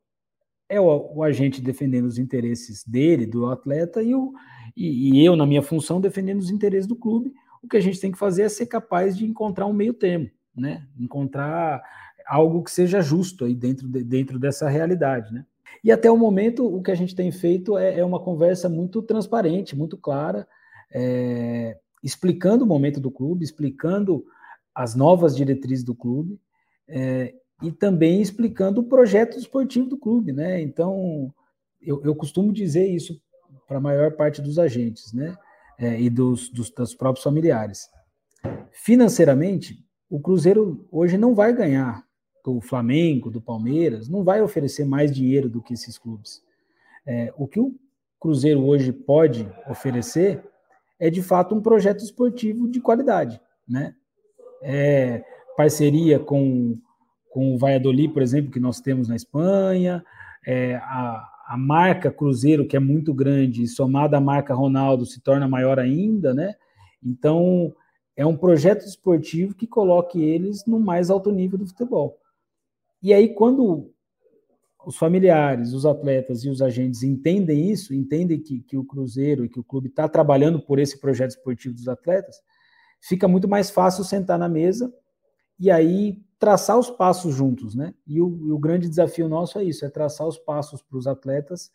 É 0.70 0.80
o, 0.80 1.16
o, 1.16 1.24
agente 1.24 1.60
defendendo 1.60 2.06
os 2.06 2.20
interesses 2.20 2.84
dele, 2.84 3.26
do 3.26 3.48
atleta, 3.48 4.04
e, 4.04 4.14
o, 4.14 4.32
e, 4.76 5.14
e 5.14 5.26
eu, 5.26 5.36
na 5.36 5.46
minha 5.46 5.64
função, 5.64 6.00
defendendo 6.00 6.40
os 6.40 6.52
interesses 6.52 6.88
do 6.88 6.96
clube. 6.96 7.34
O 7.64 7.68
que 7.68 7.78
a 7.78 7.82
gente 7.82 8.00
tem 8.00 8.12
que 8.12 8.18
fazer 8.18 8.44
é 8.44 8.50
ser 8.50 8.68
capaz 8.68 9.18
de 9.18 9.26
encontrar 9.26 9.66
um 9.66 9.74
meio 9.74 9.94
termo, 9.94 10.30
né? 10.56 10.86
Encontrar 11.00 11.82
algo 12.28 12.64
que 12.64 12.72
seja 12.72 13.02
justo 13.02 13.46
aí 13.46 13.56
dentro, 13.56 13.88
de, 13.88 14.04
dentro 14.04 14.38
dessa 14.38 14.68
realidade, 14.70 15.34
né? 15.34 15.46
E 15.84 15.92
até 15.92 16.10
o 16.10 16.18
momento, 16.18 16.66
o 16.66 16.82
que 16.82 16.92
a 16.92 16.96
gente 16.96 17.16
tem 17.16 17.32
feito 17.32 17.78
é, 17.78 18.00
é 18.00 18.06
uma 18.06 18.20
conversa 18.20 18.68
muito 18.68 19.02
transparente, 19.02 19.76
muito 19.76 19.98
clara, 19.98 20.48
é, 20.94 21.78
explicando 22.04 22.64
o 22.64 22.68
momento 22.68 23.00
do 23.00 23.12
clube, 23.12 23.44
explicando 23.44 24.26
as 24.74 24.96
novas 24.96 25.36
diretrizes 25.36 25.84
do 25.84 25.96
clube 25.96 26.40
é, 26.88 27.34
e 27.62 27.72
também 27.72 28.22
explicando 28.22 28.82
o 28.82 28.84
projeto 28.84 29.38
esportivo 29.38 29.88
do 29.88 29.98
clube, 29.98 30.32
né? 30.32 30.62
Então, 30.62 31.34
eu, 31.82 32.02
eu 32.04 32.16
costumo 32.16 32.52
dizer 32.54 32.88
isso 32.88 33.20
para 33.68 33.78
a 33.78 33.82
maior 33.82 34.12
parte 34.14 34.42
dos 34.42 34.60
agentes, 34.60 35.14
né? 35.14 35.38
É, 35.80 36.00
e 36.00 36.10
dos, 36.10 36.50
dos, 36.50 36.72
dos 36.72 36.96
próprios 36.96 37.24
familiares. 37.24 37.88
Financeiramente, 38.72 39.86
o 40.10 40.20
Cruzeiro 40.20 40.88
hoje 40.92 41.18
não 41.18 41.36
vai 41.36 41.54
ganhar 41.54 42.07
do 42.48 42.62
Flamengo, 42.62 43.30
do 43.30 43.42
Palmeiras, 43.42 44.08
não 44.08 44.24
vai 44.24 44.42
oferecer 44.42 44.86
mais 44.86 45.14
dinheiro 45.14 45.50
do 45.50 45.62
que 45.62 45.74
esses 45.74 45.98
clubes. 45.98 46.42
É, 47.06 47.34
o 47.38 47.46
que 47.46 47.60
o 47.60 47.76
Cruzeiro 48.18 48.66
hoje 48.66 48.94
pode 48.94 49.52
oferecer 49.70 50.42
é 50.98 51.10
de 51.10 51.22
fato 51.22 51.54
um 51.54 51.62
projeto 51.62 52.00
esportivo 52.00 52.70
de 52.70 52.80
qualidade, 52.80 53.42
né? 53.68 53.94
É, 54.64 55.26
parceria 55.58 56.20
com, 56.20 56.80
com 57.30 57.54
o 57.54 57.58
Valladolid, 57.58 58.14
por 58.14 58.22
exemplo, 58.22 58.50
que 58.50 58.62
nós 58.62 58.80
temos 58.80 59.10
na 59.10 59.16
Espanha, 59.18 60.02
é, 60.46 60.76
a, 60.76 61.28
a 61.50 61.58
marca 61.58 62.10
Cruzeiro, 62.10 62.66
que 62.66 62.78
é 62.78 62.80
muito 62.80 63.14
grande, 63.14 63.68
somada 63.68 64.18
à 64.18 64.22
marca 64.22 64.56
Ronaldo, 64.56 65.06
se 65.06 65.20
torna 65.20 65.50
maior 65.50 65.80
ainda, 65.80 66.34
né? 66.34 66.56
Então, 67.04 67.76
é 68.16 68.26
um 68.26 68.38
projeto 68.38 68.86
esportivo 68.86 69.54
que 69.54 69.68
coloque 69.68 70.24
eles 70.24 70.66
no 70.66 70.80
mais 70.80 71.10
alto 71.10 71.30
nível 71.30 71.60
do 71.60 71.68
futebol. 71.68 72.18
E 73.08 73.14
aí, 73.14 73.30
quando 73.34 73.90
os 74.86 74.98
familiares, 74.98 75.72
os 75.72 75.86
atletas 75.86 76.44
e 76.44 76.50
os 76.50 76.62
agentes 76.62 77.04
entendem 77.04 77.72
isso, 77.72 77.94
entendem 77.94 78.38
que, 78.38 78.60
que 78.60 78.76
o 78.76 78.84
Cruzeiro 78.84 79.46
e 79.46 79.50
que 79.50 79.62
o 79.62 79.64
clube 79.64 79.88
está 79.88 80.10
trabalhando 80.10 80.60
por 80.60 80.78
esse 80.78 81.00
projeto 81.00 81.30
esportivo 81.30 81.74
dos 81.74 81.88
atletas, 81.88 82.42
fica 83.00 83.26
muito 83.26 83.48
mais 83.48 83.70
fácil 83.70 84.04
sentar 84.04 84.38
na 84.38 84.50
mesa 84.50 84.94
e 85.58 85.72
aí 85.72 86.22
traçar 86.38 86.78
os 86.78 86.90
passos 86.90 87.34
juntos, 87.34 87.76
né? 87.76 87.94
E 88.06 88.20
o, 88.20 88.46
e 88.46 88.52
o 88.52 88.60
grande 88.60 88.90
desafio 88.90 89.30
nosso 89.30 89.58
é 89.58 89.64
isso, 89.64 89.86
é 89.86 89.90
traçar 89.90 90.28
os 90.28 90.38
passos 90.38 90.82
para 90.82 90.98
os 90.98 91.08
atletas, 91.08 91.72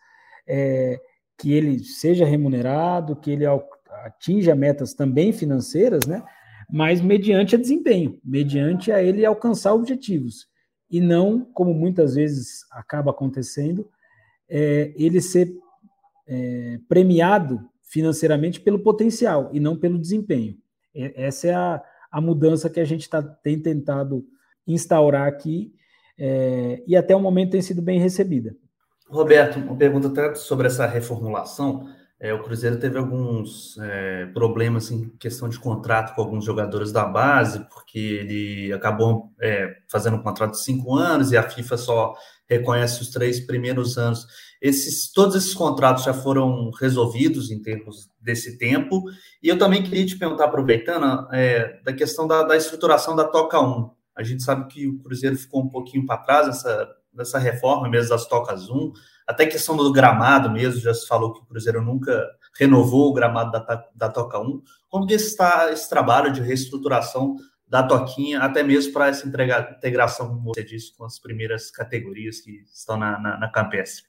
é, 0.46 1.00
que 1.38 1.50
ele 1.54 1.82
seja 1.82 2.26
remunerado, 2.26 3.16
que 3.16 3.30
ele 3.30 3.46
atinja 4.04 4.54
metas 4.54 4.92
também 4.92 5.32
financeiras, 5.32 6.06
né? 6.06 6.22
Mas 6.70 7.00
mediante 7.00 7.54
a 7.54 7.58
desempenho, 7.58 8.20
mediante 8.22 8.92
a 8.92 9.02
ele 9.02 9.24
alcançar 9.24 9.72
objetivos 9.72 10.51
e 10.92 11.00
não, 11.00 11.40
como 11.54 11.72
muitas 11.72 12.14
vezes 12.14 12.66
acaba 12.70 13.10
acontecendo, 13.10 13.88
é, 14.48 14.92
ele 14.94 15.22
ser 15.22 15.50
é, 16.28 16.78
premiado 16.86 17.58
financeiramente 17.82 18.60
pelo 18.60 18.78
potencial 18.78 19.48
e 19.52 19.58
não 19.58 19.74
pelo 19.74 19.98
desempenho. 19.98 20.56
Essa 20.94 21.48
é 21.48 21.54
a, 21.54 21.82
a 22.10 22.20
mudança 22.20 22.68
que 22.68 22.78
a 22.78 22.84
gente 22.84 23.08
tá, 23.08 23.22
tem 23.22 23.58
tentado 23.58 24.22
instaurar 24.66 25.26
aqui 25.26 25.72
é, 26.18 26.82
e 26.86 26.94
até 26.94 27.16
o 27.16 27.20
momento 27.20 27.52
tem 27.52 27.62
sido 27.62 27.80
bem 27.80 27.98
recebida. 27.98 28.54
Roberto, 29.08 29.58
uma 29.58 29.76
pergunta 29.76 30.08
até 30.08 30.34
sobre 30.34 30.66
essa 30.66 30.86
reformulação. 30.86 31.88
É, 32.22 32.32
o 32.32 32.40
Cruzeiro 32.40 32.78
teve 32.78 32.96
alguns 32.96 33.76
é, 33.78 34.26
problemas 34.26 34.92
em 34.92 35.08
questão 35.18 35.48
de 35.48 35.58
contrato 35.58 36.14
com 36.14 36.20
alguns 36.20 36.44
jogadores 36.44 36.92
da 36.92 37.04
base, 37.04 37.66
porque 37.68 37.98
ele 37.98 38.72
acabou 38.72 39.32
é, 39.40 39.78
fazendo 39.90 40.18
um 40.18 40.22
contrato 40.22 40.52
de 40.52 40.62
cinco 40.62 40.94
anos 40.94 41.32
e 41.32 41.36
a 41.36 41.42
FIFA 41.42 41.76
só 41.76 42.14
reconhece 42.48 43.02
os 43.02 43.10
três 43.10 43.40
primeiros 43.40 43.98
anos. 43.98 44.24
Esses, 44.60 45.12
todos 45.12 45.34
esses 45.34 45.52
contratos 45.52 46.04
já 46.04 46.14
foram 46.14 46.70
resolvidos 46.78 47.50
em 47.50 47.60
termos 47.60 48.08
desse 48.20 48.56
tempo. 48.56 49.02
E 49.42 49.48
eu 49.48 49.58
também 49.58 49.82
queria 49.82 50.06
te 50.06 50.16
perguntar, 50.16 50.44
aproveitando, 50.44 51.26
é, 51.32 51.80
da 51.82 51.92
questão 51.92 52.28
da, 52.28 52.44
da, 52.44 52.56
estruturação 52.56 53.16
da 53.16 53.24
Toca 53.24 53.60
1. 53.60 53.90
A 54.14 54.22
gente 54.22 54.44
sabe 54.44 54.72
que 54.72 54.86
o 54.86 54.96
Cruzeiro 55.00 55.34
ficou 55.34 55.60
um 55.60 55.68
pouquinho 55.68 56.06
para 56.06 56.18
trás 56.18 56.46
nessa, 56.46 56.88
nessa 57.12 57.38
reforma 57.40 57.88
mesmo 57.88 58.10
das 58.10 58.28
Tocas 58.28 58.70
1. 58.70 58.92
Até 59.26 59.46
questão 59.46 59.76
do 59.76 59.92
gramado 59.92 60.50
mesmo, 60.50 60.80
já 60.80 60.92
se 60.92 61.06
falou 61.06 61.32
que 61.32 61.40
o 61.40 61.46
Cruzeiro 61.46 61.82
nunca 61.82 62.28
renovou 62.58 63.10
o 63.10 63.12
gramado 63.12 63.52
da, 63.52 63.84
da 63.94 64.08
Toca 64.08 64.38
1. 64.38 64.62
Como 64.88 65.06
que 65.06 65.14
está 65.14 65.70
esse 65.72 65.88
trabalho 65.88 66.32
de 66.32 66.40
reestruturação 66.40 67.36
da 67.66 67.82
Toquinha, 67.82 68.40
até 68.40 68.62
mesmo 68.62 68.92
para 68.92 69.08
essa 69.08 69.26
integração, 69.26 70.28
como 70.28 70.52
você 70.54 70.62
disse, 70.62 70.94
com 70.94 71.04
as 71.04 71.18
primeiras 71.18 71.70
categorias 71.70 72.40
que 72.40 72.64
estão 72.72 72.98
na, 72.98 73.18
na, 73.18 73.38
na 73.38 73.48
campestre? 73.48 74.04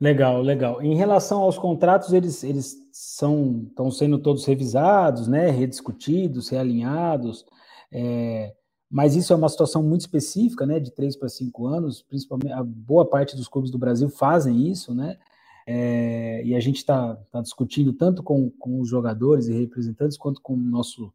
Legal, 0.00 0.40
legal. 0.40 0.80
Em 0.80 0.94
relação 0.94 1.40
aos 1.40 1.58
contratos, 1.58 2.12
eles, 2.12 2.44
eles 2.44 2.76
são 2.92 3.66
estão 3.68 3.90
sendo 3.90 4.18
todos 4.18 4.46
revisados, 4.46 5.26
né, 5.26 5.50
rediscutidos, 5.50 6.50
realinhados, 6.50 7.44
é, 7.92 8.52
mas 8.90 9.14
isso 9.14 9.32
é 9.32 9.36
uma 9.36 9.48
situação 9.48 9.82
muito 9.82 10.02
específica, 10.02 10.64
né, 10.64 10.80
de 10.80 10.90
três 10.90 11.14
para 11.14 11.28
cinco 11.28 11.66
anos, 11.66 12.02
principalmente 12.02 12.52
a 12.52 12.62
boa 12.64 13.04
parte 13.04 13.36
dos 13.36 13.48
clubes 13.48 13.70
do 13.70 13.78
Brasil 13.78 14.08
fazem 14.08 14.70
isso, 14.70 14.94
né, 14.94 15.18
é, 15.66 16.42
e 16.44 16.54
a 16.54 16.60
gente 16.60 16.76
está 16.76 17.14
tá 17.30 17.42
discutindo 17.42 17.92
tanto 17.92 18.22
com, 18.22 18.50
com 18.50 18.80
os 18.80 18.88
jogadores 18.88 19.48
e 19.48 19.52
representantes 19.52 20.16
quanto 20.16 20.40
com 20.40 20.54
o 20.54 20.56
nosso, 20.56 21.12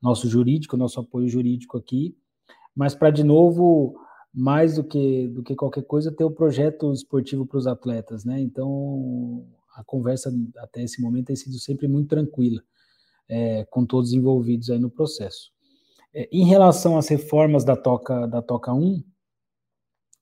nosso 0.00 0.28
jurídico, 0.28 0.76
nosso 0.76 1.00
apoio 1.00 1.28
jurídico 1.28 1.78
aqui, 1.78 2.14
mas 2.74 2.94
para, 2.94 3.10
de 3.10 3.24
novo, 3.24 3.98
mais 4.34 4.76
do 4.76 4.84
que, 4.84 5.28
do 5.28 5.42
que 5.42 5.54
qualquer 5.54 5.84
coisa, 5.84 6.12
ter 6.12 6.24
o 6.24 6.30
projeto 6.30 6.92
esportivo 6.92 7.46
para 7.46 7.56
os 7.56 7.66
atletas, 7.66 8.26
né, 8.26 8.38
então 8.38 9.46
a 9.74 9.82
conversa 9.82 10.30
até 10.58 10.82
esse 10.82 11.00
momento 11.00 11.26
tem 11.26 11.36
sido 11.36 11.58
sempre 11.58 11.88
muito 11.88 12.08
tranquila, 12.08 12.62
é, 13.26 13.64
com 13.64 13.86
todos 13.86 14.12
envolvidos 14.12 14.68
aí 14.68 14.78
no 14.78 14.90
processo. 14.90 15.55
É, 16.16 16.26
em 16.32 16.46
relação 16.46 16.96
às 16.96 17.08
reformas 17.08 17.62
da 17.62 17.76
Toca, 17.76 18.26
da 18.26 18.40
Toca 18.40 18.72
1, 18.72 19.04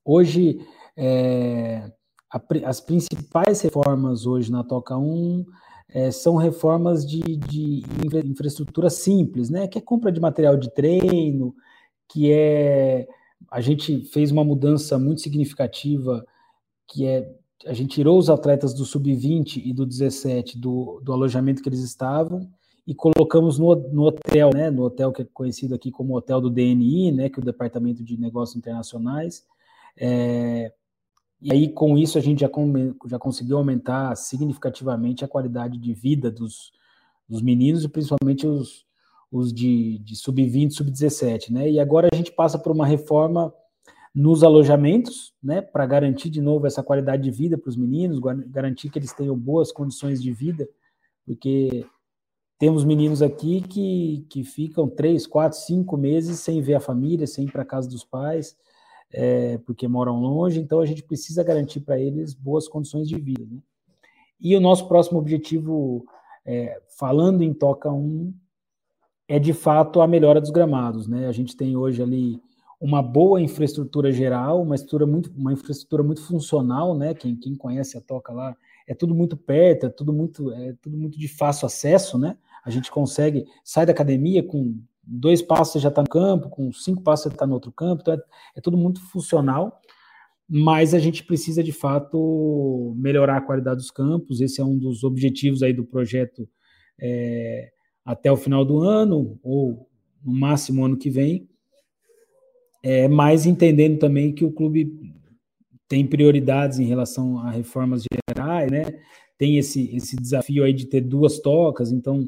hoje 0.03 0.59
é, 0.97 1.89
a, 2.29 2.41
as 2.65 2.81
principais 2.81 3.61
reformas 3.61 4.25
hoje 4.25 4.51
na 4.51 4.61
Toca 4.61 4.97
1 4.97 5.45
é, 5.87 6.11
são 6.11 6.35
reformas 6.35 7.05
de, 7.05 7.21
de 7.21 7.83
infra, 8.05 8.19
infraestrutura 8.19 8.89
simples, 8.89 9.49
né? 9.49 9.69
Que 9.69 9.77
é 9.77 9.81
compra 9.81 10.11
de 10.11 10.19
material 10.19 10.57
de 10.57 10.69
treino, 10.73 11.55
que 12.09 12.29
é 12.29 13.07
a 13.49 13.61
gente 13.61 14.01
fez 14.11 14.31
uma 14.31 14.43
mudança 14.43 14.99
muito 14.99 15.21
significativa, 15.21 16.25
que 16.89 17.05
é 17.05 17.33
a 17.65 17.71
gente 17.71 17.95
tirou 17.95 18.19
os 18.19 18.29
atletas 18.29 18.73
do 18.73 18.83
sub-20 18.83 19.61
e 19.63 19.73
do 19.73 19.85
17 19.85 20.59
do, 20.59 20.99
do 21.01 21.13
alojamento 21.13 21.63
que 21.63 21.69
eles 21.69 21.79
estavam 21.79 22.49
e 22.87 22.93
colocamos 22.93 23.57
no, 23.57 23.75
no 23.75 24.03
hotel, 24.03 24.51
né, 24.53 24.69
no 24.69 24.83
hotel 24.83 25.11
que 25.11 25.23
é 25.23 25.27
conhecido 25.33 25.73
aqui 25.73 25.89
como 25.89 26.15
Hotel 26.15 26.39
do 26.39 26.51
DNI, 26.51 27.11
né, 27.11 27.29
que 27.29 27.39
é 27.39 27.41
o 27.41 27.45
Departamento 27.45 28.03
de 28.03 28.19
Negócios 28.19 28.55
Internacionais. 28.55 29.43
É, 29.97 30.71
e 31.41 31.51
aí, 31.51 31.69
com 31.69 31.97
isso, 31.97 32.17
a 32.17 32.21
gente 32.21 32.41
já, 32.41 32.49
já 33.07 33.19
conseguiu 33.19 33.57
aumentar 33.57 34.15
significativamente 34.15 35.25
a 35.25 35.27
qualidade 35.27 35.77
de 35.79 35.93
vida 35.93 36.29
dos, 36.29 36.71
dos 37.27 37.41
meninos, 37.41 37.83
e 37.83 37.89
principalmente 37.89 38.45
os, 38.45 38.85
os 39.31 39.51
de, 39.51 39.99
de 39.99 40.15
sub-20, 40.15 40.71
sub-17. 40.71 41.51
Né? 41.51 41.71
E 41.71 41.79
agora 41.79 42.07
a 42.11 42.15
gente 42.15 42.31
passa 42.31 42.57
por 42.59 42.71
uma 42.71 42.85
reforma 42.85 43.53
nos 44.13 44.43
alojamentos, 44.43 45.33
né, 45.43 45.61
para 45.61 45.85
garantir 45.85 46.29
de 46.29 46.39
novo 46.39 46.65
essa 46.65 46.81
qualidade 46.81 47.23
de 47.23 47.31
vida 47.31 47.57
para 47.57 47.69
os 47.69 47.75
meninos, 47.75 48.19
garantir 48.19 48.89
que 48.89 48.97
eles 48.97 49.11
tenham 49.11 49.37
boas 49.37 49.73
condições 49.73 50.23
de 50.23 50.31
vida, 50.31 50.69
porque 51.25 51.85
temos 52.57 52.83
meninos 52.85 53.21
aqui 53.21 53.61
que, 53.61 54.25
que 54.29 54.43
ficam 54.43 54.87
três, 54.87 55.27
quatro, 55.27 55.57
cinco 55.57 55.97
meses 55.97 56.39
sem 56.39 56.61
ver 56.61 56.75
a 56.75 56.79
família, 56.79 57.27
sem 57.27 57.45
ir 57.45 57.51
para 57.51 57.65
casa 57.65 57.89
dos 57.89 58.03
pais, 58.03 58.55
é, 59.11 59.57
porque 59.59 59.87
moram 59.87 60.19
longe, 60.19 60.59
então 60.59 60.79
a 60.79 60.85
gente 60.85 61.03
precisa 61.03 61.43
garantir 61.43 61.81
para 61.81 61.99
eles 61.99 62.33
boas 62.33 62.67
condições 62.67 63.07
de 63.07 63.19
vida. 63.19 63.45
Né? 63.45 63.59
E 64.39 64.55
o 64.55 64.61
nosso 64.61 64.87
próximo 64.87 65.19
objetivo, 65.19 66.05
é, 66.45 66.81
falando 66.97 67.41
em 67.41 67.53
Toca 67.53 67.91
1, 67.91 68.33
é 69.27 69.39
de 69.39 69.53
fato 69.53 70.01
a 70.01 70.07
melhora 70.07 70.39
dos 70.39 70.49
gramados. 70.49 71.07
Né? 71.07 71.27
A 71.27 71.31
gente 71.31 71.55
tem 71.55 71.75
hoje 71.75 72.01
ali 72.01 72.41
uma 72.79 73.01
boa 73.01 73.41
infraestrutura 73.41 74.11
geral, 74.11 74.61
uma, 74.61 74.75
estrutura 74.75 75.05
muito, 75.05 75.31
uma 75.35 75.53
infraestrutura 75.53 76.03
muito 76.03 76.21
funcional, 76.21 76.95
né? 76.95 77.13
Quem, 77.13 77.35
quem 77.35 77.55
conhece 77.55 77.97
a 77.97 78.01
Toca 78.01 78.33
lá, 78.33 78.55
é 78.87 78.93
tudo 78.93 79.15
muito 79.15 79.35
perto, 79.35 79.87
é 79.87 79.89
tudo 79.89 80.13
muito, 80.13 80.51
é 80.51 80.73
tudo 80.81 80.97
muito 80.97 81.17
de 81.17 81.27
fácil 81.27 81.65
acesso, 81.65 82.17
né? 82.17 82.37
A 82.63 82.69
gente 82.69 82.91
consegue, 82.91 83.45
sai 83.63 83.85
da 83.85 83.91
academia 83.91 84.43
com 84.43 84.79
dois 85.03 85.41
passos 85.41 85.73
você 85.73 85.79
já 85.79 85.89
está 85.89 86.01
no 86.01 86.09
campo, 86.09 86.49
com 86.49 86.71
cinco 86.71 87.01
passos 87.01 87.25
você 87.25 87.29
está 87.29 87.45
no 87.45 87.53
outro 87.53 87.71
campo, 87.71 88.01
então 88.01 88.13
é, 88.13 88.17
é 88.55 88.61
tudo 88.61 88.77
muito 88.77 89.01
funcional, 89.09 89.79
mas 90.47 90.93
a 90.93 90.99
gente 90.99 91.23
precisa 91.23 91.63
de 91.63 91.71
fato 91.71 92.93
melhorar 92.97 93.37
a 93.37 93.41
qualidade 93.41 93.77
dos 93.77 93.91
campos, 93.91 94.41
esse 94.41 94.61
é 94.61 94.63
um 94.63 94.77
dos 94.77 95.03
objetivos 95.03 95.61
aí 95.63 95.73
do 95.73 95.85
projeto 95.85 96.47
é, 96.99 97.71
até 98.03 98.31
o 98.31 98.37
final 98.37 98.63
do 98.63 98.79
ano, 98.79 99.39
ou 99.43 99.87
no 100.23 100.33
máximo 100.33 100.83
ano 100.85 100.97
que 100.97 101.09
vem, 101.09 101.47
é, 102.81 103.07
mas 103.07 103.45
entendendo 103.45 103.99
também 103.99 104.33
que 104.33 104.45
o 104.45 104.51
clube 104.51 105.13
tem 105.87 106.05
prioridades 106.05 106.79
em 106.79 106.85
relação 106.85 107.39
a 107.39 107.51
reformas 107.51 108.03
né? 108.45 108.85
Tem 109.37 109.57
esse, 109.57 109.95
esse 109.95 110.15
desafio 110.15 110.63
aí 110.63 110.73
de 110.73 110.85
ter 110.85 111.01
duas 111.01 111.39
tocas, 111.39 111.91
então 111.91 112.27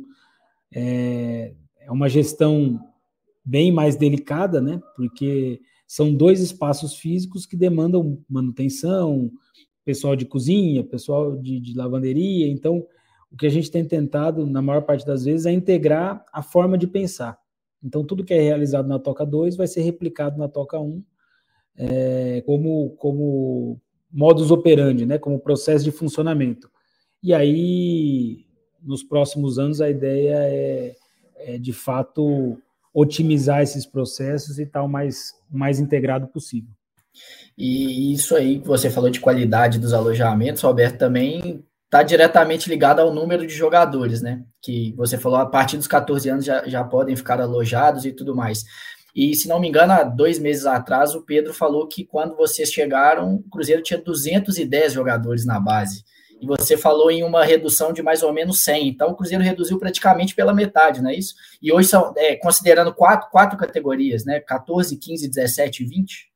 é, 0.74 1.54
é 1.80 1.92
uma 1.92 2.10
gestão 2.10 2.80
bem 3.44 3.72
mais 3.72 3.96
delicada, 3.96 4.62
né? 4.62 4.82
Porque 4.96 5.62
são 5.88 6.14
dois 6.14 6.42
espaços 6.42 6.96
físicos 6.96 7.46
que 7.46 7.56
demandam 7.56 8.22
manutenção, 8.30 9.32
pessoal 9.86 10.18
de 10.18 10.26
cozinha, 10.26 10.84
pessoal 10.84 11.38
de, 11.38 11.62
de 11.62 11.74
lavanderia. 11.78 12.48
Então, 12.48 12.86
o 13.32 13.38
que 13.38 13.46
a 13.46 13.50
gente 13.50 13.72
tem 13.72 13.86
tentado, 13.86 14.46
na 14.46 14.62
maior 14.62 14.82
parte 14.82 15.06
das 15.06 15.24
vezes, 15.24 15.46
é 15.46 15.52
integrar 15.52 16.26
a 16.34 16.44
forma 16.44 16.78
de 16.78 16.88
pensar. 16.88 17.40
Então, 17.82 18.04
tudo 18.04 18.26
que 18.26 18.34
é 18.34 18.42
realizado 18.42 18.88
na 18.88 19.00
Toca 19.00 19.26
2 19.26 19.56
vai 19.56 19.68
ser 19.68 19.82
replicado 19.82 20.38
na 20.38 20.50
Toca 20.50 20.78
1 20.78 21.02
é, 21.78 22.42
como, 22.42 22.90
como 22.98 23.80
modus 24.18 24.50
operandi, 24.50 25.06
né, 25.06 25.20
como 25.20 25.40
processo 25.40 25.86
de 25.86 25.92
funcionamento. 25.92 26.68
E 27.22 27.36
aí, 27.36 28.48
nos 28.82 29.04
próximos 29.04 29.60
anos, 29.60 29.80
a 29.80 29.92
ideia 29.92 30.38
é, 30.40 30.96
é 31.36 31.58
de 31.60 31.72
fato, 31.72 32.58
otimizar 32.92 33.62
esses 33.62 33.86
processos 33.86 34.58
e 34.58 34.64
estar 34.64 34.82
o 34.82 34.90
mais, 34.90 35.36
mais 35.52 35.80
integrado 35.80 36.28
possível. 36.30 36.72
E 37.56 38.12
isso 38.12 38.36
aí 38.36 38.60
que 38.60 38.68
você 38.68 38.90
falou 38.90 39.12
de 39.12 39.20
qualidade 39.20 39.78
dos 39.78 39.94
alojamentos, 39.94 40.64
Roberto, 40.64 40.98
também 40.98 41.64
está 41.86 42.02
diretamente 42.02 42.68
ligado 42.70 43.00
ao 43.00 43.14
número 43.14 43.46
de 43.46 43.54
jogadores, 43.54 44.22
né? 44.24 44.44
Que 44.60 44.94
você 44.98 45.16
falou, 45.18 45.38
a 45.38 45.46
partir 45.46 45.78
dos 45.78 45.88
14 45.88 46.28
anos 46.28 46.46
já, 46.46 46.68
já 46.68 46.84
podem 46.84 47.16
ficar 47.16 47.40
alojados 47.40 48.04
e 48.04 48.12
tudo 48.12 48.36
mais. 48.36 48.66
E, 49.18 49.34
se 49.34 49.48
não 49.48 49.60
me 49.60 49.68
engano, 49.68 49.94
há 49.94 50.04
dois 50.04 50.38
meses 50.38 50.68
atrás, 50.68 51.16
o 51.16 51.24
Pedro 51.24 51.52
falou 51.52 51.88
que 51.88 52.06
quando 52.06 52.36
vocês 52.36 52.70
chegaram, 52.70 53.34
o 53.34 53.50
Cruzeiro 53.50 53.82
tinha 53.82 54.00
210 54.00 54.94
jogadores 54.94 55.44
na 55.44 55.60
base. 55.60 56.04
E 56.40 56.46
você 56.46 56.78
falou 56.78 57.10
em 57.10 57.24
uma 57.24 57.44
redução 57.44 57.92
de 57.92 58.04
mais 58.04 58.22
ou 58.22 58.32
menos 58.32 58.64
100. 58.64 58.90
Então, 58.90 59.10
o 59.10 59.16
Cruzeiro 59.16 59.44
reduziu 59.44 59.80
praticamente 59.80 60.36
pela 60.36 60.54
metade, 60.54 61.02
não 61.02 61.10
é 61.10 61.16
isso? 61.16 61.34
E 61.60 61.74
hoje 61.74 61.90
são, 61.90 62.14
é, 62.16 62.36
considerando 62.36 62.94
quatro, 62.94 63.32
quatro 63.32 63.58
categorias, 63.58 64.24
né? 64.24 64.40
14, 64.40 64.96
15, 64.96 65.28
17 65.28 65.84
e 65.84 65.88
20? 65.88 66.32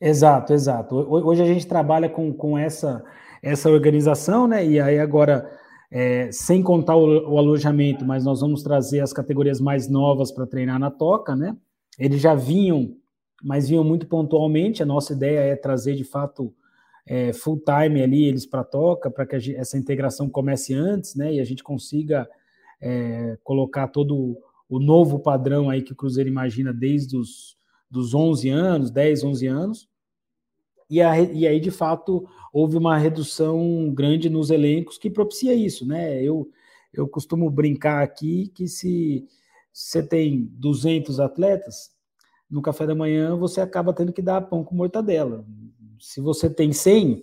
Exato, 0.00 0.52
exato. 0.52 0.96
Hoje 0.96 1.40
a 1.40 1.46
gente 1.46 1.68
trabalha 1.68 2.08
com, 2.08 2.32
com 2.32 2.58
essa 2.58 3.04
essa 3.42 3.70
organização, 3.70 4.46
né? 4.46 4.66
E 4.66 4.80
aí 4.80 4.98
agora, 4.98 5.48
é, 5.90 6.30
sem 6.32 6.62
contar 6.62 6.96
o, 6.96 7.32
o, 7.32 7.38
alojamento, 7.38 8.04
mas 8.04 8.24
nós 8.24 8.40
vamos 8.40 8.62
trazer 8.62 9.00
as 9.00 9.12
categorias 9.12 9.60
mais 9.60 9.88
novas 9.88 10.32
para 10.32 10.46
treinar 10.46 10.78
na 10.78 10.90
toca, 10.90 11.36
né? 11.36 11.56
Eles 11.98 12.20
já 12.20 12.34
vinham 12.34 12.96
mas 13.42 13.68
vinham 13.68 13.84
muito 13.84 14.06
pontualmente. 14.06 14.82
A 14.82 14.86
nossa 14.86 15.12
ideia 15.12 15.40
é 15.40 15.56
trazer 15.56 15.94
de 15.94 16.04
fato 16.04 16.54
é, 17.06 17.32
full 17.32 17.60
time 17.60 18.02
ali 18.02 18.24
eles 18.24 18.44
para 18.44 18.64
toca, 18.64 19.10
para 19.10 19.26
que 19.26 19.38
gente, 19.38 19.56
essa 19.56 19.78
integração 19.78 20.28
comece 20.28 20.74
antes, 20.74 21.14
né? 21.14 21.34
E 21.34 21.40
a 21.40 21.44
gente 21.44 21.62
consiga 21.62 22.28
é, 22.80 23.38
colocar 23.42 23.88
todo 23.88 24.38
o 24.68 24.78
novo 24.78 25.18
padrão 25.18 25.70
aí 25.70 25.82
que 25.82 25.92
o 25.92 25.96
Cruzeiro 25.96 26.28
imagina 26.28 26.72
desde 26.72 27.16
os 27.16 27.56
dos 27.90 28.12
11 28.12 28.50
anos, 28.50 28.90
10, 28.90 29.24
11 29.24 29.46
anos. 29.46 29.88
E, 30.90 31.00
a, 31.00 31.18
e 31.18 31.46
aí, 31.46 31.58
de 31.58 31.70
fato, 31.70 32.28
houve 32.52 32.76
uma 32.76 32.98
redução 32.98 33.90
grande 33.94 34.28
nos 34.28 34.50
elencos 34.50 34.98
que 34.98 35.08
propicia 35.08 35.54
isso, 35.54 35.86
né? 35.86 36.22
Eu, 36.22 36.50
eu 36.92 37.08
costumo 37.08 37.50
brincar 37.50 38.02
aqui 38.02 38.48
que 38.54 38.68
se 38.68 39.26
você 39.72 40.02
tem 40.02 40.48
200 40.52 41.20
atletas, 41.20 41.90
no 42.50 42.62
café 42.62 42.86
da 42.86 42.94
manhã 42.94 43.36
você 43.36 43.60
acaba 43.60 43.92
tendo 43.92 44.12
que 44.12 44.22
dar 44.22 44.40
pão 44.42 44.64
com 44.64 44.74
mortadela. 44.74 45.44
Se 46.00 46.20
você 46.20 46.48
tem 46.48 46.72
100 46.72 47.22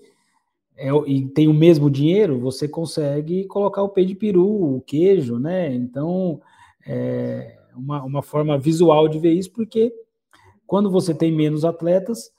é, 0.78 0.90
e 1.08 1.28
tem 1.30 1.48
o 1.48 1.54
mesmo 1.54 1.90
dinheiro, 1.90 2.40
você 2.40 2.68
consegue 2.68 3.46
colocar 3.46 3.82
o 3.82 3.90
peito 3.90 4.10
de 4.10 4.16
peru, 4.16 4.76
o 4.76 4.82
queijo, 4.82 5.40
né? 5.40 5.74
Então, 5.74 6.42
é 6.86 7.58
uma, 7.76 8.04
uma 8.04 8.22
forma 8.22 8.58
visual 8.58 9.08
de 9.08 9.20
ver 9.20 9.34
isso, 9.34 9.52
porque 9.52 9.94
quando 10.68 10.90
você 10.90 11.14
tem 11.14 11.32
menos 11.32 11.64
atletas, 11.64 12.32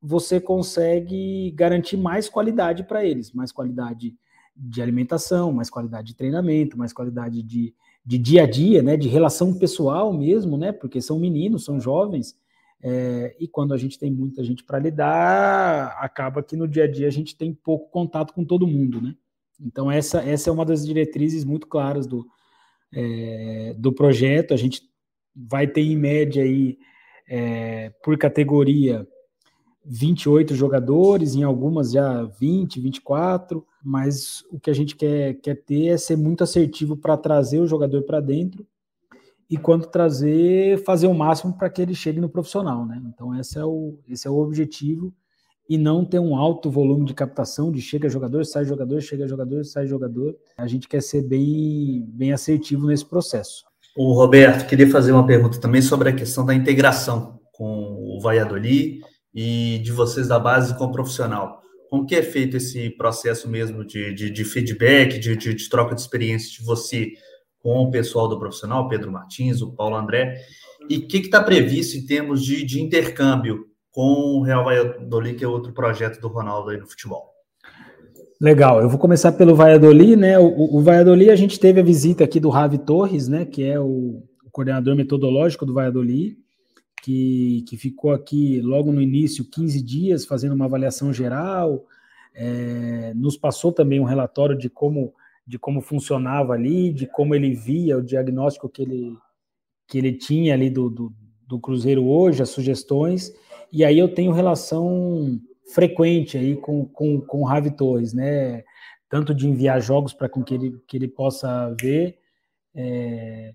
você 0.00 0.40
consegue 0.40 1.50
garantir 1.52 1.96
mais 1.96 2.28
qualidade 2.28 2.84
para 2.84 3.04
eles, 3.04 3.32
mais 3.32 3.50
qualidade 3.50 4.14
de 4.54 4.82
alimentação, 4.82 5.52
mais 5.52 5.70
qualidade 5.70 6.08
de 6.08 6.14
treinamento, 6.14 6.78
mais 6.78 6.92
qualidade 6.92 7.42
de, 7.42 7.74
de 8.04 8.18
dia 8.18 8.42
a 8.42 8.46
dia, 8.46 8.82
né, 8.82 8.96
de 8.96 9.08
relação 9.08 9.54
pessoal 9.58 10.12
mesmo, 10.12 10.58
né, 10.58 10.72
porque 10.72 11.00
são 11.00 11.18
meninos, 11.18 11.64
são 11.64 11.80
jovens, 11.80 12.36
é, 12.86 13.34
e 13.40 13.48
quando 13.48 13.72
a 13.72 13.78
gente 13.78 13.98
tem 13.98 14.10
muita 14.10 14.44
gente 14.44 14.62
para 14.62 14.78
lidar, 14.78 15.96
acaba 15.98 16.42
que 16.42 16.54
no 16.54 16.68
dia 16.68 16.84
a 16.84 16.86
dia 16.86 17.06
a 17.06 17.10
gente 17.10 17.34
tem 17.34 17.54
pouco 17.54 17.90
contato 17.90 18.34
com 18.34 18.44
todo 18.44 18.66
mundo, 18.66 19.00
né? 19.00 19.14
Então 19.58 19.90
essa, 19.90 20.20
essa 20.20 20.50
é 20.50 20.52
uma 20.52 20.66
das 20.66 20.84
diretrizes 20.84 21.46
muito 21.46 21.66
claras 21.66 22.06
do, 22.06 22.26
é, 22.92 23.74
do 23.78 23.90
projeto. 23.90 24.52
A 24.52 24.56
gente 24.58 24.82
vai 25.34 25.66
ter 25.66 25.80
em 25.80 25.96
média 25.96 26.42
aí 26.42 26.76
é, 27.26 27.88
por 28.02 28.18
categoria 28.18 29.08
28 29.84 30.54
jogadores, 30.54 31.34
em 31.34 31.42
algumas 31.42 31.92
já 31.92 32.24
20, 32.24 32.80
24, 32.80 33.64
mas 33.84 34.42
o 34.50 34.58
que 34.58 34.70
a 34.70 34.74
gente 34.74 34.96
quer, 34.96 35.34
quer 35.34 35.56
ter 35.56 35.88
é 35.88 35.96
ser 35.96 36.16
muito 36.16 36.42
assertivo 36.42 36.96
para 36.96 37.16
trazer 37.16 37.60
o 37.60 37.66
jogador 37.66 38.02
para 38.02 38.20
dentro 38.20 38.66
e 39.48 39.58
quando 39.58 39.86
trazer, 39.86 40.82
fazer 40.84 41.06
o 41.06 41.14
máximo 41.14 41.52
para 41.52 41.68
que 41.68 41.82
ele 41.82 41.94
chegue 41.94 42.20
no 42.20 42.28
profissional, 42.28 42.86
né? 42.86 43.00
Então 43.06 43.38
esse 43.38 43.58
é 43.58 43.64
o, 43.64 43.98
esse 44.08 44.26
é 44.26 44.30
o 44.30 44.38
objetivo 44.38 45.12
e 45.68 45.78
não 45.78 46.04
ter 46.04 46.18
um 46.18 46.36
alto 46.36 46.70
volume 46.70 47.04
de 47.04 47.14
captação 47.14 47.70
de 47.70 47.80
chega 47.80 48.08
jogador, 48.08 48.44
sai 48.44 48.64
jogador, 48.64 49.00
chega 49.00 49.28
jogador, 49.28 49.64
sai 49.64 49.86
jogador. 49.86 50.34
A 50.56 50.66
gente 50.66 50.88
quer 50.88 51.02
ser 51.02 51.22
bem, 51.22 52.04
bem 52.08 52.32
assertivo 52.32 52.86
nesse 52.86 53.04
processo. 53.04 53.64
O 53.96 54.12
Roberto, 54.12 54.66
queria 54.66 54.90
fazer 54.90 55.12
uma 55.12 55.26
pergunta 55.26 55.60
também 55.60 55.80
sobre 55.80 56.08
a 56.08 56.12
questão 56.12 56.44
da 56.44 56.54
integração 56.54 57.38
com 57.52 58.16
o 58.16 58.20
Valladolid 58.20 59.00
e 59.34 59.80
de 59.82 59.90
vocês 59.90 60.28
da 60.28 60.38
base 60.38 60.76
com 60.76 60.84
o 60.84 60.92
profissional. 60.92 61.60
Como 61.90 62.06
que 62.06 62.14
é 62.14 62.22
feito 62.22 62.56
esse 62.56 62.90
processo 62.90 63.48
mesmo 63.48 63.84
de, 63.84 64.14
de, 64.14 64.30
de 64.30 64.44
feedback, 64.44 65.18
de, 65.18 65.36
de, 65.36 65.54
de, 65.54 65.68
troca 65.68 65.94
de 65.94 66.00
experiência 66.00 66.50
de 66.50 66.64
você 66.64 67.12
com 67.60 67.82
o 67.82 67.90
pessoal 67.90 68.28
do 68.28 68.38
profissional, 68.38 68.88
Pedro 68.88 69.10
Martins, 69.10 69.62
o 69.62 69.72
Paulo 69.72 69.96
André, 69.96 70.36
e 70.88 70.98
o 70.98 71.08
que 71.08 71.18
está 71.18 71.42
previsto 71.42 71.96
em 71.96 72.04
termos 72.04 72.44
de, 72.44 72.64
de 72.64 72.80
intercâmbio 72.80 73.66
com 73.90 74.38
o 74.38 74.42
Real 74.42 74.64
Valladolid, 74.64 75.36
que 75.36 75.44
é 75.44 75.48
outro 75.48 75.72
projeto 75.72 76.20
do 76.20 76.28
Ronaldo 76.28 76.70
aí 76.70 76.78
no 76.78 76.86
futebol? 76.86 77.32
Legal, 78.40 78.82
eu 78.82 78.88
vou 78.88 78.98
começar 78.98 79.32
pelo 79.32 79.54
Valladolid, 79.54 80.16
né? 80.16 80.38
O, 80.38 80.76
o 80.76 80.82
Valladolid, 80.82 81.30
a 81.30 81.36
gente 81.36 81.58
teve 81.58 81.80
a 81.80 81.84
visita 81.84 82.24
aqui 82.24 82.40
do 82.40 82.50
Ravi 82.50 82.78
Torres, 82.78 83.28
né? 83.28 83.44
Que 83.44 83.64
é 83.64 83.78
o, 83.80 84.22
o 84.44 84.50
coordenador 84.50 84.96
metodológico 84.96 85.64
do 85.64 85.72
Valladolid, 85.72 86.36
que, 87.04 87.62
que 87.68 87.76
ficou 87.76 88.12
aqui 88.12 88.62
logo 88.62 88.90
no 88.90 89.02
início 89.02 89.44
15 89.44 89.82
dias 89.82 90.24
fazendo 90.24 90.54
uma 90.54 90.64
avaliação 90.64 91.12
geral, 91.12 91.84
é, 92.34 93.12
nos 93.14 93.36
passou 93.36 93.70
também 93.72 94.00
um 94.00 94.04
relatório 94.04 94.56
de 94.56 94.70
como, 94.70 95.12
de 95.46 95.58
como 95.58 95.82
funcionava 95.82 96.54
ali, 96.54 96.90
de 96.94 97.06
como 97.06 97.34
ele 97.34 97.54
via 97.54 97.98
o 97.98 98.02
diagnóstico 98.02 98.70
que 98.70 98.80
ele, 98.80 99.18
que 99.86 99.98
ele 99.98 100.14
tinha 100.14 100.54
ali 100.54 100.70
do, 100.70 100.88
do, 100.88 101.12
do 101.46 101.60
Cruzeiro 101.60 102.06
hoje, 102.06 102.42
as 102.42 102.48
sugestões, 102.48 103.34
e 103.70 103.84
aí 103.84 103.98
eu 103.98 104.08
tenho 104.08 104.32
relação 104.32 105.38
frequente 105.74 106.38
aí 106.38 106.56
com, 106.56 106.86
com, 106.86 107.20
com 107.20 107.42
o 107.42 107.44
Ravi 107.44 107.70
Torres, 107.70 108.14
né? 108.14 108.64
Tanto 109.10 109.34
de 109.34 109.46
enviar 109.46 109.78
jogos 109.82 110.14
para 110.14 110.30
que 110.30 110.54
ele, 110.54 110.80
que 110.88 110.96
ele 110.96 111.08
possa 111.08 111.74
ver, 111.78 112.16
é, 112.74 113.52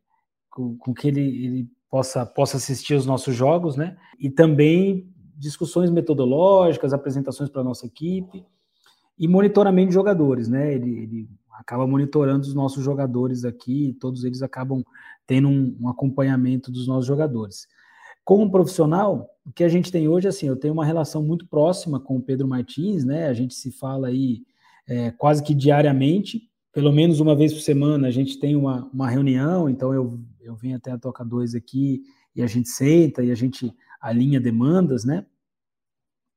com, 0.51 0.77
com, 0.77 0.93
que 0.93 1.07
ele, 1.07 1.21
ele 1.21 1.78
possa, 1.89 2.25
possa 2.25 2.57
assistir 2.57 2.95
os 2.95 3.05
nossos 3.05 3.35
jogos, 3.35 3.75
né? 3.75 3.97
E 4.19 4.29
também 4.29 5.09
discussões 5.37 5.89
metodológicas, 5.89 6.93
apresentações 6.93 7.49
para 7.49 7.61
a 7.61 7.63
nossa 7.63 7.85
equipe 7.85 8.45
e 9.17 9.27
monitoramento 9.27 9.89
de 9.89 9.93
jogadores, 9.93 10.47
né? 10.47 10.73
Ele, 10.73 10.99
ele, 10.99 11.29
acaba 11.51 11.85
monitorando 11.85 12.47
os 12.47 12.53
nossos 12.53 12.81
jogadores 12.81 13.43
aqui, 13.43 13.97
todos 13.99 14.23
eles 14.23 14.41
acabam 14.41 14.81
tendo 15.27 15.49
um, 15.49 15.75
um 15.81 15.89
acompanhamento 15.89 16.71
dos 16.71 16.87
nossos 16.87 17.05
jogadores. 17.05 17.67
Como 18.23 18.49
profissional, 18.49 19.29
o 19.45 19.51
que 19.51 19.65
a 19.65 19.67
gente 19.67 19.91
tem 19.91 20.07
hoje, 20.07 20.27
assim, 20.27 20.47
eu 20.47 20.55
tenho 20.55 20.73
uma 20.73 20.85
relação 20.85 21.21
muito 21.21 21.45
próxima 21.45 21.99
com 21.99 22.15
o 22.15 22.21
Pedro 22.21 22.47
Martins, 22.47 23.03
né? 23.03 23.27
A 23.27 23.33
gente 23.33 23.53
se 23.53 23.71
fala 23.71 24.07
aí 24.07 24.43
é, 24.87 25.11
quase 25.11 25.43
que 25.43 25.53
diariamente, 25.53 26.49
pelo 26.71 26.91
menos 26.93 27.19
uma 27.19 27.35
vez 27.35 27.53
por 27.53 27.61
semana 27.61 28.07
a 28.07 28.11
gente 28.11 28.39
tem 28.39 28.55
uma, 28.55 28.89
uma 28.93 29.09
reunião, 29.09 29.69
então 29.69 29.93
eu, 29.93 30.17
eu 30.41 30.55
venho 30.55 30.77
até 30.77 30.91
a 30.91 30.97
Toca 30.97 31.23
2 31.23 31.55
aqui 31.55 32.01
e 32.35 32.41
a 32.41 32.47
gente 32.47 32.69
senta 32.69 33.23
e 33.23 33.31
a 33.31 33.35
gente 33.35 33.73
alinha 34.01 34.39
demandas, 34.39 35.03
né? 35.03 35.25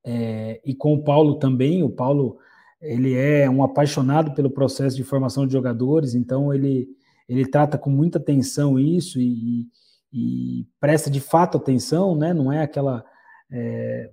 É, 0.04 0.60
e 0.64 0.74
com 0.74 0.94
o 0.94 1.04
Paulo 1.04 1.36
também, 1.38 1.82
o 1.82 1.90
Paulo 1.90 2.38
ele 2.80 3.14
é 3.14 3.48
um 3.48 3.62
apaixonado 3.62 4.34
pelo 4.34 4.50
processo 4.50 4.96
de 4.96 5.04
formação 5.04 5.46
de 5.46 5.52
jogadores, 5.52 6.14
então 6.14 6.52
ele, 6.52 6.88
ele 7.28 7.48
trata 7.48 7.78
com 7.78 7.88
muita 7.88 8.18
atenção 8.18 8.78
isso 8.78 9.20
e, 9.20 9.68
e 10.12 10.66
presta 10.80 11.08
de 11.08 11.20
fato 11.20 11.56
atenção, 11.56 12.16
né? 12.16 12.34
Não 12.34 12.52
é 12.52 12.62
aquela 12.62 13.04
é, 13.50 14.10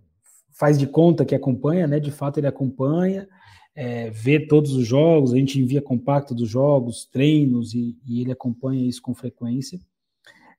faz 0.52 0.78
de 0.78 0.86
conta 0.86 1.26
que 1.26 1.34
acompanha, 1.34 1.88
né? 1.88 2.00
De 2.00 2.12
fato 2.12 2.38
ele 2.38 2.48
acompanha, 2.48 3.28
é, 3.82 4.10
vê 4.10 4.46
todos 4.46 4.74
os 4.74 4.86
jogos, 4.86 5.32
a 5.32 5.38
gente 5.38 5.58
envia 5.58 5.82
compacto 5.82 6.36
dos 6.36 6.50
jogos, 6.50 7.06
treinos 7.06 7.74
e, 7.74 7.98
e 8.06 8.20
ele 8.20 8.34
acompanha 8.34 8.86
isso 8.86 9.02
com 9.02 9.16
frequência. 9.16 9.80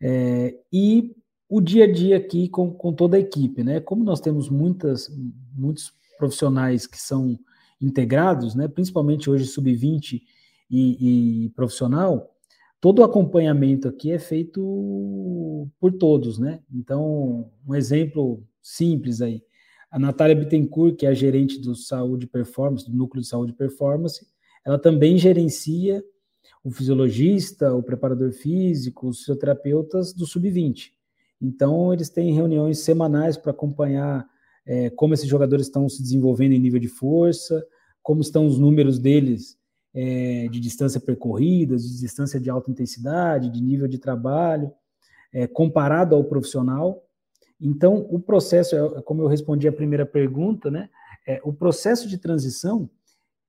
É, 0.01 0.57
e 0.73 1.15
o 1.47 1.61
dia 1.61 1.85
a 1.85 1.93
dia 1.93 2.17
aqui 2.17 2.49
com, 2.49 2.73
com 2.73 2.95
toda 2.95 3.19
a 3.19 3.21
equipe, 3.21 3.63
né? 3.63 3.79
Como 3.79 4.03
nós 4.03 4.23
temos 4.23 4.49
muitas, 4.49 5.15
muitos 5.55 5.93
profissionais 6.17 6.87
que 6.87 6.97
são 6.97 7.39
integrados, 7.79 8.55
né? 8.55 8.67
Principalmente 8.67 9.29
hoje 9.29 9.45
sub-20 9.45 10.23
e, 10.71 11.45
e 11.45 11.51
profissional, 11.51 12.35
todo 12.81 13.01
o 13.01 13.05
acompanhamento 13.05 13.87
aqui 13.87 14.13
é 14.13 14.19
feito 14.19 15.69
por 15.79 15.93
todos, 15.93 16.39
né? 16.39 16.61
Então, 16.73 17.51
um 17.69 17.75
exemplo 17.75 18.43
simples 18.63 19.21
aí. 19.21 19.43
A 19.91 19.99
Natália 19.99 20.37
Bittencourt, 20.37 20.97
que 20.97 21.07
é 21.07 21.09
a 21.09 21.15
gerente 21.15 21.59
do 21.59 21.75
Saúde 21.75 22.27
Performance, 22.27 22.89
do 22.89 22.97
Núcleo 22.97 23.23
de 23.23 23.29
Saúde 23.29 23.53
Performance, 23.53 24.27
ela 24.65 24.79
também 24.79 25.19
gerencia 25.19 26.03
o 26.63 26.71
fisiologista, 26.71 27.75
o 27.75 27.83
preparador 27.83 28.33
físico, 28.33 29.09
os 29.09 29.21
fisioterapeutas 29.21 30.13
do 30.13 30.27
Sub-20. 30.27 30.93
Então, 31.41 31.93
eles 31.93 32.11
têm 32.11 32.35
reuniões 32.35 32.81
semanais 32.81 33.37
para 33.37 33.51
acompanhar 33.51 34.29
é, 34.67 34.91
como 34.91 35.15
esses 35.15 35.27
jogadores 35.27 35.67
estão 35.67 35.89
se 35.89 36.03
desenvolvendo 36.03 36.53
em 36.53 36.59
nível 36.59 36.79
de 36.79 36.89
força, 36.89 37.67
como 38.03 38.21
estão 38.21 38.47
os 38.47 38.59
números 38.59 38.99
deles 38.99 39.59
é, 39.95 40.49
de 40.49 40.61
distância 40.61 41.01
percorrida, 41.01 41.77
de 41.77 42.01
distância 42.01 42.39
de 42.39 42.51
alta 42.51 42.71
intensidade, 42.71 43.51
de 43.51 43.63
nível 43.63 43.89
de 43.89 43.99
trabalho, 43.99 44.71
é, 45.33 45.47
comparado 45.47 46.15
ao 46.15 46.25
profissional. 46.25 47.03
Então, 47.61 48.07
o 48.11 48.19
processo, 48.19 48.75
é, 48.75 49.03
como 49.03 49.23
eu 49.23 49.27
respondi 49.27 49.69
a 49.69 49.73
primeira 49.73 50.07
pergunta, 50.07 50.71
né? 50.71 50.89
É, 51.27 51.41
o 51.45 51.53
processo 51.53 52.09
de 52.09 52.17
transição, 52.17 52.89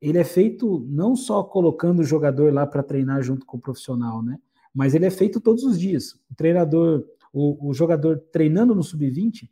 ele 0.01 0.17
é 0.17 0.23
feito 0.23 0.85
não 0.89 1.15
só 1.15 1.43
colocando 1.43 1.99
o 1.99 2.03
jogador 2.03 2.53
lá 2.53 2.67
para 2.67 2.83
treinar 2.83 3.21
junto 3.21 3.45
com 3.45 3.57
o 3.57 3.61
profissional, 3.61 4.21
né? 4.21 4.37
Mas 4.73 4.93
ele 4.93 5.05
é 5.05 5.09
feito 5.09 5.39
todos 5.39 5.63
os 5.63 5.79
dias. 5.79 6.13
O 6.29 6.35
treinador, 6.35 7.05
o, 7.31 7.69
o 7.69 7.73
jogador 7.73 8.19
treinando 8.31 8.75
no 8.75 8.83
sub-20, 8.83 9.49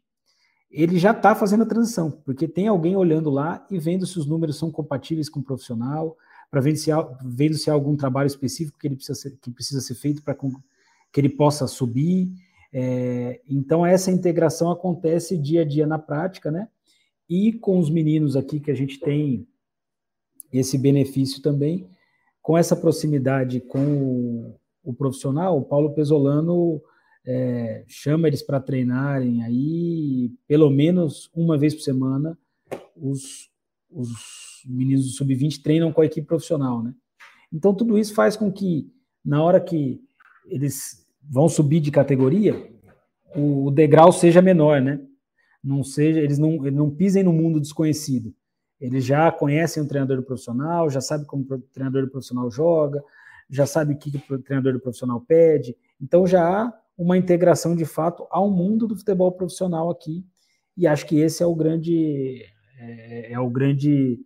ele 0.72 1.00
já 1.00 1.12
está 1.12 1.34
fazendo 1.34 1.64
a 1.64 1.66
transição, 1.66 2.12
porque 2.12 2.48
tem 2.48 2.68
alguém 2.68 2.96
olhando 2.96 3.30
lá 3.30 3.66
e 3.72 3.80
vendo 3.80 4.06
se 4.06 4.20
os 4.20 4.28
números 4.28 4.58
são 4.58 4.72
compatíveis 4.72 5.28
com 5.28 5.40
o 5.40 5.44
profissional, 5.44 6.16
para 6.52 6.62
ver 6.62 6.76
se 6.76 6.92
vendo 7.24 7.56
se 7.56 7.70
há 7.70 7.74
algum 7.74 7.96
trabalho 7.96 8.28
específico 8.28 8.78
que 8.78 8.88
ele 8.88 8.96
precisa 8.96 9.20
ser, 9.20 9.38
que 9.42 9.52
precisa 9.52 9.82
ser 9.82 9.96
feito 9.96 10.24
para 10.24 10.36
que 10.36 11.20
ele 11.20 11.30
possa 11.30 11.68
subir. 11.68 12.32
É, 12.72 13.42
então, 13.48 13.86
essa 13.86 14.12
integração 14.12 14.72
acontece 14.72 15.38
dia 15.38 15.62
a 15.62 15.66
dia 15.66 15.88
na 15.88 15.98
prática, 15.98 16.52
né? 16.52 16.68
E 17.30 17.54
com 17.54 17.80
os 17.80 17.90
meninos 17.90 18.36
aqui 18.36 18.60
que 18.60 18.72
a 18.72 18.76
gente 18.76 19.00
tem 19.00 19.48
esse 20.52 20.78
benefício 20.78 21.42
também, 21.42 21.88
com 22.42 22.58
essa 22.58 22.76
proximidade 22.76 23.60
com 23.60 23.80
o, 23.80 24.60
o 24.84 24.94
profissional, 24.94 25.58
o 25.58 25.66
Paulo 25.66 25.94
Pesolano 25.94 26.82
é, 27.26 27.84
chama 27.88 28.28
eles 28.28 28.42
para 28.42 28.60
treinarem 28.60 29.44
aí 29.44 30.32
pelo 30.48 30.70
menos 30.70 31.30
uma 31.36 31.58
vez 31.58 31.76
por 31.76 31.82
semana. 31.82 32.38
Os, 32.96 33.52
os 33.92 34.10
meninos 34.66 35.06
do 35.06 35.12
sub-20 35.12 35.62
treinam 35.62 35.94
com 35.94 36.02
a 36.02 36.06
equipe 36.06 36.26
profissional, 36.26 36.82
né? 36.82 36.94
Então 37.54 37.74
tudo 37.74 37.98
isso 37.98 38.14
faz 38.14 38.36
com 38.36 38.52
que 38.52 38.92
na 39.24 39.44
hora 39.44 39.60
que 39.60 40.02
eles 40.48 41.08
vão 41.30 41.48
subir 41.48 41.80
de 41.80 41.92
categoria, 41.92 42.56
o, 43.36 43.70
degrau 43.70 44.12
seja 44.12 44.42
menor, 44.42 44.82
né? 44.82 45.00
Não 45.64 45.84
seja, 45.84 46.20
eles 46.20 46.40
não, 46.40 46.66
eles 46.66 46.78
não 46.78 46.90
pisem 46.90 47.24
no 47.24 47.32
mundo 47.32 47.60
desconhecido. 47.60 48.34
Eles 48.82 49.06
já 49.06 49.32
conhecem 49.32 49.84
o 49.84 49.88
treinador 49.88 50.18
do 50.18 50.24
profissional, 50.24 50.90
já 50.90 51.02
sabem 51.02 51.28
como 51.28 51.46
o 51.50 51.60
treinador 51.60 52.04
do 52.04 52.12
profissional 52.12 52.50
joga, 52.50 53.04
já 53.50 53.66
sabe 53.66 53.94
o 53.94 53.98
que 53.98 54.24
o 54.32 54.40
treinador 54.40 54.74
do 54.74 54.80
profissional 54.80 55.22
pede. 55.22 55.76
Então 56.02 56.26
já 56.26 56.44
há 56.44 56.74
uma 56.98 57.18
integração 57.18 57.76
de 57.76 57.86
fato 57.86 58.26
ao 58.32 58.50
mundo 58.50 58.88
do 58.88 58.96
futebol 58.96 59.32
profissional 59.32 59.90
aqui. 59.90 60.26
E 60.78 60.88
acho 60.88 61.06
que 61.06 61.20
esse 61.20 61.44
é 61.44 61.46
o 61.46 61.54
grande 61.54 62.46
é, 62.78 63.34
é 63.34 63.40
o 63.40 63.50
grande 63.50 64.20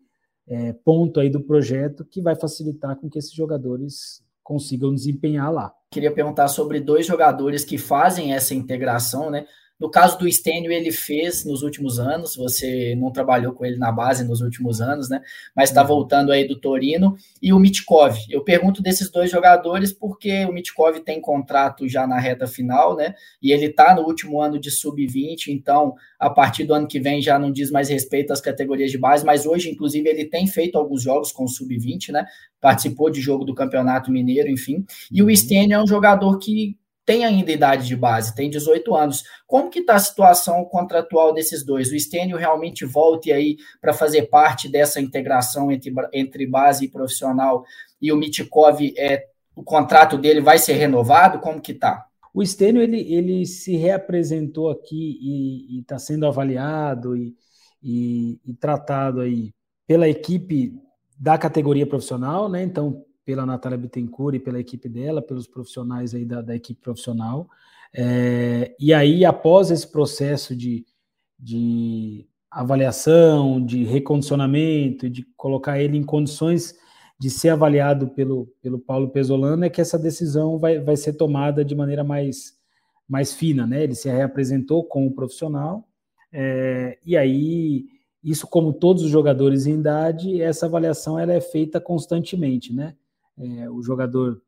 é, 0.47 0.72
ponto 0.72 1.20
aí 1.20 1.30
do 1.30 1.41
projeto 1.41 2.06
que 2.06 2.22
vai 2.22 2.36
facilitar 2.36 2.95
com 2.95 3.10
que 3.10 3.18
esses 3.18 3.34
jogadores 3.34 4.24
consigam 4.43 4.93
desempenhar 4.93 5.51
lá. 5.51 5.73
Queria 5.91 6.11
perguntar 6.11 6.47
sobre 6.47 6.79
dois 6.79 7.05
jogadores 7.05 7.63
que 7.63 7.77
fazem 7.77 8.33
essa 8.33 8.53
integração, 8.53 9.29
né? 9.29 9.45
No 9.84 9.91
caso 9.91 10.17
do 10.17 10.31
Stênio, 10.31 10.71
ele 10.71 10.93
fez 10.93 11.43
nos 11.43 11.61
últimos 11.61 11.99
anos, 11.99 12.38
você 12.38 12.95
não 12.95 13.11
trabalhou 13.11 13.51
com 13.51 13.65
ele 13.65 13.75
na 13.75 13.91
base 13.91 14.23
nos 14.23 14.39
últimos 14.39 14.79
anos, 14.79 15.09
né? 15.09 15.19
Mas 15.53 15.71
está 15.71 15.81
uhum. 15.81 15.88
voltando 15.89 16.31
aí 16.31 16.47
do 16.47 16.57
Torino. 16.57 17.17
E 17.41 17.51
o 17.51 17.59
Mitkov. 17.59 18.15
Eu 18.29 18.45
pergunto 18.45 18.81
desses 18.81 19.11
dois 19.11 19.29
jogadores 19.29 19.91
porque 19.91 20.45
o 20.45 20.53
Mitkov 20.53 21.01
tem 21.01 21.19
contrato 21.19 21.86
já 21.86 22.07
na 22.07 22.17
reta 22.17 22.47
final, 22.47 22.95
né? 22.95 23.13
E 23.41 23.51
ele 23.51 23.65
está 23.65 23.93
no 23.93 24.03
último 24.03 24.39
ano 24.39 24.57
de 24.57 24.71
sub-20, 24.71 25.47
então 25.49 25.95
a 26.17 26.29
partir 26.29 26.63
do 26.63 26.73
ano 26.73 26.88
que 26.88 27.01
vem 27.01 27.21
já 27.21 27.38
não 27.38 27.51
diz 27.51 27.69
mais 27.69 27.89
respeito 27.89 28.31
às 28.31 28.39
categorias 28.39 28.89
de 28.89 28.97
base, 28.97 29.25
mas 29.25 29.45
hoje, 29.45 29.69
inclusive, 29.69 30.07
ele 30.07 30.23
tem 30.23 30.47
feito 30.47 30.77
alguns 30.77 31.01
jogos 31.01 31.29
com 31.29 31.43
o 31.43 31.49
sub-20, 31.49 32.13
né? 32.13 32.25
Participou 32.61 33.09
de 33.09 33.19
jogo 33.19 33.43
do 33.43 33.53
Campeonato 33.53 34.09
Mineiro, 34.09 34.49
enfim. 34.49 34.86
E 35.11 35.21
o 35.21 35.25
uhum. 35.25 35.36
Stênio 35.36 35.75
é 35.75 35.84
um 35.84 35.88
jogador 35.88 36.39
que 36.39 36.77
tem 37.06 37.26
ainda 37.26 37.51
idade 37.51 37.88
de 37.88 37.95
base, 37.95 38.34
tem 38.34 38.49
18 38.49 38.95
anos. 38.95 39.24
Como 39.45 39.70
que 39.70 39.80
está 39.80 39.95
a 39.95 39.99
situação 39.99 40.64
contratual 40.66 41.34
desses 41.34 41.64
dois? 41.64 41.91
O 41.91 41.99
Stênio 41.99 42.38
realmente 42.38 42.86
volte 42.86 43.32
aí 43.32 43.58
para 43.82 43.93
fazer 43.93 44.24
parte 44.24 44.70
dessa 44.70 45.01
integração 45.01 45.72
entre, 45.72 45.93
entre 46.14 46.47
base 46.47 46.86
e 46.86 46.89
profissional 46.89 47.66
e 48.01 48.12
o 48.12 48.18
Mitkov, 48.18 48.82
é, 48.97 49.26
o 49.56 49.64
contrato 49.64 50.18
dele 50.18 50.41
vai 50.41 50.58
ser 50.58 50.74
renovado? 50.74 51.39
Como 51.39 51.62
que 51.62 51.74
está? 51.74 52.06
O 52.34 52.43
Stênio, 52.43 52.82
ele, 52.82 52.99
ele 53.14 53.45
se 53.45 53.76
reapresentou 53.76 54.70
aqui 54.70 55.20
e 55.22 55.80
está 55.80 55.99
sendo 55.99 56.26
avaliado 56.26 57.16
e, 57.16 57.36
e, 57.82 58.39
e 58.45 58.54
tratado 58.56 59.22
aí 59.22 59.54
pela 59.86 60.10
equipe 60.10 60.74
da 61.20 61.38
categoria 61.38 61.86
profissional, 61.86 62.49
né? 62.49 62.64
Então, 62.64 63.06
pela 63.26 63.45
Natália 63.45 63.78
Bittencourt 63.78 64.36
e 64.36 64.39
pela 64.39 64.59
equipe 64.59 64.89
dela, 64.89 65.21
pelos 65.21 65.47
profissionais 65.47 66.13
aí 66.13 66.26
da, 66.26 66.41
da 66.41 66.55
equipe 66.55 66.82
profissional. 66.82 67.49
É, 67.93 68.76
e 68.80 68.93
aí, 68.93 69.24
após 69.24 69.71
esse 69.71 69.88
processo 69.88 70.55
de, 70.55 70.86
de 71.39 72.28
avaliação, 72.49 73.63
de 73.63 73.84
recondicionamento, 73.84 75.09
de 75.09 75.24
colocar 75.38 75.80
ele 75.80 75.97
em 75.97 76.03
condições 76.03 76.76
de 77.19 77.30
ser 77.30 77.49
avaliado 77.49 78.09
pelo, 78.09 78.47
pelo 78.61 78.80
Paulo 78.80 79.09
Pesolano, 79.09 79.63
é 79.63 79.69
que 79.69 79.80
essa 79.80 79.97
decisão 79.97 80.57
vai, 80.57 80.80
vai 80.80 80.97
ser 80.97 81.13
tomada 81.13 81.63
de 81.63 81.76
maneira 81.76 82.03
mais, 82.03 82.53
mais 83.07 83.34
fina, 83.34 83.65
né? 83.65 83.84
Ele 83.84 83.95
se 83.95 84.09
reapresentou 84.09 84.84
como 84.84 85.13
profissional, 85.13 85.88
é, 86.34 86.97
e 87.05 87.15
aí, 87.15 87.86
isso 88.24 88.47
como 88.47 88.74
todos 88.74 89.03
os 89.03 89.09
jogadores 89.09 89.67
em 89.67 89.76
idade, 89.76 90.41
essa 90.41 90.65
avaliação 90.65 91.19
ela 91.19 91.34
é 91.34 91.39
feita 91.39 91.80
constantemente, 91.80 92.74
né? 92.74 92.95
É, 93.38 93.69
o 93.69 93.81
jogador 93.81 94.41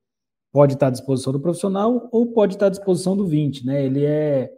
pode 0.51 0.73
estar 0.73 0.87
à 0.87 0.91
disposição 0.91 1.33
do 1.33 1.39
profissional 1.39 2.07
ou 2.11 2.27
pode 2.27 2.55
estar 2.55 2.67
à 2.67 2.69
disposição 2.69 3.15
do 3.15 3.27
20, 3.27 3.65
né? 3.65 3.85
Ele 3.85 4.05
é 4.05 4.51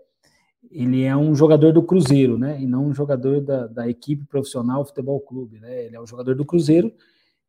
ele 0.70 1.04
é 1.04 1.16
um 1.16 1.34
jogador 1.34 1.72
do 1.72 1.82
Cruzeiro, 1.82 2.38
né? 2.38 2.62
E 2.62 2.68
não 2.68 2.88
um 2.88 2.94
jogador 2.94 3.42
da, 3.42 3.68
da 3.68 3.88
equipe 3.88 4.26
profissional 4.26 4.86
futebol 4.86 5.20
clube, 5.22 5.60
né? 5.60 5.86
Ele 5.86 5.96
é 5.96 6.02
um 6.02 6.06
jogador 6.06 6.36
do 6.36 6.46
Cruzeiro 6.46 6.92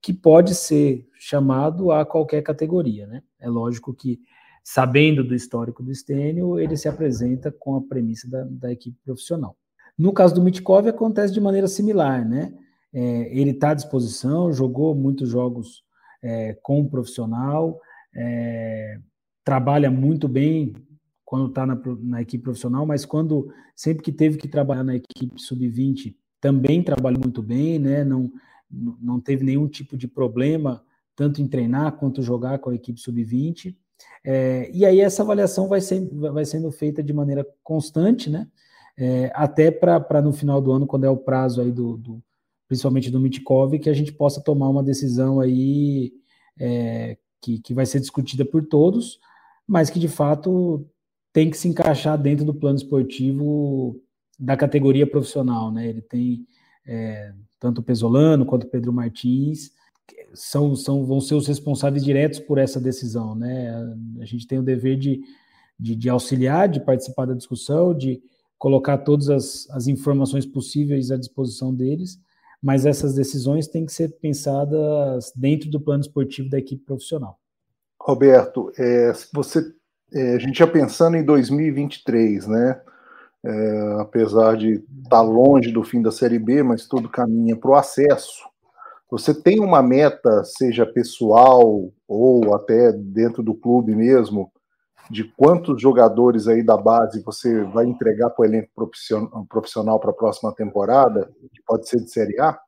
que 0.00 0.12
pode 0.12 0.54
ser 0.54 1.06
chamado 1.18 1.90
a 1.90 2.06
qualquer 2.06 2.42
categoria, 2.42 3.06
né? 3.06 3.22
É 3.40 3.48
lógico 3.48 3.92
que 3.92 4.20
sabendo 4.62 5.24
do 5.24 5.34
histórico 5.34 5.82
do 5.82 5.94
Stênio, 5.94 6.58
ele 6.58 6.76
se 6.76 6.88
apresenta 6.88 7.50
com 7.50 7.76
a 7.76 7.80
premissa 7.80 8.28
da, 8.28 8.44
da 8.44 8.72
equipe 8.72 8.96
profissional. 9.04 9.56
No 9.96 10.12
caso 10.12 10.34
do 10.34 10.42
Mitkov, 10.42 10.86
acontece 10.86 11.32
de 11.32 11.40
maneira 11.40 11.66
similar, 11.66 12.26
né? 12.28 12.54
É, 12.92 13.36
ele 13.36 13.50
está 13.50 13.70
à 13.70 13.74
disposição, 13.74 14.52
jogou 14.52 14.94
muitos 14.94 15.28
jogos 15.28 15.82
é, 16.22 16.54
com 16.62 16.80
o 16.80 16.88
profissional, 16.88 17.80
é, 18.14 18.98
trabalha 19.44 19.90
muito 19.90 20.28
bem 20.28 20.74
quando 21.24 21.48
está 21.48 21.66
na, 21.66 21.78
na, 22.00 22.22
equipe 22.22 22.44
profissional, 22.44 22.86
mas 22.86 23.04
quando 23.04 23.52
sempre 23.76 24.02
que 24.02 24.12
teve 24.12 24.38
que 24.38 24.48
trabalhar 24.48 24.82
na 24.82 24.96
equipe 24.96 25.40
sub-20 25.40 26.14
também 26.40 26.82
trabalhou 26.82 27.20
muito 27.20 27.42
bem, 27.42 27.78
né? 27.78 28.04
Não, 28.04 28.32
não 28.70 29.20
teve 29.20 29.44
nenhum 29.44 29.68
tipo 29.68 29.96
de 29.96 30.08
problema 30.08 30.82
tanto 31.18 31.42
em 31.42 31.48
treinar 31.48 31.96
quanto 31.96 32.22
jogar 32.22 32.60
com 32.60 32.70
a 32.70 32.74
equipe 32.76 33.00
sub-20. 33.00 33.76
É, 34.24 34.70
e 34.72 34.86
aí 34.86 35.00
essa 35.00 35.24
avaliação 35.24 35.66
vai, 35.66 35.80
ser, 35.80 36.08
vai 36.12 36.44
sendo 36.44 36.70
feita 36.70 37.02
de 37.02 37.12
maneira 37.12 37.44
constante, 37.64 38.30
né? 38.30 38.46
É, 38.96 39.30
até 39.34 39.70
para 39.70 40.22
no 40.22 40.32
final 40.32 40.60
do 40.60 40.70
ano, 40.70 40.86
quando 40.86 41.04
é 41.04 41.10
o 41.10 41.16
prazo 41.16 41.60
aí 41.60 41.72
do, 41.72 41.96
do, 41.96 42.22
principalmente 42.68 43.10
do 43.10 43.18
Mitkov, 43.18 43.78
que 43.78 43.90
a 43.90 43.94
gente 43.94 44.12
possa 44.12 44.40
tomar 44.40 44.68
uma 44.68 44.82
decisão 44.82 45.40
aí 45.40 46.12
é, 46.60 47.16
que, 47.40 47.58
que 47.58 47.74
vai 47.74 47.86
ser 47.86 47.98
discutida 47.98 48.44
por 48.44 48.64
todos, 48.66 49.18
mas 49.66 49.90
que 49.90 49.98
de 49.98 50.08
fato 50.08 50.86
tem 51.32 51.50
que 51.50 51.56
se 51.56 51.68
encaixar 51.68 52.20
dentro 52.20 52.44
do 52.44 52.54
plano 52.54 52.76
esportivo 52.76 54.00
da 54.38 54.56
categoria 54.56 55.06
profissional, 55.06 55.72
né? 55.72 55.88
Ele 55.88 56.02
tem 56.02 56.46
é, 56.86 57.32
tanto 57.58 57.80
o 57.80 57.82
Pesolano 57.82 58.46
quanto 58.46 58.64
o 58.64 58.70
Pedro 58.70 58.92
Martins 58.92 59.72
são, 60.34 60.74
são 60.76 61.04
vão 61.04 61.20
ser 61.20 61.34
os 61.34 61.46
responsáveis 61.46 62.04
diretos 62.04 62.38
por 62.38 62.58
essa 62.58 62.80
decisão, 62.80 63.34
né? 63.34 63.70
A 64.20 64.24
gente 64.24 64.46
tem 64.46 64.58
o 64.58 64.62
dever 64.62 64.96
de, 64.96 65.20
de, 65.78 65.96
de 65.96 66.08
auxiliar, 66.08 66.68
de 66.68 66.80
participar 66.80 67.26
da 67.26 67.34
discussão, 67.34 67.94
de 67.94 68.22
colocar 68.58 68.98
todas 68.98 69.28
as, 69.28 69.68
as 69.70 69.86
informações 69.86 70.44
possíveis 70.44 71.10
à 71.10 71.16
disposição 71.16 71.74
deles, 71.74 72.20
mas 72.62 72.84
essas 72.84 73.14
decisões 73.14 73.68
têm 73.68 73.86
que 73.86 73.92
ser 73.92 74.08
pensadas 74.20 75.32
dentro 75.34 75.70
do 75.70 75.80
plano 75.80 76.00
esportivo 76.00 76.48
da 76.48 76.58
equipe 76.58 76.84
profissional. 76.84 77.38
Roberto, 78.00 78.72
é, 78.78 79.12
você, 79.32 79.72
é, 80.12 80.34
a 80.34 80.38
gente 80.38 80.58
já 80.58 80.66
pensando 80.66 81.16
em 81.16 81.24
2023, 81.24 82.46
né? 82.46 82.80
É, 83.44 83.96
apesar 84.00 84.56
de 84.56 84.74
estar 85.04 85.10
tá 85.10 85.22
longe 85.22 85.70
do 85.70 85.84
fim 85.84 86.02
da 86.02 86.10
Série 86.10 86.38
B, 86.38 86.62
mas 86.62 86.86
tudo 86.86 87.08
caminha 87.08 87.56
para 87.56 87.70
o 87.70 87.74
acesso. 87.74 88.48
Você 89.10 89.32
tem 89.32 89.60
uma 89.60 89.82
meta, 89.82 90.44
seja 90.44 90.84
pessoal 90.84 91.90
ou 92.06 92.54
até 92.54 92.92
dentro 92.92 93.42
do 93.42 93.54
clube 93.54 93.94
mesmo, 93.94 94.52
de 95.10 95.24
quantos 95.24 95.80
jogadores 95.80 96.46
aí 96.46 96.62
da 96.62 96.76
base 96.76 97.22
você 97.22 97.64
vai 97.64 97.86
entregar 97.86 98.30
para 98.30 98.42
o 98.42 98.46
elenco 98.46 98.70
profissional 99.48 99.98
para 99.98 100.10
a 100.10 100.14
próxima 100.14 100.54
temporada, 100.54 101.30
que 101.52 101.62
pode 101.66 101.88
ser 101.88 102.00
de 102.00 102.10
Série 102.10 102.40
A? 102.40 102.58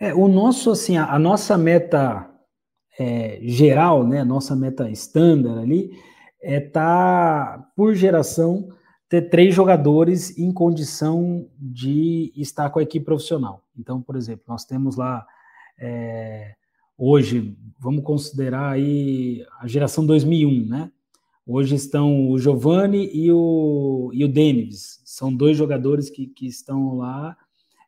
É, 0.00 0.14
o 0.14 0.28
nosso, 0.28 0.70
assim, 0.70 0.96
a, 0.96 1.12
a 1.12 1.18
nossa 1.18 1.56
meta 1.56 2.28
é, 2.98 3.38
geral, 3.42 4.06
né, 4.06 4.24
nossa 4.24 4.54
meta 4.54 4.90
estándar 4.90 5.58
ali, 5.58 5.90
é 6.42 6.60
tá, 6.60 7.64
por 7.76 7.94
geração, 7.94 8.68
ter 9.08 9.28
três 9.28 9.54
jogadores 9.54 10.36
em 10.38 10.52
condição 10.52 11.46
de 11.58 12.32
estar 12.34 12.70
com 12.70 12.78
a 12.78 12.82
equipe 12.82 13.04
profissional. 13.04 13.62
Então, 13.78 14.00
por 14.00 14.16
exemplo, 14.16 14.44
nós 14.48 14.64
temos 14.64 14.96
lá 14.96 15.24
é, 15.78 16.54
hoje, 17.04 17.56
vamos 17.80 18.04
considerar 18.04 18.70
aí 18.70 19.44
a 19.58 19.66
geração 19.66 20.06
2001, 20.06 20.68
né? 20.68 20.92
Hoje 21.44 21.74
estão 21.74 22.30
o 22.30 22.38
Giovanni 22.38 23.10
e 23.12 23.32
o, 23.32 24.10
e 24.14 24.24
o 24.24 24.28
Denis, 24.28 25.02
são 25.04 25.34
dois 25.34 25.56
jogadores 25.56 26.08
que, 26.08 26.28
que 26.28 26.46
estão 26.46 26.94
lá. 26.94 27.36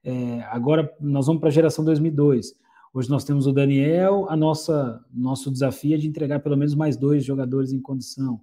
É, 0.03 0.43
agora 0.51 0.93
nós 1.01 1.29
vamos 1.29 1.39
para 1.39 1.49
a 1.49 1.53
geração 1.53 1.85
2002. 1.85 2.55
Hoje 2.93 3.09
nós 3.09 3.23
temos 3.23 3.47
o 3.47 3.53
Daniel, 3.53 4.27
a 4.29 4.37
nossa 4.37 5.01
nosso 5.13 5.49
desafio 5.49 5.95
é 5.95 5.99
de 5.99 6.09
entregar 6.09 6.41
pelo 6.41 6.57
menos 6.57 6.75
mais 6.75 6.97
dois 6.97 7.25
jogadores 7.25 7.73
em 7.73 7.81
condição. 7.81 8.41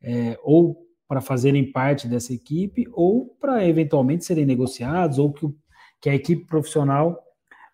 É, 0.00 0.38
ou 0.44 0.86
para 1.08 1.20
fazerem 1.20 1.72
parte 1.72 2.06
dessa 2.06 2.32
equipe 2.32 2.86
ou 2.92 3.26
para 3.40 3.66
eventualmente 3.66 4.24
serem 4.24 4.46
negociados 4.46 5.18
ou 5.18 5.32
que, 5.32 5.48
que 6.00 6.08
a 6.08 6.14
equipe 6.14 6.46
profissional 6.46 7.20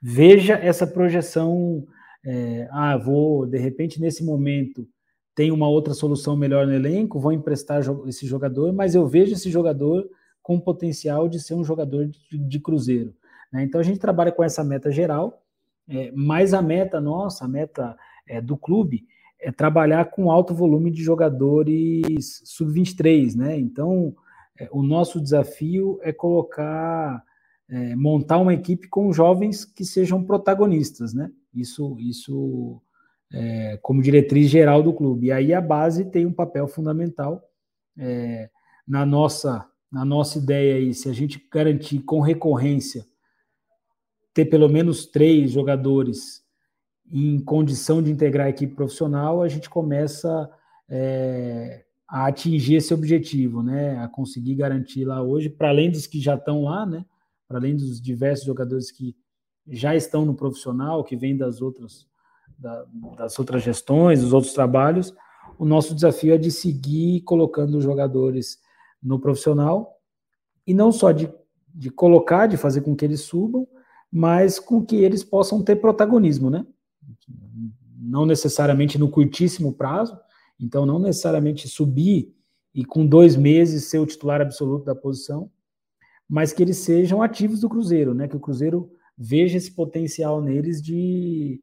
veja 0.01 0.55
essa 0.55 0.87
projeção. 0.87 1.87
É, 2.25 2.69
ah, 2.71 2.97
vou 2.97 3.47
de 3.47 3.59
repente 3.59 4.01
nesse 4.01 4.25
momento 4.25 4.87
tem 5.35 5.53
uma 5.53 5.69
outra 5.69 5.95
solução 5.95 6.37
melhor 6.37 6.67
no 6.67 6.75
elenco, 6.75 7.21
vou 7.21 7.33
emprestar 7.33 7.81
esse 8.07 8.27
jogador, 8.27 8.73
mas 8.73 8.95
eu 8.95 9.07
vejo 9.07 9.35
esse 9.35 9.51
jogador 9.51 10.09
com 10.43 10.59
potencial 10.59 11.29
de 11.29 11.39
ser 11.39 11.55
um 11.55 11.63
jogador 11.63 12.07
de, 12.07 12.37
de 12.37 12.59
cruzeiro. 12.61 13.15
Né? 13.53 13.63
Então 13.63 13.81
a 13.81 13.85
gente 13.85 14.01
trabalha 14.01 14.33
com 14.33 14.43
essa 14.43 14.65
meta 14.65 14.91
geral, 14.91 15.43
é, 15.89 16.11
mas 16.15 16.53
a 16.53 16.61
meta 16.61 17.01
nossa, 17.01 17.45
a 17.45 17.49
meta 17.49 17.97
é, 18.27 18.41
do 18.41 18.57
clube, 18.57 19.07
é 19.41 19.53
trabalhar 19.53 20.07
com 20.07 20.31
alto 20.31 20.53
volume 20.53 20.91
de 20.91 21.03
jogadores 21.03 22.43
sub-23, 22.45 23.37
né? 23.37 23.59
Então, 23.59 24.15
é, 24.59 24.69
o 24.73 24.83
nosso 24.83 25.21
desafio 25.21 25.99
é 26.03 26.13
colocar, 26.13 27.23
é, 27.69 27.95
montar 27.95 28.39
uma 28.39 28.53
equipe 28.53 28.89
com 28.89 29.13
jovens 29.13 29.65
que 29.65 29.85
sejam 29.85 30.25
protagonistas, 30.25 31.15
né? 31.15 31.31
Isso, 31.61 31.97
isso 32.01 32.81
é, 33.33 33.79
como 33.83 34.03
diretriz 34.03 34.51
geral 34.51 34.83
do 34.83 34.93
clube. 34.93 35.27
E 35.27 35.33
aí 35.33 35.53
a 35.53 35.61
base 35.61 36.05
tem 36.05 36.27
um 36.27 36.33
papel 36.33 36.67
fundamental 36.69 37.43
é, 37.97 38.51
na 38.87 39.05
nossa 39.05 39.67
na 39.91 40.05
nossa 40.05 40.37
ideia 40.39 40.77
aí, 40.77 40.93
se 40.93 41.09
a 41.09 41.15
gente 41.15 41.43
garantir 41.51 42.01
com 42.01 42.21
recorrência 42.21 43.07
ter 44.35 44.45
pelo 44.45 44.69
menos 44.69 45.07
três 45.07 45.51
jogadores 45.51 46.45
em 47.11 47.41
condição 47.41 48.03
de 48.03 48.11
integrar 48.11 48.47
a 48.47 48.51
equipe 48.51 48.75
profissional, 48.75 49.43
a 49.43 49.49
gente 49.49 49.69
começa 49.71 50.49
é, 50.89 51.85
a 52.07 52.27
atingir 52.27 52.77
esse 52.77 52.93
objetivo, 52.93 53.63
né? 53.63 53.99
A 53.99 54.09
conseguir 54.09 54.55
garantir 54.55 55.05
lá 55.05 55.23
hoje, 55.23 55.49
para 55.49 55.71
além 55.71 55.91
dos 55.91 56.07
que 56.07 56.21
já 56.21 56.35
estão 56.35 56.63
lá, 56.65 56.85
né? 56.85 57.05
Para 57.49 57.59
além 57.59 57.75
dos 57.75 58.01
diversos 58.01 58.47
jogadores 58.47 58.91
que 58.91 59.17
já 59.71 59.95
estão 59.95 60.25
no 60.25 60.35
profissional, 60.35 61.05
que 61.05 61.17
vêm 61.17 61.37
das 61.37 61.61
outras, 61.61 62.07
da, 62.59 62.85
das 63.17 63.39
outras 63.39 63.63
gestões, 63.63 64.21
dos 64.21 64.33
outros 64.33 64.53
trabalhos, 64.53 65.15
o 65.59 65.65
nosso 65.65 65.95
desafio 65.95 66.35
é 66.35 66.39
de 66.39 66.51
seguir 66.51 67.23
colocando 67.23 67.79
os 67.79 67.85
jogadores 67.85 68.59
no 69.03 69.19
profissional 69.19 69.99
e 70.67 70.75
não 70.75 70.93
só 70.93 71.13
de, 71.13 71.33
de 71.75 71.91
colocar, 71.91 72.47
de 72.47 72.57
fazer 72.57 72.83
com 72.83 72.95
que 72.95 73.05
eles 73.05 73.23
subam, 73.23 73.67
mas 74.11 74.59
com 74.59 74.85
que 74.85 74.97
eles 74.97 75.25
possam 75.25 75.63
ter 75.63 75.77
protagonismo, 75.77 76.49
né? 76.51 76.67
não 78.09 78.25
necessariamente 78.25 78.99
no 78.99 79.11
curtíssimo 79.11 79.73
prazo, 79.73 80.19
então 80.59 80.87
não 80.87 80.99
necessariamente 80.99 81.69
subir 81.69 82.35
e 82.75 82.85
com 82.85 83.07
dois 83.07 83.37
meses 83.37 83.85
ser 83.85 83.99
o 83.99 84.07
titular 84.07 84.41
absoluto 84.41 84.85
da 84.85 84.95
posição, 84.95 85.51
mas 86.29 86.53
que 86.53 86.63
eles 86.63 86.79
sejam 86.79 87.23
ativos 87.23 87.61
do 87.61 87.69
Cruzeiro, 87.69 88.15
né? 88.15 88.29
Que 88.29 88.37
o 88.37 88.41
Cruzeiro 88.41 88.91
veja 89.19 89.57
esse 89.57 89.73
potencial 89.73 90.41
neles 90.41 90.81
de, 90.81 91.61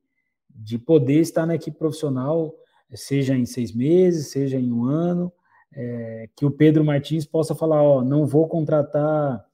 de 0.50 0.78
poder 0.78 1.22
estar 1.22 1.46
na 1.46 1.56
equipe 1.56 1.78
profissional, 1.78 2.54
seja 2.94 3.36
em 3.36 3.46
seis 3.46 3.72
meses, 3.72 4.28
seja 4.28 4.60
em 4.60 4.72
um 4.74 4.84
ano, 4.84 5.32
é, 5.74 6.30
que 6.36 6.46
o 6.46 6.52
Pedro 6.52 6.84
Martins 6.84 7.26
possa 7.26 7.56
falar, 7.56 7.82
ó, 7.82 8.04
não 8.04 8.26
vou 8.26 8.48
contratar 8.48 9.46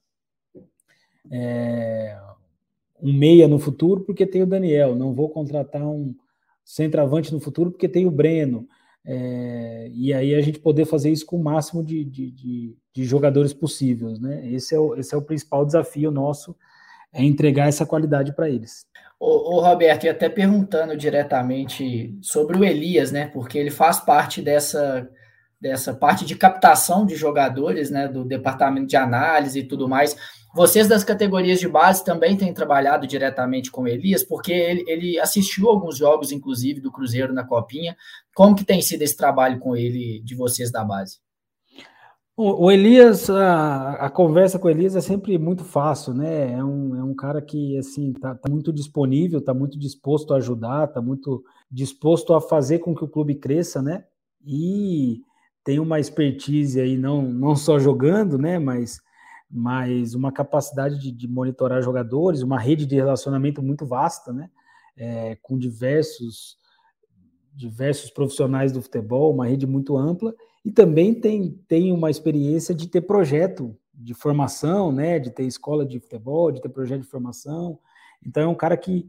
é, 1.31 2.19
um 3.01 3.13
meia 3.13 3.47
no 3.47 3.59
futuro 3.59 4.01
porque 4.01 4.25
tem 4.25 4.41
o 4.41 4.47
Daniel, 4.47 4.95
não 4.95 5.13
vou 5.13 5.29
contratar 5.29 5.83
um 5.83 6.15
centroavante 6.63 7.33
no 7.33 7.39
futuro 7.39 7.71
porque 7.71 7.87
tem 7.87 8.07
o 8.07 8.11
Breno. 8.11 8.67
É, 9.03 9.89
e 9.93 10.13
aí 10.13 10.35
a 10.35 10.41
gente 10.41 10.59
poder 10.59 10.85
fazer 10.85 11.11
isso 11.11 11.25
com 11.25 11.37
o 11.37 11.43
máximo 11.43 11.83
de, 11.83 12.03
de, 12.05 12.29
de, 12.31 12.77
de 12.93 13.03
jogadores 13.03 13.51
possíveis, 13.51 14.19
né? 14.19 14.47
Esse 14.51 14.75
é, 14.75 14.79
o, 14.79 14.95
esse 14.95 15.15
é 15.15 15.17
o 15.17 15.23
principal 15.23 15.65
desafio 15.65 16.11
nosso, 16.11 16.55
é 17.13 17.23
entregar 17.23 17.67
essa 17.67 17.85
qualidade 17.85 18.33
para 18.33 18.49
eles. 18.49 18.85
O, 19.19 19.59
Roberto, 19.59 20.05
e 20.05 20.09
até 20.09 20.27
perguntando 20.29 20.97
diretamente 20.97 22.17
sobre 22.23 22.57
o 22.57 22.65
Elias, 22.65 23.11
né? 23.11 23.27
Porque 23.27 23.55
ele 23.55 23.69
faz 23.69 23.99
parte 23.99 24.41
dessa, 24.41 25.07
dessa 25.59 25.93
parte 25.93 26.25
de 26.25 26.35
captação 26.35 27.05
de 27.05 27.15
jogadores, 27.15 27.91
né? 27.91 28.07
Do 28.07 28.25
departamento 28.25 28.87
de 28.87 28.97
análise 28.97 29.59
e 29.59 29.63
tudo 29.63 29.87
mais. 29.87 30.17
Vocês 30.55 30.87
das 30.87 31.03
categorias 31.03 31.59
de 31.59 31.67
base 31.67 32.03
também 32.03 32.35
têm 32.35 32.51
trabalhado 32.51 33.05
diretamente 33.05 33.69
com 33.69 33.83
o 33.83 33.87
Elias, 33.87 34.23
porque 34.23 34.51
ele, 34.51 34.83
ele, 34.87 35.19
assistiu 35.19 35.69
alguns 35.69 35.97
jogos, 35.97 36.31
inclusive, 36.31 36.81
do 36.81 36.91
Cruzeiro 36.91 37.31
na 37.31 37.45
Copinha. 37.45 37.95
Como 38.33 38.55
que 38.55 38.65
tem 38.65 38.81
sido 38.81 39.03
esse 39.03 39.15
trabalho 39.15 39.59
com 39.59 39.75
ele, 39.75 40.19
de 40.25 40.35
vocês 40.35 40.71
da 40.71 40.83
base? 40.83 41.19
O, 42.43 42.71
Elias, 42.71 43.29
a, 43.29 43.91
a, 43.93 44.09
conversa 44.09 44.57
com 44.57 44.67
o 44.67 44.71
Elias 44.71 44.95
é 44.95 45.01
sempre 45.01 45.37
muito 45.37 45.63
fácil, 45.63 46.11
né? 46.11 46.53
É 46.53 46.63
um, 46.63 46.95
é 46.95 47.03
um 47.03 47.13
cara 47.13 47.39
que, 47.39 47.77
assim, 47.77 48.11
tá, 48.13 48.33
tá 48.33 48.49
muito 48.49 48.73
disponível, 48.73 49.39
tá 49.39 49.53
muito 49.53 49.77
disposto 49.77 50.33
a 50.33 50.37
ajudar, 50.37 50.87
tá 50.87 50.99
muito 50.99 51.43
disposto 51.69 52.33
a 52.33 52.41
fazer 52.41 52.79
com 52.79 52.95
que 52.95 53.03
o 53.03 53.07
clube 53.07 53.35
cresça, 53.35 53.79
né? 53.79 54.05
E 54.43 55.21
tem 55.63 55.79
uma 55.79 55.99
expertise 55.99 56.81
aí, 56.81 56.97
não, 56.97 57.21
não 57.21 57.55
só 57.55 57.77
jogando, 57.77 58.39
né? 58.39 58.57
Mas 58.57 58.99
mas 59.53 60.15
uma 60.15 60.31
capacidade 60.31 60.97
de, 60.97 61.11
de, 61.11 61.27
monitorar 61.27 61.83
jogadores, 61.83 62.41
uma 62.41 62.57
rede 62.57 62.85
de 62.85 62.95
relacionamento 62.95 63.61
muito 63.61 63.85
vasta, 63.85 64.31
né? 64.33 64.49
É, 64.97 65.37
com 65.43 65.57
diversos 65.59 66.57
diversos 67.53 68.09
profissionais 68.09 68.71
do 68.71 68.81
futebol, 68.81 69.33
uma 69.33 69.45
rede 69.45 69.67
muito 69.67 69.97
ampla, 69.97 70.33
e 70.63 70.71
também 70.71 71.13
tem, 71.13 71.59
tem 71.67 71.91
uma 71.91 72.09
experiência 72.09 72.73
de 72.73 72.87
ter 72.87 73.01
projeto 73.01 73.75
de 73.93 74.13
formação, 74.13 74.91
né? 74.91 75.19
De 75.19 75.31
ter 75.31 75.43
escola 75.43 75.85
de 75.85 75.99
futebol, 75.99 76.51
de 76.51 76.61
ter 76.61 76.69
projeto 76.69 77.01
de 77.01 77.07
formação. 77.07 77.79
Então 78.25 78.43
é 78.43 78.47
um 78.47 78.55
cara 78.55 78.77
que, 78.77 79.07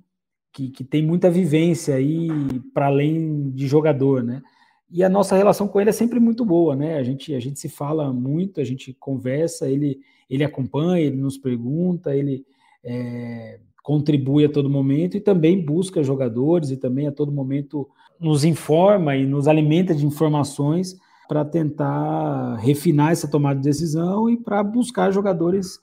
que, 0.53 0.71
que 0.71 0.85
tem 0.85 1.03
muita 1.05 1.31
vivência 1.31 1.95
aí 1.95 2.29
para 2.73 2.87
além 2.87 3.51
de 3.51 3.67
jogador, 3.67 4.23
né? 4.23 4.43
E 4.91 5.03
a 5.03 5.09
nossa 5.09 5.37
relação 5.37 5.67
com 5.67 5.81
ele 5.81 5.89
é 5.89 5.93
sempre 5.93 6.21
muito 6.21 6.45
boa, 6.45 6.77
né? 6.77 6.99
A 6.99 7.03
gente, 7.03 7.35
a 7.35 7.41
gente 7.41 7.59
se 7.59 7.69
fala 7.69 8.13
muito, 8.13 8.61
a 8.61 8.65
gente 8.65 8.93
conversa, 8.95 9.69
ele, 9.69 10.01
ele 10.29 10.45
acompanha, 10.45 11.07
ele 11.07 11.17
nos 11.17 11.39
pergunta, 11.39 12.15
ele 12.15 12.45
é, 12.85 13.59
contribui 13.83 14.45
a 14.45 14.51
todo 14.51 14.69
momento 14.69 15.17
e 15.17 15.21
também 15.21 15.65
busca 15.65 16.03
jogadores 16.03 16.71
e 16.71 16.77
também 16.77 17.07
a 17.07 17.13
todo 17.13 17.33
momento 17.33 17.89
nos 18.21 18.45
informa 18.45 19.17
e 19.17 19.27
nos 19.27 19.49
alimenta 19.49 19.95
de 19.95 20.05
informações 20.07 20.99
para 21.29 21.45
tentar 21.45 22.57
refinar 22.57 23.13
essa 23.13 23.29
tomada 23.29 23.61
de 23.61 23.65
decisão 23.65 24.29
e 24.29 24.37
para 24.37 24.63
buscar 24.63 25.13
jogadores 25.13 25.79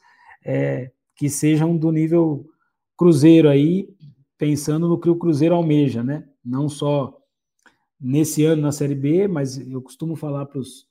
é, 0.46 0.92
que 1.16 1.30
sejam 1.30 1.76
do 1.76 1.92
nível 1.92 2.46
Cruzeiro 2.98 3.48
aí, 3.50 3.88
pensando 4.38 4.88
no 4.88 5.00
que 5.00 5.10
o 5.10 5.16
Cruzeiro 5.16 5.56
almeja, 5.56 6.04
né? 6.04 6.26
Não 6.44 6.68
só 6.68 7.18
nesse 8.00 8.46
ano 8.46 8.62
na 8.62 8.72
Série 8.72 8.96
B, 8.96 9.28
mas 9.28 9.58
eu 9.58 9.82
costumo 9.82 10.16
falar 10.16 10.46
para 10.46 10.60
os 10.60 10.88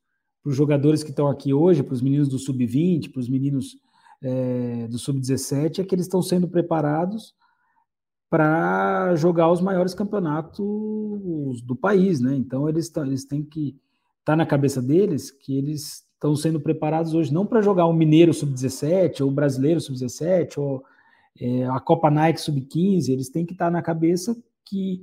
jogadores 0.47 1.03
que 1.03 1.11
estão 1.11 1.29
aqui 1.29 1.53
hoje, 1.53 1.83
para 1.83 1.95
os 1.95 2.03
meninos 2.03 2.29
do 2.29 2.39
Sub-20, 2.39 3.11
para 3.11 3.21
os 3.21 3.29
meninos 3.29 3.77
é, 4.23 4.87
do 4.89 4.99
Sub-17, 4.99 5.79
é 5.79 5.85
que 5.85 5.95
eles 5.95 6.07
estão 6.07 6.23
sendo 6.23 6.49
preparados 6.49 7.35
para 8.31 9.15
jogar 9.17 9.51
os 9.51 9.61
maiores 9.61 9.95
campeonatos 9.95 11.63
do 11.63 11.75
país, 11.75 12.21
né? 12.21 12.37
Então 12.37 12.69
eles, 12.69 12.95
eles 12.97 13.25
têm 13.25 13.43
que 13.43 13.77
tá 14.33 14.37
na 14.37 14.45
cabeça 14.45 14.83
deles 14.83 15.31
que 15.31 15.57
eles 15.57 16.07
estão 16.13 16.37
sendo 16.37 16.61
preparados 16.61 17.15
hoje 17.15 17.33
não 17.33 17.47
para 17.47 17.63
jogar 17.63 17.87
o 17.87 17.95
Mineiro 17.95 18.35
Sub-17 18.35 19.23
ou 19.23 19.29
o 19.29 19.33
Brasileiro 19.33 19.81
Sub-17 19.81 20.59
ou 20.59 20.85
é, 21.41 21.65
a 21.67 21.81
Copa 21.81 22.11
Nike 22.11 22.41
Sub-15, 22.41 23.09
eles 23.09 23.31
têm 23.31 23.47
que 23.47 23.53
estar 23.53 23.67
tá 23.67 23.71
na 23.71 23.81
cabeça 23.81 24.37
que 24.67 25.01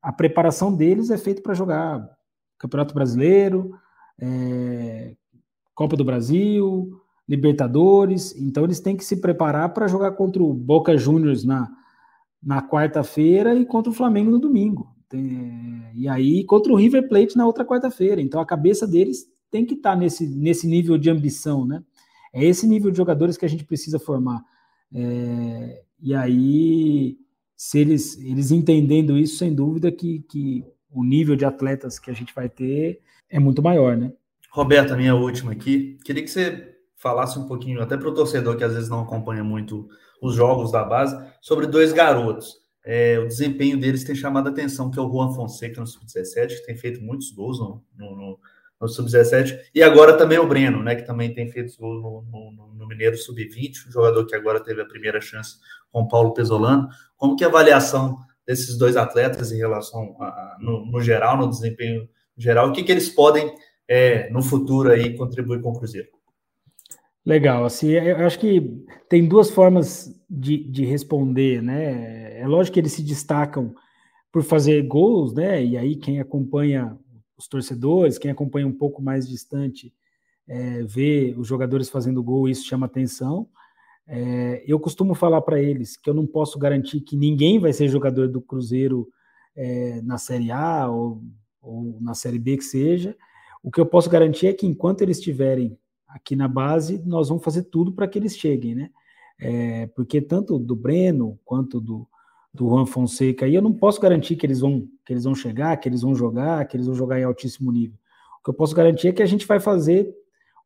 a 0.00 0.10
preparação 0.10 0.74
deles 0.74 1.10
é 1.10 1.18
feita 1.18 1.42
para 1.42 1.52
jogar 1.52 2.08
Campeonato 2.58 2.94
Brasileiro, 2.94 3.72
é, 4.18 5.16
Copa 5.74 5.94
do 5.94 6.04
Brasil, 6.04 6.98
Libertadores. 7.28 8.34
Então 8.40 8.64
eles 8.64 8.80
têm 8.80 8.96
que 8.96 9.04
se 9.04 9.20
preparar 9.20 9.74
para 9.74 9.86
jogar 9.86 10.12
contra 10.12 10.42
o 10.42 10.54
Boca 10.54 10.96
Juniors 10.96 11.44
na, 11.44 11.70
na 12.42 12.62
quarta-feira 12.62 13.54
e 13.54 13.66
contra 13.66 13.90
o 13.90 13.94
Flamengo 13.94 14.30
no 14.30 14.38
domingo. 14.38 14.91
E 15.16 16.08
aí 16.08 16.44
contra 16.44 16.72
o 16.72 16.76
River 16.76 17.08
Plate 17.08 17.36
na 17.36 17.46
outra 17.46 17.64
quarta-feira. 17.64 18.20
Então 18.20 18.40
a 18.40 18.46
cabeça 18.46 18.86
deles 18.86 19.26
tem 19.50 19.64
que 19.64 19.74
estar 19.74 19.92
tá 19.92 19.96
nesse, 19.96 20.26
nesse 20.26 20.66
nível 20.66 20.96
de 20.96 21.10
ambição, 21.10 21.66
né? 21.66 21.82
É 22.32 22.44
esse 22.44 22.66
nível 22.66 22.90
de 22.90 22.96
jogadores 22.96 23.36
que 23.36 23.44
a 23.44 23.48
gente 23.48 23.64
precisa 23.64 23.98
formar. 23.98 24.42
É, 24.94 25.82
e 26.00 26.14
aí 26.14 27.18
se 27.62 27.78
eles, 27.78 28.18
eles 28.18 28.50
entendendo 28.50 29.16
isso, 29.16 29.36
sem 29.36 29.54
dúvida 29.54 29.92
que, 29.92 30.18
que 30.28 30.64
o 30.90 31.04
nível 31.04 31.36
de 31.36 31.44
atletas 31.44 31.96
que 31.96 32.10
a 32.10 32.12
gente 32.12 32.34
vai 32.34 32.48
ter 32.48 33.00
é 33.30 33.38
muito 33.38 33.62
maior, 33.62 33.96
né? 33.96 34.12
Roberto, 34.50 34.92
a 34.92 34.96
minha 34.96 35.14
última 35.14 35.52
aqui. 35.52 35.96
Queria 36.04 36.24
que 36.24 36.28
você 36.28 36.74
falasse 36.96 37.38
um 37.38 37.46
pouquinho, 37.46 37.80
até 37.80 37.96
para 37.96 38.08
o 38.08 38.14
torcedor 38.14 38.56
que 38.56 38.64
às 38.64 38.74
vezes 38.74 38.88
não 38.88 39.00
acompanha 39.00 39.44
muito 39.44 39.88
os 40.20 40.34
jogos 40.34 40.72
da 40.72 40.82
base, 40.82 41.16
sobre 41.40 41.66
dois 41.66 41.92
garotos. 41.92 42.61
É, 42.84 43.18
o 43.18 43.26
desempenho 43.26 43.78
deles 43.78 44.04
tem 44.04 44.14
chamado 44.14 44.48
a 44.48 44.50
atenção, 44.50 44.90
que 44.90 44.98
é 44.98 45.02
o 45.02 45.10
Juan 45.10 45.32
Fonseca 45.32 45.80
no 45.80 45.86
Sub-17, 45.86 46.48
que 46.48 46.66
tem 46.66 46.76
feito 46.76 47.00
muitos 47.00 47.30
gols 47.30 47.58
no, 47.60 47.82
no, 47.96 48.38
no 48.80 48.88
Sub-17, 48.88 49.58
e 49.72 49.82
agora 49.82 50.16
também 50.16 50.38
o 50.38 50.46
Breno, 50.46 50.82
né, 50.82 50.96
que 50.96 51.06
também 51.06 51.32
tem 51.32 51.48
feito 51.48 51.78
gol 51.78 51.94
no, 51.94 52.50
no, 52.50 52.74
no 52.74 52.88
Mineiro 52.88 53.16
Sub-20, 53.16 53.88
um 53.88 53.92
jogador 53.92 54.26
que 54.26 54.34
agora 54.34 54.58
teve 54.58 54.82
a 54.82 54.86
primeira 54.86 55.20
chance 55.20 55.56
com 55.92 56.00
o 56.00 56.08
Paulo 56.08 56.34
Pesolano. 56.34 56.88
Como 57.16 57.36
que 57.36 57.44
é 57.44 57.46
a 57.46 57.50
avaliação 57.50 58.18
desses 58.46 58.76
dois 58.76 58.96
atletas 58.96 59.52
em 59.52 59.58
relação 59.58 60.16
a, 60.20 60.56
no, 60.60 60.84
no, 60.84 61.00
geral, 61.00 61.36
no 61.36 61.48
desempenho 61.48 62.08
geral, 62.36 62.68
o 62.68 62.72
que, 62.72 62.82
que 62.82 62.90
eles 62.90 63.08
podem 63.08 63.54
é, 63.86 64.28
no 64.30 64.42
futuro 64.42 64.90
aí 64.90 65.16
contribuir 65.16 65.60
com 65.60 65.70
o 65.70 65.78
Cruzeiro? 65.78 66.08
Legal, 67.24 67.64
assim, 67.64 67.90
eu 67.90 68.16
acho 68.26 68.38
que 68.38 68.84
tem 69.08 69.28
duas 69.28 69.48
formas 69.48 70.12
de, 70.28 70.58
de 70.58 70.84
responder, 70.84 71.62
né? 71.62 72.40
É 72.40 72.46
lógico 72.48 72.74
que 72.74 72.80
eles 72.80 72.92
se 72.92 73.02
destacam 73.02 73.72
por 74.32 74.42
fazer 74.42 74.82
gols, 74.82 75.32
né? 75.32 75.64
E 75.64 75.76
aí 75.76 75.94
quem 75.94 76.18
acompanha 76.18 76.98
os 77.36 77.46
torcedores, 77.46 78.18
quem 78.18 78.30
acompanha 78.30 78.66
um 78.66 78.72
pouco 78.72 79.00
mais 79.00 79.28
distante, 79.28 79.94
é, 80.48 80.82
vê 80.82 81.32
os 81.38 81.46
jogadores 81.46 81.88
fazendo 81.88 82.22
gol, 82.22 82.48
isso 82.48 82.66
chama 82.66 82.86
atenção. 82.86 83.48
É, 84.06 84.64
eu 84.66 84.80
costumo 84.80 85.14
falar 85.14 85.42
para 85.42 85.60
eles 85.62 85.96
que 85.96 86.10
eu 86.10 86.14
não 86.14 86.26
posso 86.26 86.58
garantir 86.58 87.00
que 87.02 87.16
ninguém 87.16 87.60
vai 87.60 87.72
ser 87.72 87.86
jogador 87.86 88.28
do 88.28 88.40
Cruzeiro 88.40 89.08
é, 89.54 90.00
na 90.02 90.18
Série 90.18 90.50
A 90.50 90.88
ou, 90.90 91.22
ou 91.60 91.98
na 92.00 92.14
Série 92.14 92.38
B 92.38 92.56
que 92.56 92.64
seja. 92.64 93.16
O 93.62 93.70
que 93.70 93.80
eu 93.80 93.86
posso 93.86 94.10
garantir 94.10 94.48
é 94.48 94.52
que 94.52 94.66
enquanto 94.66 95.02
eles 95.02 95.18
estiverem 95.18 95.78
aqui 96.12 96.36
na 96.36 96.46
base, 96.46 97.02
nós 97.04 97.28
vamos 97.28 97.42
fazer 97.42 97.64
tudo 97.64 97.92
para 97.92 98.06
que 98.06 98.18
eles 98.18 98.36
cheguem, 98.36 98.74
né? 98.74 98.90
É, 99.40 99.86
porque 99.88 100.20
tanto 100.20 100.58
do 100.58 100.76
Breno 100.76 101.38
quanto 101.44 101.80
do, 101.80 102.06
do 102.54 102.68
Juan 102.68 102.86
Fonseca, 102.86 103.48
e 103.48 103.54
eu 103.54 103.62
não 103.62 103.72
posso 103.72 104.00
garantir 104.00 104.36
que 104.36 104.46
eles 104.46 104.60
vão 104.60 104.86
que 105.04 105.12
eles 105.12 105.24
vão 105.24 105.34
chegar, 105.34 105.76
que 105.78 105.88
eles 105.88 106.02
vão 106.02 106.14
jogar, 106.14 106.64
que 106.66 106.76
eles 106.76 106.86
vão 106.86 106.94
jogar 106.94 107.18
em 107.18 107.24
altíssimo 107.24 107.72
nível. 107.72 107.98
O 108.40 108.44
que 108.44 108.50
eu 108.50 108.54
posso 108.54 108.74
garantir 108.74 109.08
é 109.08 109.12
que 109.12 109.22
a 109.22 109.26
gente 109.26 109.46
vai 109.46 109.58
fazer 109.58 110.14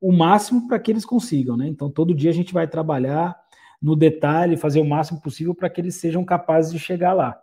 o 0.01 0.12
máximo 0.12 0.68
para 0.68 0.78
que 0.78 0.90
eles 0.90 1.07
consigam, 1.07 1.57
né? 1.57 1.66
Então 1.66 1.90
todo 1.90 2.14
dia 2.14 2.30
a 2.30 2.34
gente 2.34 2.53
vai 2.53 2.66
trabalhar 2.68 3.36
no 3.80 3.94
detalhe, 3.94 4.57
fazer 4.57 4.80
o 4.80 4.84
máximo 4.84 5.20
possível 5.20 5.55
para 5.55 5.70
que 5.70 5.80
eles 5.80 5.97
sejam 5.97 6.24
capazes 6.24 6.72
de 6.72 6.78
chegar 6.78 7.12
lá. 7.12 7.38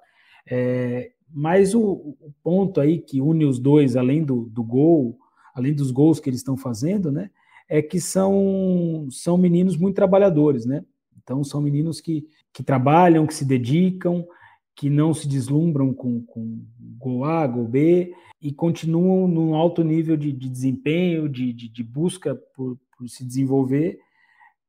É, 0.46 1.12
mas 1.34 1.74
o, 1.74 1.82
o, 1.82 2.34
ponto 2.44 2.80
aí 2.80 3.00
que 3.00 3.22
une 3.22 3.46
os 3.46 3.60
dois, 3.60 3.96
além 3.96 4.24
do, 4.24 4.46
do 4.46 4.64
gol, 4.64 5.18
além 5.56 5.74
dos 5.74 5.90
gols 5.90 6.20
que 6.20 6.30
eles 6.30 6.42
estão 6.42 6.58
fazendo, 6.58 7.12
né? 7.12 7.32
É 7.74 7.82
que 7.82 8.00
são, 8.00 9.08
são 9.10 9.36
meninos 9.36 9.76
muito 9.76 9.96
trabalhadores, 9.96 10.64
né? 10.64 10.86
Então 11.24 11.44
são 11.44 11.60
meninos 11.60 12.00
que, 12.00 12.28
que 12.54 12.62
trabalham, 12.62 13.26
que 13.26 13.34
se 13.34 13.44
dedicam, 13.44 14.28
que 14.76 14.92
não 14.92 15.12
se 15.12 15.28
deslumbram 15.28 15.92
com, 15.92 16.22
com 16.24 16.60
gol 17.00 17.26
A, 17.26 17.48
gol 17.48 17.68
B, 17.68 18.14
e 18.40 18.54
continuam 18.54 19.28
num 19.28 19.56
alto 19.56 19.84
nível 19.84 20.16
de, 20.16 20.32
de 20.32 20.50
desempenho, 20.50 21.28
de, 21.28 21.52
de, 21.52 21.68
de 21.68 21.84
busca 21.84 22.36
por, 22.54 22.78
por, 22.96 23.10
se 23.10 23.26
desenvolver. 23.26 23.98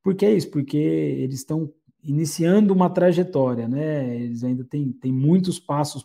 Por 0.02 0.14
que 0.14 0.24
é 0.24 0.32
isso? 0.32 0.50
Porque 0.50 0.78
eles 0.78 1.40
estão 1.40 1.70
iniciando 2.02 2.72
uma 2.72 2.88
trajetória, 2.88 3.68
né? 3.68 4.16
Eles 4.16 4.44
ainda 4.44 4.64
têm, 4.64 4.92
têm 4.92 5.12
muitos 5.12 5.60
passos 5.60 6.02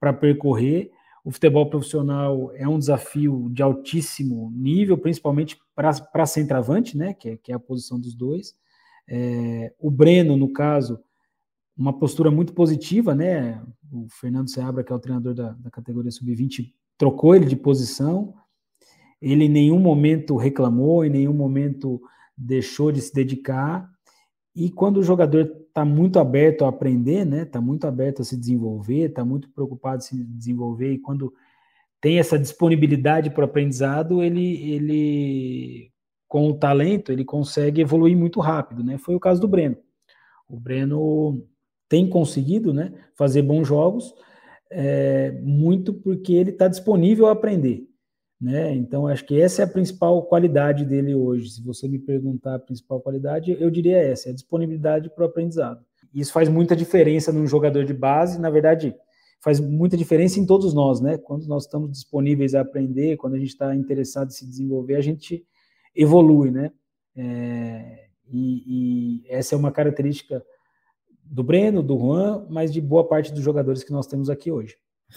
para 0.00 0.12
percorrer. 0.12 0.90
O 1.26 1.32
futebol 1.32 1.68
profissional 1.68 2.52
é 2.54 2.68
um 2.68 2.78
desafio 2.78 3.48
de 3.50 3.60
altíssimo 3.60 4.48
nível, 4.54 4.96
principalmente 4.96 5.58
para 5.74 6.24
centroavante, 6.24 6.96
né? 6.96 7.14
Que 7.14 7.30
é, 7.30 7.36
que 7.36 7.50
é 7.50 7.54
a 7.56 7.58
posição 7.58 7.98
dos 7.98 8.14
dois. 8.14 8.54
É, 9.08 9.74
o 9.80 9.90
Breno, 9.90 10.36
no 10.36 10.52
caso, 10.52 11.00
uma 11.76 11.92
postura 11.98 12.30
muito 12.30 12.52
positiva, 12.52 13.12
né? 13.12 13.60
O 13.90 14.06
Fernando 14.08 14.48
Seabra, 14.48 14.84
que 14.84 14.92
é 14.92 14.94
o 14.94 15.00
treinador 15.00 15.34
da, 15.34 15.50
da 15.50 15.68
categoria 15.68 16.12
sub-20, 16.12 16.72
trocou 16.96 17.34
ele 17.34 17.46
de 17.46 17.56
posição. 17.56 18.32
Ele 19.20 19.46
em 19.46 19.50
nenhum 19.50 19.80
momento 19.80 20.36
reclamou, 20.36 21.04
em 21.04 21.10
nenhum 21.10 21.34
momento 21.34 22.00
deixou 22.38 22.92
de 22.92 23.00
se 23.00 23.12
dedicar. 23.12 23.90
E 24.56 24.70
quando 24.70 24.96
o 24.96 25.02
jogador 25.02 25.42
está 25.68 25.84
muito 25.84 26.18
aberto 26.18 26.64
a 26.64 26.68
aprender, 26.68 27.26
né? 27.26 27.42
Está 27.42 27.60
muito 27.60 27.86
aberto 27.86 28.22
a 28.22 28.24
se 28.24 28.34
desenvolver, 28.34 29.10
está 29.10 29.22
muito 29.22 29.50
preocupado 29.50 29.98
em 29.98 30.00
se 30.00 30.24
desenvolver 30.24 30.92
e 30.94 30.98
quando 30.98 31.30
tem 32.00 32.18
essa 32.18 32.38
disponibilidade 32.38 33.28
para 33.28 33.42
o 33.42 33.44
aprendizado, 33.44 34.22
ele, 34.22 34.72
ele 34.72 35.92
com 36.26 36.48
o 36.48 36.54
talento, 36.54 37.12
ele 37.12 37.24
consegue 37.24 37.82
evoluir 37.82 38.16
muito 38.16 38.40
rápido, 38.40 38.82
né? 38.82 38.96
Foi 38.96 39.14
o 39.14 39.20
caso 39.20 39.42
do 39.42 39.48
Breno. 39.48 39.76
O 40.48 40.58
Breno 40.58 41.46
tem 41.86 42.08
conseguido, 42.08 42.72
né, 42.72 42.92
fazer 43.14 43.42
bons 43.42 43.68
jogos, 43.68 44.14
é, 44.70 45.32
muito 45.42 45.92
porque 45.92 46.32
ele 46.32 46.50
está 46.50 46.66
disponível 46.66 47.26
a 47.26 47.32
aprender, 47.32 47.86
né? 48.40 48.74
Então 48.74 49.06
acho 49.06 49.24
que 49.24 49.40
essa 49.40 49.62
é 49.62 49.64
a 49.64 49.68
principal 49.68 50.22
qualidade 50.24 50.84
dele 50.84 51.14
hoje. 51.14 51.50
Se 51.50 51.62
você 51.62 51.88
me 51.88 51.98
perguntar 51.98 52.56
a 52.56 52.58
principal 52.58 53.00
qualidade, 53.00 53.56
eu 53.58 53.70
diria 53.70 53.98
essa: 53.98 54.28
é 54.28 54.32
a 54.32 54.34
disponibilidade 54.34 55.10
para 55.10 55.24
o 55.24 55.26
aprendizado. 55.26 55.84
Isso 56.14 56.32
faz 56.32 56.48
muita 56.48 56.76
diferença 56.76 57.32
num 57.32 57.46
jogador 57.46 57.84
de 57.84 57.94
base. 57.94 58.40
Na 58.40 58.50
verdade, 58.50 58.94
faz 59.40 59.60
muita 59.60 59.96
diferença 59.96 60.40
em 60.40 60.46
todos 60.46 60.74
nós, 60.74 61.00
né? 61.00 61.18
Quando 61.18 61.46
nós 61.46 61.64
estamos 61.64 61.90
disponíveis 61.90 62.54
a 62.54 62.60
aprender, 62.60 63.16
quando 63.16 63.34
a 63.34 63.38
gente 63.38 63.50
está 63.50 63.74
interessado 63.74 64.28
em 64.28 64.32
se 64.32 64.46
desenvolver, 64.46 64.96
a 64.96 65.00
gente 65.00 65.44
evolui, 65.94 66.50
né? 66.50 66.72
É, 67.16 68.06
e, 68.28 69.22
e, 69.22 69.26
essa 69.28 69.54
é 69.54 69.58
uma 69.58 69.72
característica 69.72 70.44
do 71.24 71.42
Breno, 71.42 71.82
do 71.82 71.98
Juan, 71.98 72.46
mas 72.50 72.72
de 72.72 72.80
boa 72.80 73.06
parte 73.06 73.32
dos 73.32 73.42
jogadores 73.42 73.82
que 73.82 73.92
nós 73.92 74.06
temos 74.06 74.28
aqui 74.28 74.50
hoje. 74.50 74.76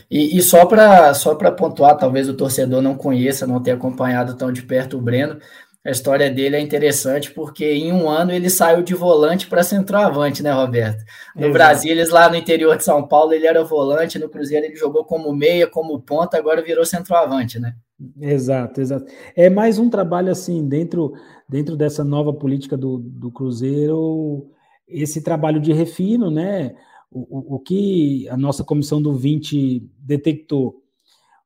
E, 0.10 0.38
e 0.38 0.42
só 0.42 0.66
para 0.66 1.14
só 1.14 1.36
pontuar, 1.36 1.98
talvez 1.98 2.30
o 2.30 2.34
torcedor 2.34 2.82
não 2.82 2.96
conheça, 2.96 3.48
não 3.48 3.62
tenha 3.62 3.76
acompanhado 3.76 4.36
tão 4.36 4.52
de 4.52 4.62
perto 4.64 4.98
o 4.98 5.02
Breno, 5.02 5.40
a 5.86 5.92
história 5.92 6.30
dele 6.30 6.58
é 6.58 6.60
interessante 6.60 7.32
porque 7.32 7.66
em 7.66 7.92
um 7.94 8.10
ano 8.10 8.32
ele 8.32 8.50
saiu 8.50 8.84
de 8.84 8.94
volante 8.94 9.48
para 9.48 9.64
centroavante, 9.64 10.44
né, 10.44 10.52
Roberto? 10.52 11.04
No 11.34 11.44
Exato. 11.44 11.54
Brasil, 11.54 11.92
eles 11.92 12.10
lá 12.10 12.30
no 12.30 12.36
interior 12.36 12.76
de 12.76 12.84
São 12.84 13.08
Paulo, 13.08 13.34
ele 13.34 13.48
era 13.48 13.64
volante, 13.64 14.20
no 14.20 14.30
Cruzeiro 14.30 14.66
ele 14.66 14.76
jogou 14.76 15.06
como 15.06 15.34
meia, 15.34 15.68
como 15.68 16.00
ponta, 16.02 16.38
agora 16.38 16.62
virou 16.62 16.86
centroavante, 16.86 17.60
né? 17.60 17.74
Exato, 18.22 18.82
exato. 18.82 19.06
É 19.36 19.50
mais 19.50 19.80
um 19.80 19.90
trabalho 19.90 20.32
assim, 20.32 20.68
dentro, 20.68 21.14
dentro 21.48 21.78
dessa 21.78 22.04
nova 22.04 22.34
política 22.34 22.76
do, 22.76 22.98
do 22.98 23.32
Cruzeiro, 23.32 24.48
esse 24.88 25.22
trabalho 25.22 25.62
de 25.62 25.72
refino, 25.72 26.30
né? 26.30 26.76
O, 27.12 27.56
o, 27.56 27.60
que 27.60 28.30
a 28.30 28.38
nossa 28.38 28.64
comissão 28.64 29.02
do 29.02 29.14
20 29.14 29.90
detectou. 29.98 30.84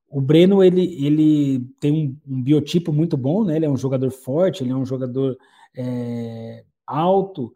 O 0.10 0.20
Breno, 0.20 0.64
ele, 0.64 1.06
ele 1.06 1.60
tem 1.80 1.92
um, 1.92 2.18
um, 2.28 2.44
biotipo 2.44 2.92
muito 2.92 3.16
bom, 3.16 3.46
né? 3.46 3.56
Ele 3.56 3.66
é 3.66 3.70
um 3.70 3.78
jogador 3.78 4.12
forte, 4.12 4.62
ele 4.64 4.72
é 4.72 4.76
um 4.76 4.86
jogador 4.86 5.38
é, 5.76 6.66
alto, 6.86 7.54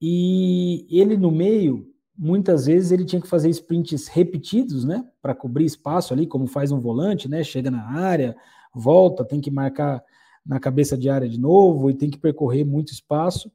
e 0.00 0.86
ele 0.88 1.16
no 1.16 1.30
meio, 1.30 1.92
muitas 2.16 2.66
vezes 2.66 2.92
ele 2.92 3.04
tinha 3.04 3.20
que 3.20 3.28
fazer 3.28 3.50
sprints 3.50 4.06
repetidos, 4.06 4.84
né, 4.84 5.04
para 5.20 5.34
cobrir 5.34 5.64
espaço 5.64 6.12
ali, 6.12 6.26
como 6.26 6.46
faz 6.46 6.70
um 6.70 6.80
volante, 6.80 7.28
né, 7.28 7.42
chega 7.42 7.70
na 7.70 7.84
área, 7.84 8.36
volta, 8.72 9.24
tem 9.24 9.40
que 9.40 9.50
marcar 9.50 10.02
na 10.46 10.60
cabeça 10.60 10.96
de 10.96 11.10
área 11.10 11.28
de 11.28 11.38
novo 11.38 11.90
e 11.90 11.94
tem 11.94 12.08
que 12.08 12.18
percorrer 12.18 12.64
muito 12.64 12.92
espaço. 12.92 13.50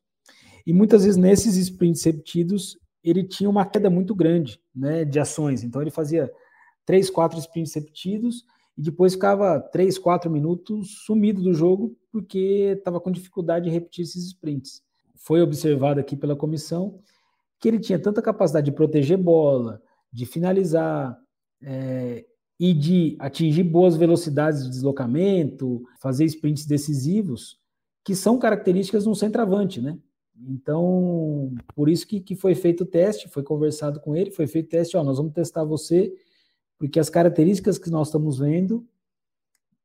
E 0.65 0.73
muitas 0.73 1.03
vezes 1.03 1.17
nesses 1.17 1.55
sprints 1.55 2.03
repetidos 2.03 2.77
ele 3.03 3.23
tinha 3.23 3.49
uma 3.49 3.65
queda 3.65 3.89
muito 3.89 4.15
grande, 4.15 4.59
né, 4.75 5.03
de 5.03 5.19
ações. 5.19 5.63
Então 5.63 5.81
ele 5.81 5.91
fazia 5.91 6.31
três, 6.85 7.09
quatro 7.09 7.37
sprints 7.39 7.73
repetidos 7.73 8.45
e 8.77 8.81
depois 8.81 9.13
ficava 9.13 9.59
três, 9.59 9.97
quatro 9.97 10.31
minutos 10.31 11.03
sumido 11.05 11.41
do 11.41 11.53
jogo 11.53 11.95
porque 12.11 12.75
estava 12.77 12.99
com 12.99 13.11
dificuldade 13.11 13.65
de 13.65 13.71
repetir 13.71 14.03
esses 14.03 14.25
sprints. 14.27 14.81
Foi 15.15 15.41
observado 15.41 15.99
aqui 15.99 16.15
pela 16.15 16.35
comissão 16.35 16.99
que 17.59 17.67
ele 17.67 17.79
tinha 17.79 17.97
tanta 17.97 18.21
capacidade 18.21 18.65
de 18.65 18.75
proteger 18.75 19.17
bola, 19.17 19.81
de 20.11 20.25
finalizar 20.25 21.17
é, 21.61 22.25
e 22.59 22.73
de 22.73 23.15
atingir 23.19 23.63
boas 23.63 23.95
velocidades 23.95 24.63
de 24.63 24.69
deslocamento, 24.69 25.83
fazer 25.99 26.25
sprints 26.25 26.65
decisivos, 26.65 27.57
que 28.03 28.15
são 28.15 28.37
características 28.37 29.03
de 29.03 29.09
um 29.09 29.15
centroavante, 29.15 29.81
né? 29.81 29.97
Então, 30.47 31.53
por 31.75 31.89
isso 31.89 32.07
que, 32.07 32.19
que 32.19 32.35
foi 32.35 32.55
feito 32.55 32.81
o 32.81 32.87
teste, 32.87 33.29
foi 33.29 33.43
conversado 33.43 33.99
com 33.99 34.15
ele, 34.15 34.31
foi 34.31 34.47
feito 34.47 34.67
o 34.67 34.69
teste, 34.69 34.97
ó, 34.97 35.03
nós 35.03 35.17
vamos 35.17 35.33
testar 35.33 35.63
você, 35.63 36.13
porque 36.77 36.99
as 36.99 37.09
características 37.09 37.77
que 37.77 37.89
nós 37.89 38.07
estamos 38.07 38.39
vendo 38.39 38.85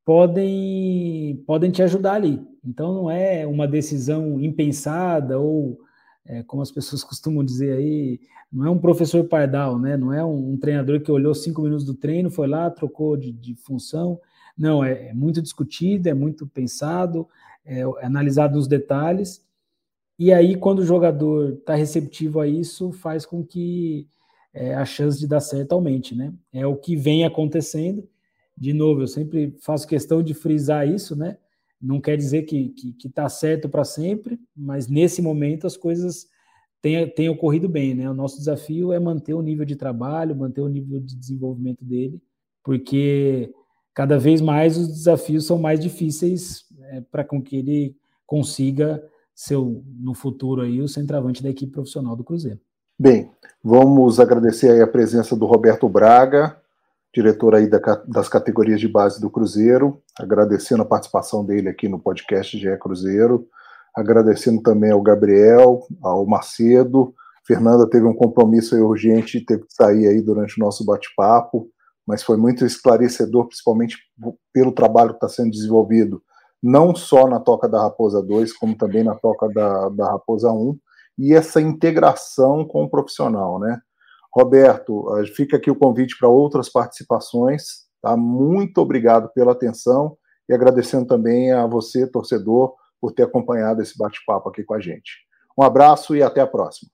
podem, 0.04 1.42
podem 1.46 1.70
te 1.70 1.82
ajudar 1.82 2.14
ali. 2.14 2.40
Então, 2.64 2.92
não 2.94 3.10
é 3.10 3.46
uma 3.46 3.68
decisão 3.68 4.40
impensada 4.40 5.38
ou 5.38 5.78
é, 6.24 6.42
como 6.42 6.62
as 6.62 6.70
pessoas 6.70 7.02
costumam 7.04 7.44
dizer 7.44 7.76
aí, 7.76 8.20
não 8.50 8.66
é 8.66 8.70
um 8.70 8.78
professor 8.78 9.24
pardal, 9.24 9.78
né? 9.78 9.96
Não 9.96 10.12
é 10.12 10.24
um, 10.24 10.52
um 10.52 10.56
treinador 10.56 11.00
que 11.00 11.12
olhou 11.12 11.34
cinco 11.34 11.62
minutos 11.62 11.84
do 11.84 11.94
treino, 11.94 12.30
foi 12.30 12.48
lá, 12.48 12.70
trocou 12.70 13.16
de, 13.16 13.30
de 13.32 13.54
função. 13.54 14.18
Não, 14.56 14.82
é, 14.82 15.08
é, 15.08 15.14
muito 15.14 15.42
discutido, 15.42 16.08
é 16.08 16.14
muito 16.14 16.46
pensado, 16.46 17.28
é, 17.64 17.80
é 17.80 18.04
analisado 18.06 18.56
nos 18.56 18.66
detalhes. 18.66 19.46
E 20.18 20.32
aí, 20.32 20.56
quando 20.56 20.80
o 20.80 20.84
jogador 20.84 21.54
está 21.54 21.74
receptivo 21.74 22.40
a 22.40 22.48
isso, 22.48 22.90
faz 22.90 23.24
com 23.24 23.44
que 23.44 24.08
é, 24.52 24.74
a 24.74 24.84
chance 24.84 25.18
de 25.18 25.28
dar 25.28 25.40
certo 25.40 25.72
aumente, 25.72 26.14
né? 26.14 26.32
É 26.52 26.66
o 26.66 26.76
que 26.76 26.96
vem 26.96 27.24
acontecendo. 27.24 28.08
de 28.56 28.72
novo, 28.72 29.02
eu 29.02 29.06
sempre 29.06 29.54
faço 29.60 29.86
questão 29.86 30.22
de 30.22 30.34
frisar 30.34 30.88
isso, 30.88 31.14
né? 31.14 31.38
Não 31.80 32.00
quer 32.00 32.16
dizer 32.16 32.42
que 32.42 32.56
está 32.56 32.74
que, 32.74 32.92
que 32.94 33.08
tá 33.08 33.28
certo 33.28 33.68
para 33.68 33.84
sempre, 33.84 34.40
mas 34.56 34.88
nesse 34.88 35.22
momento 35.22 35.66
as 35.66 35.76
coisas 35.76 36.26
têm, 36.82 37.08
têm 37.08 37.28
ocorrido 37.28 37.68
bem, 37.68 37.94
né? 37.94 38.10
O 38.10 38.14
nosso 38.14 38.38
desafio 38.38 38.92
é 38.92 38.98
manter 38.98 39.34
o 39.34 39.42
nível 39.42 39.64
de 39.64 39.76
trabalho, 39.76 40.34
manter 40.34 40.60
o 40.60 40.68
nível 40.68 41.00
de 41.00 41.14
desenvolvimento 41.16 41.84
dele, 41.84 42.20
porque 42.64 43.52
cada 43.94 44.18
vez 44.18 44.40
mais 44.40 44.76
os 44.76 44.88
desafios 44.88 45.46
são 45.46 45.58
mais 45.58 45.78
difíceis 45.78 46.64
é, 46.90 47.00
para 47.00 47.24
com 47.24 47.40
que 47.40 47.56
ele 47.56 47.96
consiga 48.26 49.02
ser, 49.38 49.56
no 49.56 50.14
futuro, 50.14 50.62
aí, 50.62 50.82
o 50.82 50.88
centroavante 50.88 51.44
da 51.44 51.48
equipe 51.48 51.70
profissional 51.70 52.16
do 52.16 52.24
Cruzeiro. 52.24 52.58
Bem, 52.98 53.30
vamos 53.62 54.18
agradecer 54.18 54.68
aí 54.68 54.82
a 54.82 54.86
presença 54.86 55.36
do 55.36 55.46
Roberto 55.46 55.88
Braga, 55.88 56.60
diretor 57.14 57.54
aí 57.54 57.68
da, 57.68 57.78
das 58.08 58.28
categorias 58.28 58.80
de 58.80 58.88
base 58.88 59.20
do 59.20 59.30
Cruzeiro, 59.30 60.02
agradecendo 60.18 60.82
a 60.82 60.86
participação 60.86 61.44
dele 61.44 61.68
aqui 61.68 61.88
no 61.88 62.00
podcast 62.00 62.58
GE 62.58 62.76
Cruzeiro, 62.78 63.46
agradecendo 63.96 64.60
também 64.60 64.90
ao 64.90 65.00
Gabriel, 65.00 65.86
ao 66.02 66.26
Macedo, 66.26 67.14
Fernanda 67.46 67.88
teve 67.88 68.06
um 68.06 68.14
compromisso 68.14 68.76
urgente, 68.76 69.44
teve 69.44 69.62
que 69.62 69.72
sair 69.72 70.08
aí 70.08 70.20
durante 70.20 70.60
o 70.60 70.64
nosso 70.64 70.84
bate-papo, 70.84 71.70
mas 72.04 72.24
foi 72.24 72.36
muito 72.36 72.66
esclarecedor, 72.66 73.46
principalmente 73.46 73.98
pelo 74.52 74.72
trabalho 74.72 75.10
que 75.10 75.16
está 75.16 75.28
sendo 75.28 75.52
desenvolvido, 75.52 76.20
não 76.62 76.94
só 76.94 77.26
na 77.26 77.40
Toca 77.40 77.68
da 77.68 77.82
Raposa 77.82 78.22
2, 78.22 78.52
como 78.52 78.76
também 78.76 79.04
na 79.04 79.14
Toca 79.14 79.48
da, 79.48 79.88
da 79.90 80.10
Raposa 80.10 80.50
1, 80.50 80.78
e 81.18 81.34
essa 81.34 81.60
integração 81.60 82.64
com 82.64 82.84
o 82.84 82.90
profissional, 82.90 83.58
né? 83.58 83.80
Roberto, 84.32 85.06
fica 85.34 85.56
aqui 85.56 85.70
o 85.70 85.78
convite 85.78 86.16
para 86.18 86.28
outras 86.28 86.68
participações. 86.68 87.88
Tá? 88.00 88.16
Muito 88.16 88.78
obrigado 88.78 89.28
pela 89.34 89.52
atenção 89.52 90.16
e 90.48 90.54
agradecendo 90.54 91.06
também 91.06 91.52
a 91.52 91.66
você, 91.66 92.06
torcedor, 92.06 92.74
por 93.00 93.12
ter 93.12 93.24
acompanhado 93.24 93.82
esse 93.82 93.96
bate-papo 93.96 94.48
aqui 94.48 94.64
com 94.64 94.74
a 94.74 94.80
gente. 94.80 95.26
Um 95.58 95.62
abraço 95.62 96.14
e 96.14 96.22
até 96.22 96.40
a 96.40 96.46
próxima. 96.46 96.90